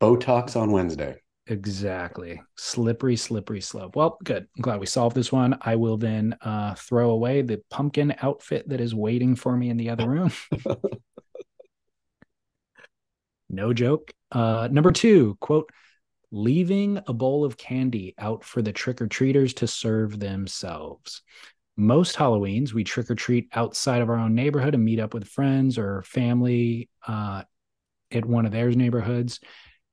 [0.00, 1.16] Botox on Wednesday.
[1.48, 2.40] Exactly.
[2.56, 3.96] Slippery, slippery slope.
[3.96, 4.46] Well, good.
[4.56, 5.56] I'm glad we solved this one.
[5.62, 9.78] I will then uh, throw away the pumpkin outfit that is waiting for me in
[9.78, 10.30] the other room.
[13.48, 14.12] no joke.
[14.30, 15.70] Uh, number two, quote,
[16.30, 21.22] leaving a bowl of candy out for the trick or treaters to serve themselves.
[21.78, 25.28] Most Halloweens, we trick or treat outside of our own neighborhood and meet up with
[25.28, 27.44] friends or family uh,
[28.10, 29.38] at one of theirs neighborhoods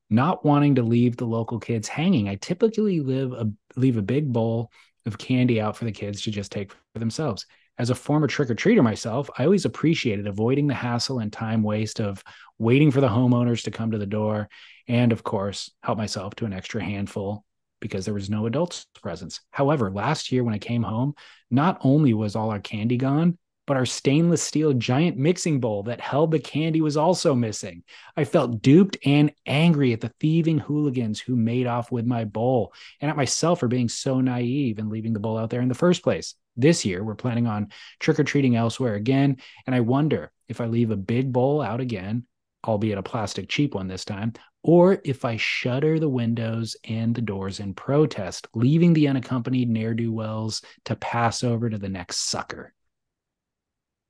[0.10, 2.28] not wanting to leave the local kids hanging.
[2.28, 4.72] I typically live a leave a big bowl
[5.06, 7.46] of candy out for the kids to just take for themselves.
[7.78, 11.62] As a former trick or treater myself, I always appreciated avoiding the hassle and time
[11.62, 12.24] waste of
[12.58, 14.50] waiting for the homeowners to come to the door,
[14.88, 17.46] and of course, help myself to an extra handful
[17.80, 19.42] because there was no adults presence.
[19.52, 21.16] However, last year when I came home,
[21.52, 23.38] not only was all our candy gone,
[23.68, 27.84] but our stainless steel giant mixing bowl that held the candy was also missing.
[28.16, 32.74] I felt duped and angry at the thieving hooligans who made off with my bowl
[33.02, 35.74] and at myself for being so naive and leaving the bowl out there in the
[35.74, 36.36] first place.
[36.56, 37.70] This year, we're planning on
[38.00, 39.38] trick or treating elsewhere again.
[39.66, 42.26] And I wonder if I leave a big bowl out again,
[42.68, 44.34] albeit a plastic cheap one this time,
[44.64, 49.94] or if I shutter the windows and the doors in protest, leaving the unaccompanied ne'er
[49.94, 52.74] do wells to pass over to the next sucker.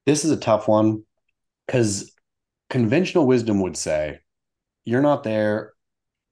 [0.05, 1.03] This is a tough one
[1.65, 2.11] because
[2.69, 4.19] conventional wisdom would say
[4.85, 5.73] you're not there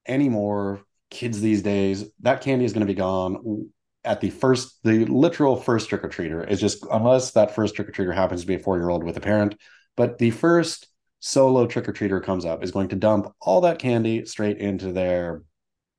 [0.08, 0.82] anymore.
[1.10, 3.70] Kids these days, that candy is going to be gone
[4.04, 7.88] at the first, the literal first trick or treater is just unless that first trick
[7.88, 9.56] or treater happens to be a four year old with a parent.
[9.96, 10.88] But the first
[11.26, 14.92] solo trick or treater comes up is going to dump all that candy straight into
[14.92, 15.42] their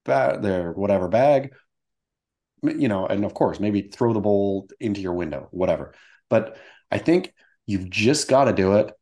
[0.05, 1.55] ba- their whatever bag,
[2.63, 5.95] you know, and of course maybe throw the bowl into your window, whatever.
[6.29, 6.59] But
[6.91, 7.33] I think
[7.65, 8.93] you've just got to do it.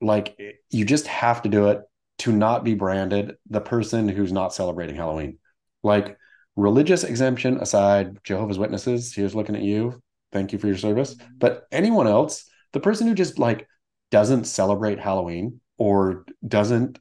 [0.00, 1.82] Like eh, you just have to do it
[2.20, 5.40] to not be branded the person who's not celebrating Halloween.
[5.82, 6.16] Like
[6.56, 10.02] religious exemption aside, Jehovah's Witnesses, here's looking at you.
[10.32, 11.16] Thank you for your service.
[11.36, 13.68] But anyone else, the person who just like
[14.10, 16.98] doesn't celebrate Halloween or doesn't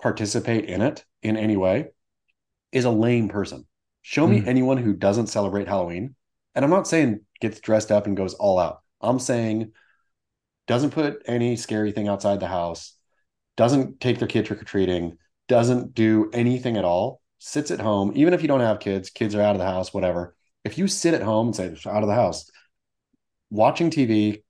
[0.00, 1.88] participate in it in any way
[2.72, 3.66] is a lame person.
[4.02, 4.46] Show me Mm.
[4.46, 6.14] anyone who doesn't celebrate Halloween.
[6.54, 8.82] And I'm not saying gets dressed up and goes all out.
[9.00, 9.72] I'm saying
[10.66, 12.94] doesn't put any scary thing outside the house,
[13.56, 15.18] doesn't take their kid trick or treating,
[15.48, 19.34] doesn't do anything at all, sits at home, even if you don't have kids, kids
[19.34, 20.36] are out of the house, whatever.
[20.64, 22.50] If you sit at home and say, out of the house,
[23.50, 24.42] watching TV,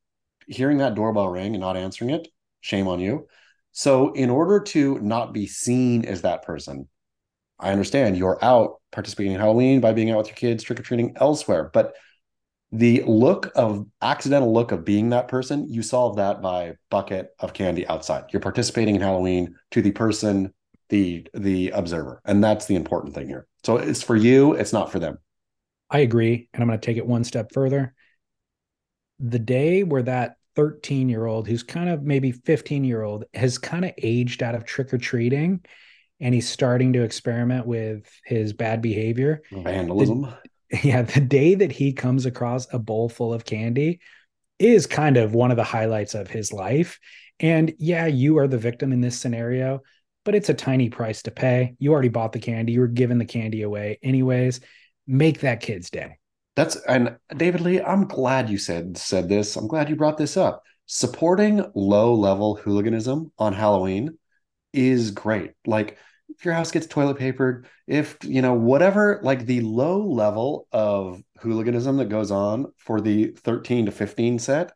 [0.48, 2.28] hearing that doorbell ring and not answering it,
[2.60, 3.26] shame on you.
[3.72, 6.88] So, in order to not be seen as that person,
[7.60, 10.82] I understand you're out participating in Halloween by being out with your kids, trick or
[10.82, 11.70] treating elsewhere.
[11.72, 11.94] But
[12.70, 17.52] the look of accidental look of being that person, you solve that by bucket of
[17.52, 18.24] candy outside.
[18.32, 20.52] You're participating in Halloween to the person,
[20.88, 23.46] the the observer, and that's the important thing here.
[23.64, 25.18] So it's for you, it's not for them.
[25.90, 26.48] I agree.
[26.52, 27.94] And I'm going to take it one step further.
[29.20, 33.58] The day where that 13 year old, who's kind of maybe 15 year old, has
[33.58, 35.60] kind of aged out of trick or treating
[36.20, 39.42] and he's starting to experiment with his bad behavior.
[39.52, 40.28] Vandalism.
[40.84, 41.00] Yeah.
[41.00, 44.00] The day that he comes across a bowl full of candy
[44.58, 46.98] is kind of one of the highlights of his life.
[47.40, 49.80] And yeah, you are the victim in this scenario,
[50.26, 51.74] but it's a tiny price to pay.
[51.78, 54.60] You already bought the candy, you were giving the candy away anyways.
[55.06, 56.18] Make that kid's day.
[56.58, 59.54] That's and David Lee, I'm glad you said said this.
[59.54, 60.64] I'm glad you brought this up.
[60.86, 64.18] Supporting low level hooliganism on Halloween
[64.72, 65.52] is great.
[65.66, 65.98] Like
[66.28, 71.22] if your house gets toilet papered, if you know whatever, like the low level of
[71.38, 74.72] hooliganism that goes on for the 13 to 15 set,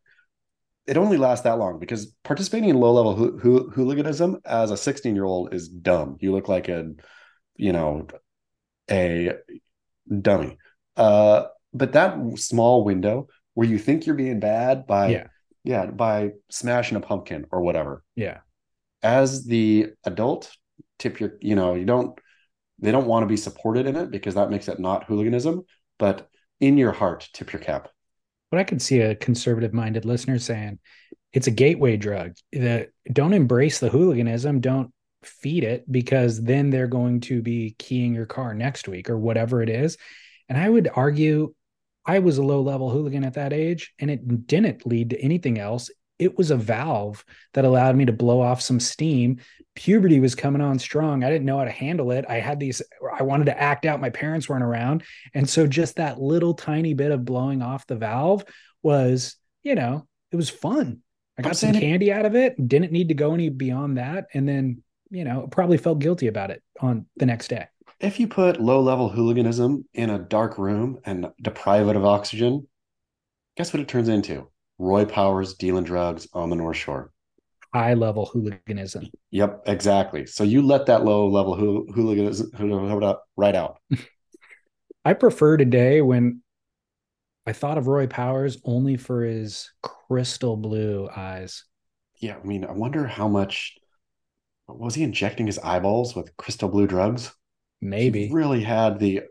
[0.87, 4.77] it only lasts that long because participating in low level hoo- hoo- hooliganism as a
[4.77, 6.17] 16 year old is dumb.
[6.21, 6.93] You look like a,
[7.57, 8.07] you know,
[8.89, 9.33] a
[10.21, 10.59] dummy.
[10.97, 15.27] Uh, but that small window where you think you're being bad by Yeah.
[15.65, 18.39] yeah by smashing a pumpkin or whatever Yeah.
[19.03, 20.51] as the adult
[20.99, 22.19] tip your you know you don't
[22.79, 25.63] they don't want to be supported in it because that makes it not hooliganism
[25.99, 26.29] but
[26.61, 27.89] in your heart tip your cap
[28.51, 30.79] But I could see a conservative minded listener saying
[31.33, 32.35] it's a gateway drug.
[32.53, 34.61] that don't embrace the hooliganism.
[34.61, 34.93] Don't
[35.23, 39.63] feed it because then they're going to be keying your car next week or whatever
[39.63, 39.97] it is.
[40.51, 41.55] And I would argue
[42.05, 45.59] I was a low level hooligan at that age and it didn't lead to anything
[45.59, 45.91] else.
[46.19, 47.25] It was a valve
[47.55, 49.41] that allowed me to blow off some steam.
[49.75, 51.25] Puberty was coming on strong.
[51.25, 52.25] I didn't know how to handle it.
[52.29, 52.83] I had these,
[53.19, 54.01] I wanted to act out.
[54.01, 55.05] My parents weren't around.
[55.35, 58.45] And so just that little tiny bit of blowing off the valve
[58.83, 61.01] was, you know, it was fun.
[61.39, 64.27] I got some candy it, out of it, didn't need to go any beyond that.
[64.35, 67.67] And then, you know, probably felt guilty about it on the next day
[68.03, 72.67] if you put low level hooliganism in a dark room and deprive it of oxygen,
[73.57, 74.49] guess what it turns into?
[74.79, 77.13] Roy Powers dealing drugs on the North Shore.
[77.73, 79.07] High level hooliganism.
[79.31, 80.27] Yep, exactly.
[80.27, 82.51] So you let that low level hooliganism
[83.37, 83.79] right out.
[85.05, 86.43] I prefer today when
[87.47, 91.65] I thought of Roy Powers only for his crystal blue eyes.
[92.21, 93.77] Yeah, I mean, I wonder how much
[94.69, 97.33] was he injecting his eyeballs with crystal blue drugs?
[97.83, 98.29] Maybe.
[98.29, 99.23] He really had the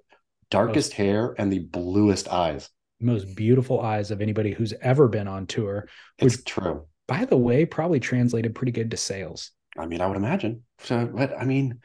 [0.50, 2.70] darkest most, hair and the bluest eyes.
[3.00, 5.88] Most beautiful eyes of anybody who's ever been on tour.
[6.20, 6.86] Which, it's true.
[7.08, 9.52] By the way, probably translated pretty good to sales.
[9.78, 10.64] I mean, I would imagine.
[10.80, 11.80] So, but I mean,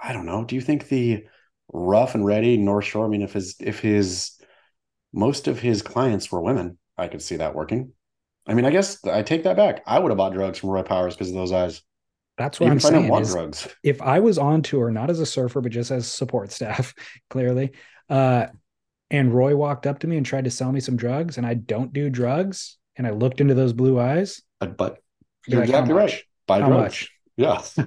[0.00, 0.44] I don't know.
[0.44, 1.24] Do you think the
[1.72, 3.04] rough and ready North Shore?
[3.04, 4.38] I mean, if his if his
[5.12, 7.92] most of his clients were women, I could see that working.
[8.46, 9.82] I mean, I guess I take that back.
[9.84, 11.82] I would have bought drugs from Roy Powers because of those eyes.
[12.38, 13.08] That's what Even I'm saying.
[13.08, 13.68] Want drugs.
[13.82, 16.94] If I was on tour, not as a surfer, but just as support staff,
[17.30, 17.72] clearly,
[18.08, 18.46] uh,
[19.10, 21.54] and Roy walked up to me and tried to sell me some drugs, and I
[21.54, 24.40] don't do drugs, and I looked into those blue eyes.
[24.60, 25.02] But
[25.46, 26.22] you're like, exactly right.
[26.46, 26.82] Buy how drugs.
[26.82, 27.12] Much?
[27.36, 27.60] Yeah.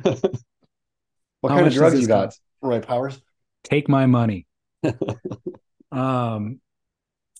[1.40, 2.36] what how kind of drugs you got?
[2.61, 3.22] Roy Powers?
[3.64, 4.48] Take my money.
[5.91, 6.60] um,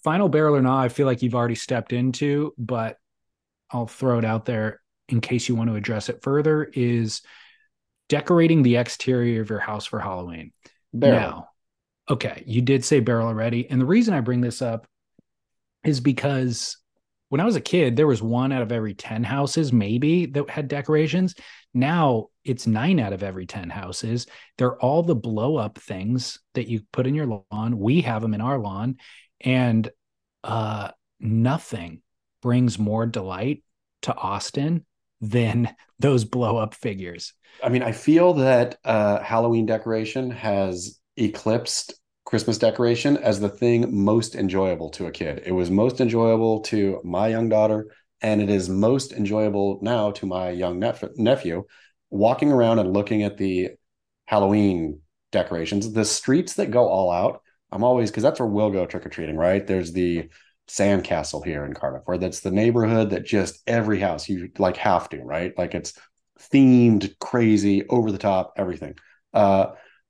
[0.04, 2.98] final barrel or not, I feel like you've already stepped into, but
[3.70, 4.81] I'll throw it out there
[5.12, 7.22] in case you want to address it further, is
[8.10, 10.52] decorating the exterior of your house for Halloween.
[10.94, 11.20] Barrel.
[11.20, 11.50] Now,
[12.10, 13.70] okay, you did say barrel already.
[13.70, 14.88] And the reason I bring this up
[15.84, 16.78] is because
[17.30, 20.50] when I was a kid, there was one out of every 10 houses, maybe, that
[20.50, 21.34] had decorations.
[21.74, 24.28] Now it's nine out of every 10 houses.
[24.58, 27.80] They're all the blow up things that you put in your lawn.
[27.80, 28.98] We have them in our lawn.
[29.40, 29.90] And
[30.44, 32.02] uh, nothing
[32.42, 33.64] brings more delight
[34.02, 34.86] to Austin
[35.22, 37.34] than those blow up figures.
[37.64, 41.94] I mean, I feel that uh, Halloween decoration has eclipsed
[42.26, 45.44] Christmas decoration as the thing most enjoyable to a kid.
[45.46, 47.88] It was most enjoyable to my young daughter,
[48.22, 51.66] and it is most enjoyable now to my young nep- nephew.
[52.10, 53.72] Walking around and looking at the
[54.26, 57.42] Halloween decorations, the streets that go all out.
[57.72, 59.66] I'm always because that's where we'll go trick or treating, right?
[59.66, 60.30] There's the
[60.68, 65.10] sandcastle here in Cardiff, where that's the neighborhood that just every house you like have
[65.10, 65.58] to, right?
[65.58, 65.94] Like it's
[66.40, 68.96] themed, crazy, over the top, everything.
[69.34, 69.68] Uh,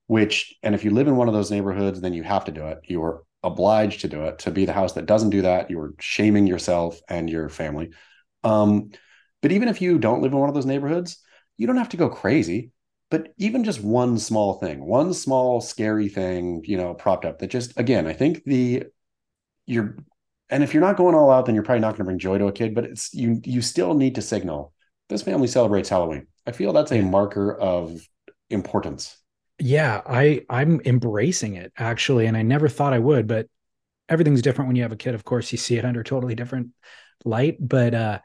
[0.08, 2.68] which, and if you live in one of those neighborhoods, then you have to do
[2.68, 2.80] it.
[2.84, 4.40] You are obliged to do it.
[4.40, 7.92] To be the house that doesn't do that, you are shaming yourself and your family.
[8.44, 8.92] Um,
[9.42, 11.18] but even if you don't live in one of those neighborhoods,
[11.58, 12.72] you don't have to go crazy.
[13.10, 17.48] But even just one small thing, one small scary thing, you know, propped up that
[17.48, 18.84] just again, I think the
[19.66, 19.98] you're
[20.52, 22.38] and if you're not going all out, then you're probably not going to bring joy
[22.38, 22.76] to a kid.
[22.76, 24.74] But it's you you still need to signal
[25.10, 26.28] this family celebrates Halloween.
[26.46, 28.08] I feel that's a marker of
[28.50, 29.18] importance.
[29.60, 33.48] Yeah, I I'm embracing it actually, and I never thought I would, but
[34.10, 35.16] everything's different when you have a kid.
[35.16, 36.70] Of course, you see it under totally different
[37.24, 37.58] light.
[37.60, 38.20] But uh,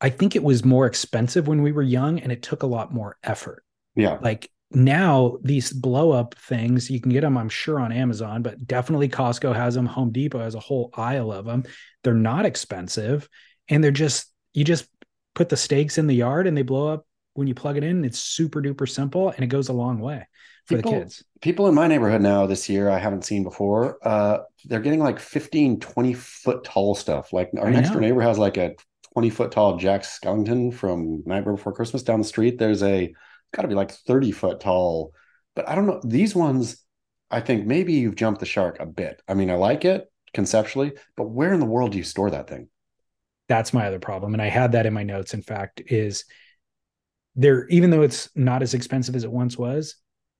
[0.00, 2.92] I think it was more expensive when we were young, and it took a lot
[2.92, 3.64] more effort.
[3.94, 8.42] Yeah, like now these blow up things you can get them i'm sure on amazon
[8.42, 11.64] but definitely costco has them home depot has a whole aisle of them
[12.02, 13.28] they're not expensive
[13.68, 14.86] and they're just you just
[15.34, 18.04] put the stakes in the yard and they blow up when you plug it in
[18.04, 20.26] it's super duper simple and it goes a long way
[20.66, 21.24] for people, the kids.
[21.40, 25.20] people in my neighborhood now this year i haven't seen before uh they're getting like
[25.20, 27.32] 15 20 foot tall stuff.
[27.32, 28.74] Like our I next door neighbor has like a
[29.12, 32.58] 20 foot tall jack skellington from nightmare before christmas down the street.
[32.58, 33.14] There's a
[33.54, 35.12] got to be like 30 foot tall.
[35.54, 36.00] But I don't know.
[36.04, 36.82] These ones,
[37.30, 39.22] I think maybe you've jumped the shark a bit.
[39.28, 42.48] I mean, I like it conceptually, but where in the world do you store that
[42.48, 42.68] thing?
[43.48, 44.32] That's my other problem.
[44.32, 46.24] And I had that in my notes, in fact, is
[47.36, 49.96] there, even though it's not as expensive as it once was,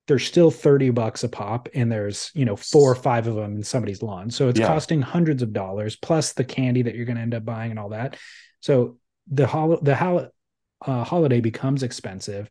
[0.06, 3.56] there's still 30 bucks a pop and there's you know four or five of them
[3.56, 4.66] in somebody's lawn so it's yeah.
[4.66, 7.80] costing hundreds of dollars plus the candy that you're going to end up buying and
[7.80, 8.16] all that
[8.60, 8.98] so
[9.30, 10.28] the hol- the hol-
[10.86, 12.50] uh, holiday becomes expensive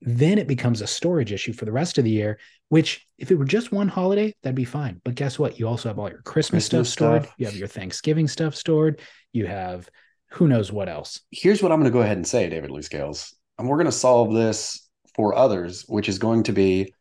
[0.00, 2.38] then it becomes a storage issue for the rest of the year
[2.68, 5.88] which if it were just one holiday that'd be fine but guess what you also
[5.88, 7.34] have all your christmas, christmas stuff stored stuff.
[7.38, 9.00] you have your thanksgiving stuff stored
[9.32, 9.88] you have
[10.30, 12.82] who knows what else here's what i'm going to go ahead and say david lee
[12.82, 14.88] scales and we're going to solve this
[15.18, 16.94] for others, which is going to be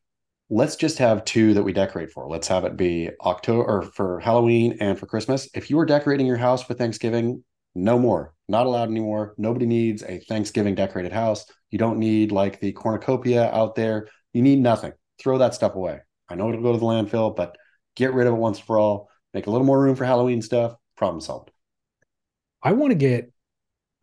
[0.50, 2.28] let's just have two that we decorate for.
[2.28, 5.48] Let's have it be October or for Halloween and for Christmas.
[5.54, 7.44] If you were decorating your house for Thanksgiving,
[7.78, 8.34] no more.
[8.50, 9.36] Not allowed anymore.
[9.38, 11.46] Nobody needs a Thanksgiving decorated house.
[11.70, 14.08] You don't need like the cornucopia out there.
[14.34, 14.94] You need nothing.
[15.20, 16.00] Throw that stuff away.
[16.30, 17.58] I know it'll go to the landfill, but
[17.96, 19.10] get rid of it once for all.
[19.34, 20.76] Make a little more room for Halloween stuff.
[20.96, 21.52] Problem solved.
[22.64, 23.32] I want to get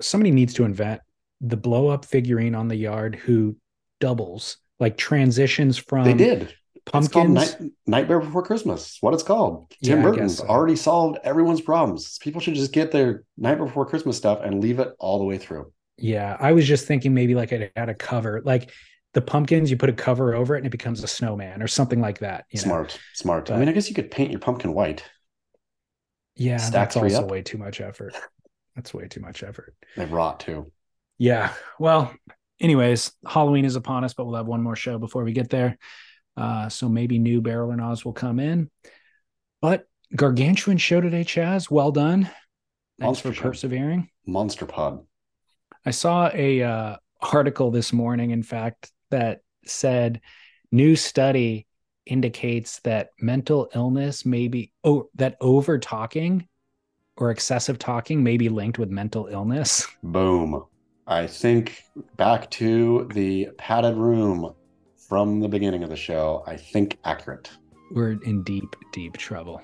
[0.00, 1.00] somebody needs to invent
[1.40, 3.56] the blow up figurine on the yard who
[4.00, 6.54] doubles, like transitions from They did.
[6.92, 7.30] It's called.
[7.30, 7.56] Night,
[7.86, 8.98] Nightmare Before Christmas.
[9.00, 9.70] What it's called.
[9.82, 10.46] Tim Yeah, Burton's so.
[10.46, 12.18] already solved everyone's problems.
[12.18, 15.38] People should just get their Nightmare Before Christmas stuff and leave it all the way
[15.38, 15.72] through.
[15.96, 18.70] Yeah, I was just thinking maybe like it had a cover, like
[19.14, 22.00] the pumpkins, you put a cover over it and it becomes a snowman or something
[22.00, 22.44] like that.
[22.50, 22.64] You know?
[22.64, 23.50] smart, smart.
[23.50, 25.04] I mean, I guess you could paint your pumpkin white.
[26.36, 27.30] Yeah, Stack that's also up.
[27.30, 28.14] way too much effort.
[28.74, 29.74] That's way too much effort.
[29.96, 30.72] They rot too.
[31.16, 31.52] Yeah.
[31.78, 32.12] Well,
[32.60, 35.78] anyways, Halloween is upon us, but we'll have one more show before we get there.
[36.36, 38.70] Uh, so maybe new Barrel and Oz will come in.
[39.60, 41.70] But gargantuan show today, Chas.
[41.70, 42.24] Well done.
[42.98, 44.08] Thanks Monster for persevering.
[44.26, 45.04] Monster Pod.
[45.84, 50.20] I saw a uh, article this morning, in fact, that said
[50.72, 51.66] new study
[52.06, 56.46] indicates that mental illness may be oh that over talking
[57.16, 59.86] or excessive talking may be linked with mental illness.
[60.02, 60.64] Boom.
[61.06, 61.84] I think
[62.16, 64.54] back to the padded room
[65.08, 66.42] from the beginning of the show.
[66.46, 67.50] I think accurate.
[67.90, 69.60] We're in deep, deep trouble.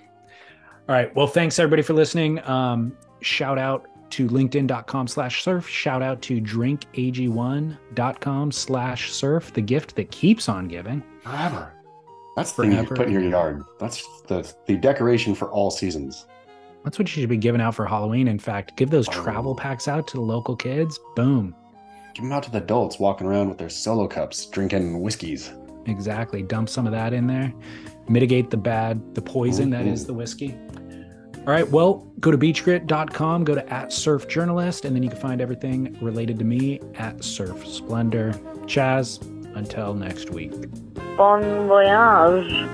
[0.89, 1.15] All right.
[1.15, 2.43] Well, thanks everybody for listening.
[2.49, 5.69] Um, shout out to linkedin.com slash surf.
[5.69, 11.03] Shout out to drinkag1.com slash surf, the gift that keeps on giving.
[11.23, 11.75] Forever.
[12.37, 12.97] That's the thing you Forever.
[12.97, 13.63] put in your yard.
[13.79, 16.27] That's the the decoration for all seasons.
[16.85, 18.27] That's what you should be giving out for Halloween.
[18.29, 19.23] In fact, give those Oh.
[19.23, 20.99] travel packs out to the local kids.
[21.15, 21.55] Boom.
[22.15, 25.53] Give them out to the adults walking around with their solo cups, drinking whiskeys.
[25.87, 26.43] Exactly.
[26.43, 27.53] Dump some of that in there.
[28.09, 30.07] Mitigate the bad, the poison that is Mhm.
[30.09, 30.55] the whiskey.
[31.39, 31.69] All right.
[31.71, 35.97] Well, go to beachgrit.com, go to at surf journalist, and then you can find everything
[36.03, 38.35] related to me at surf splendor.
[38.67, 39.21] Chas,
[39.55, 40.53] until next week.
[41.17, 42.69] Bon voyage.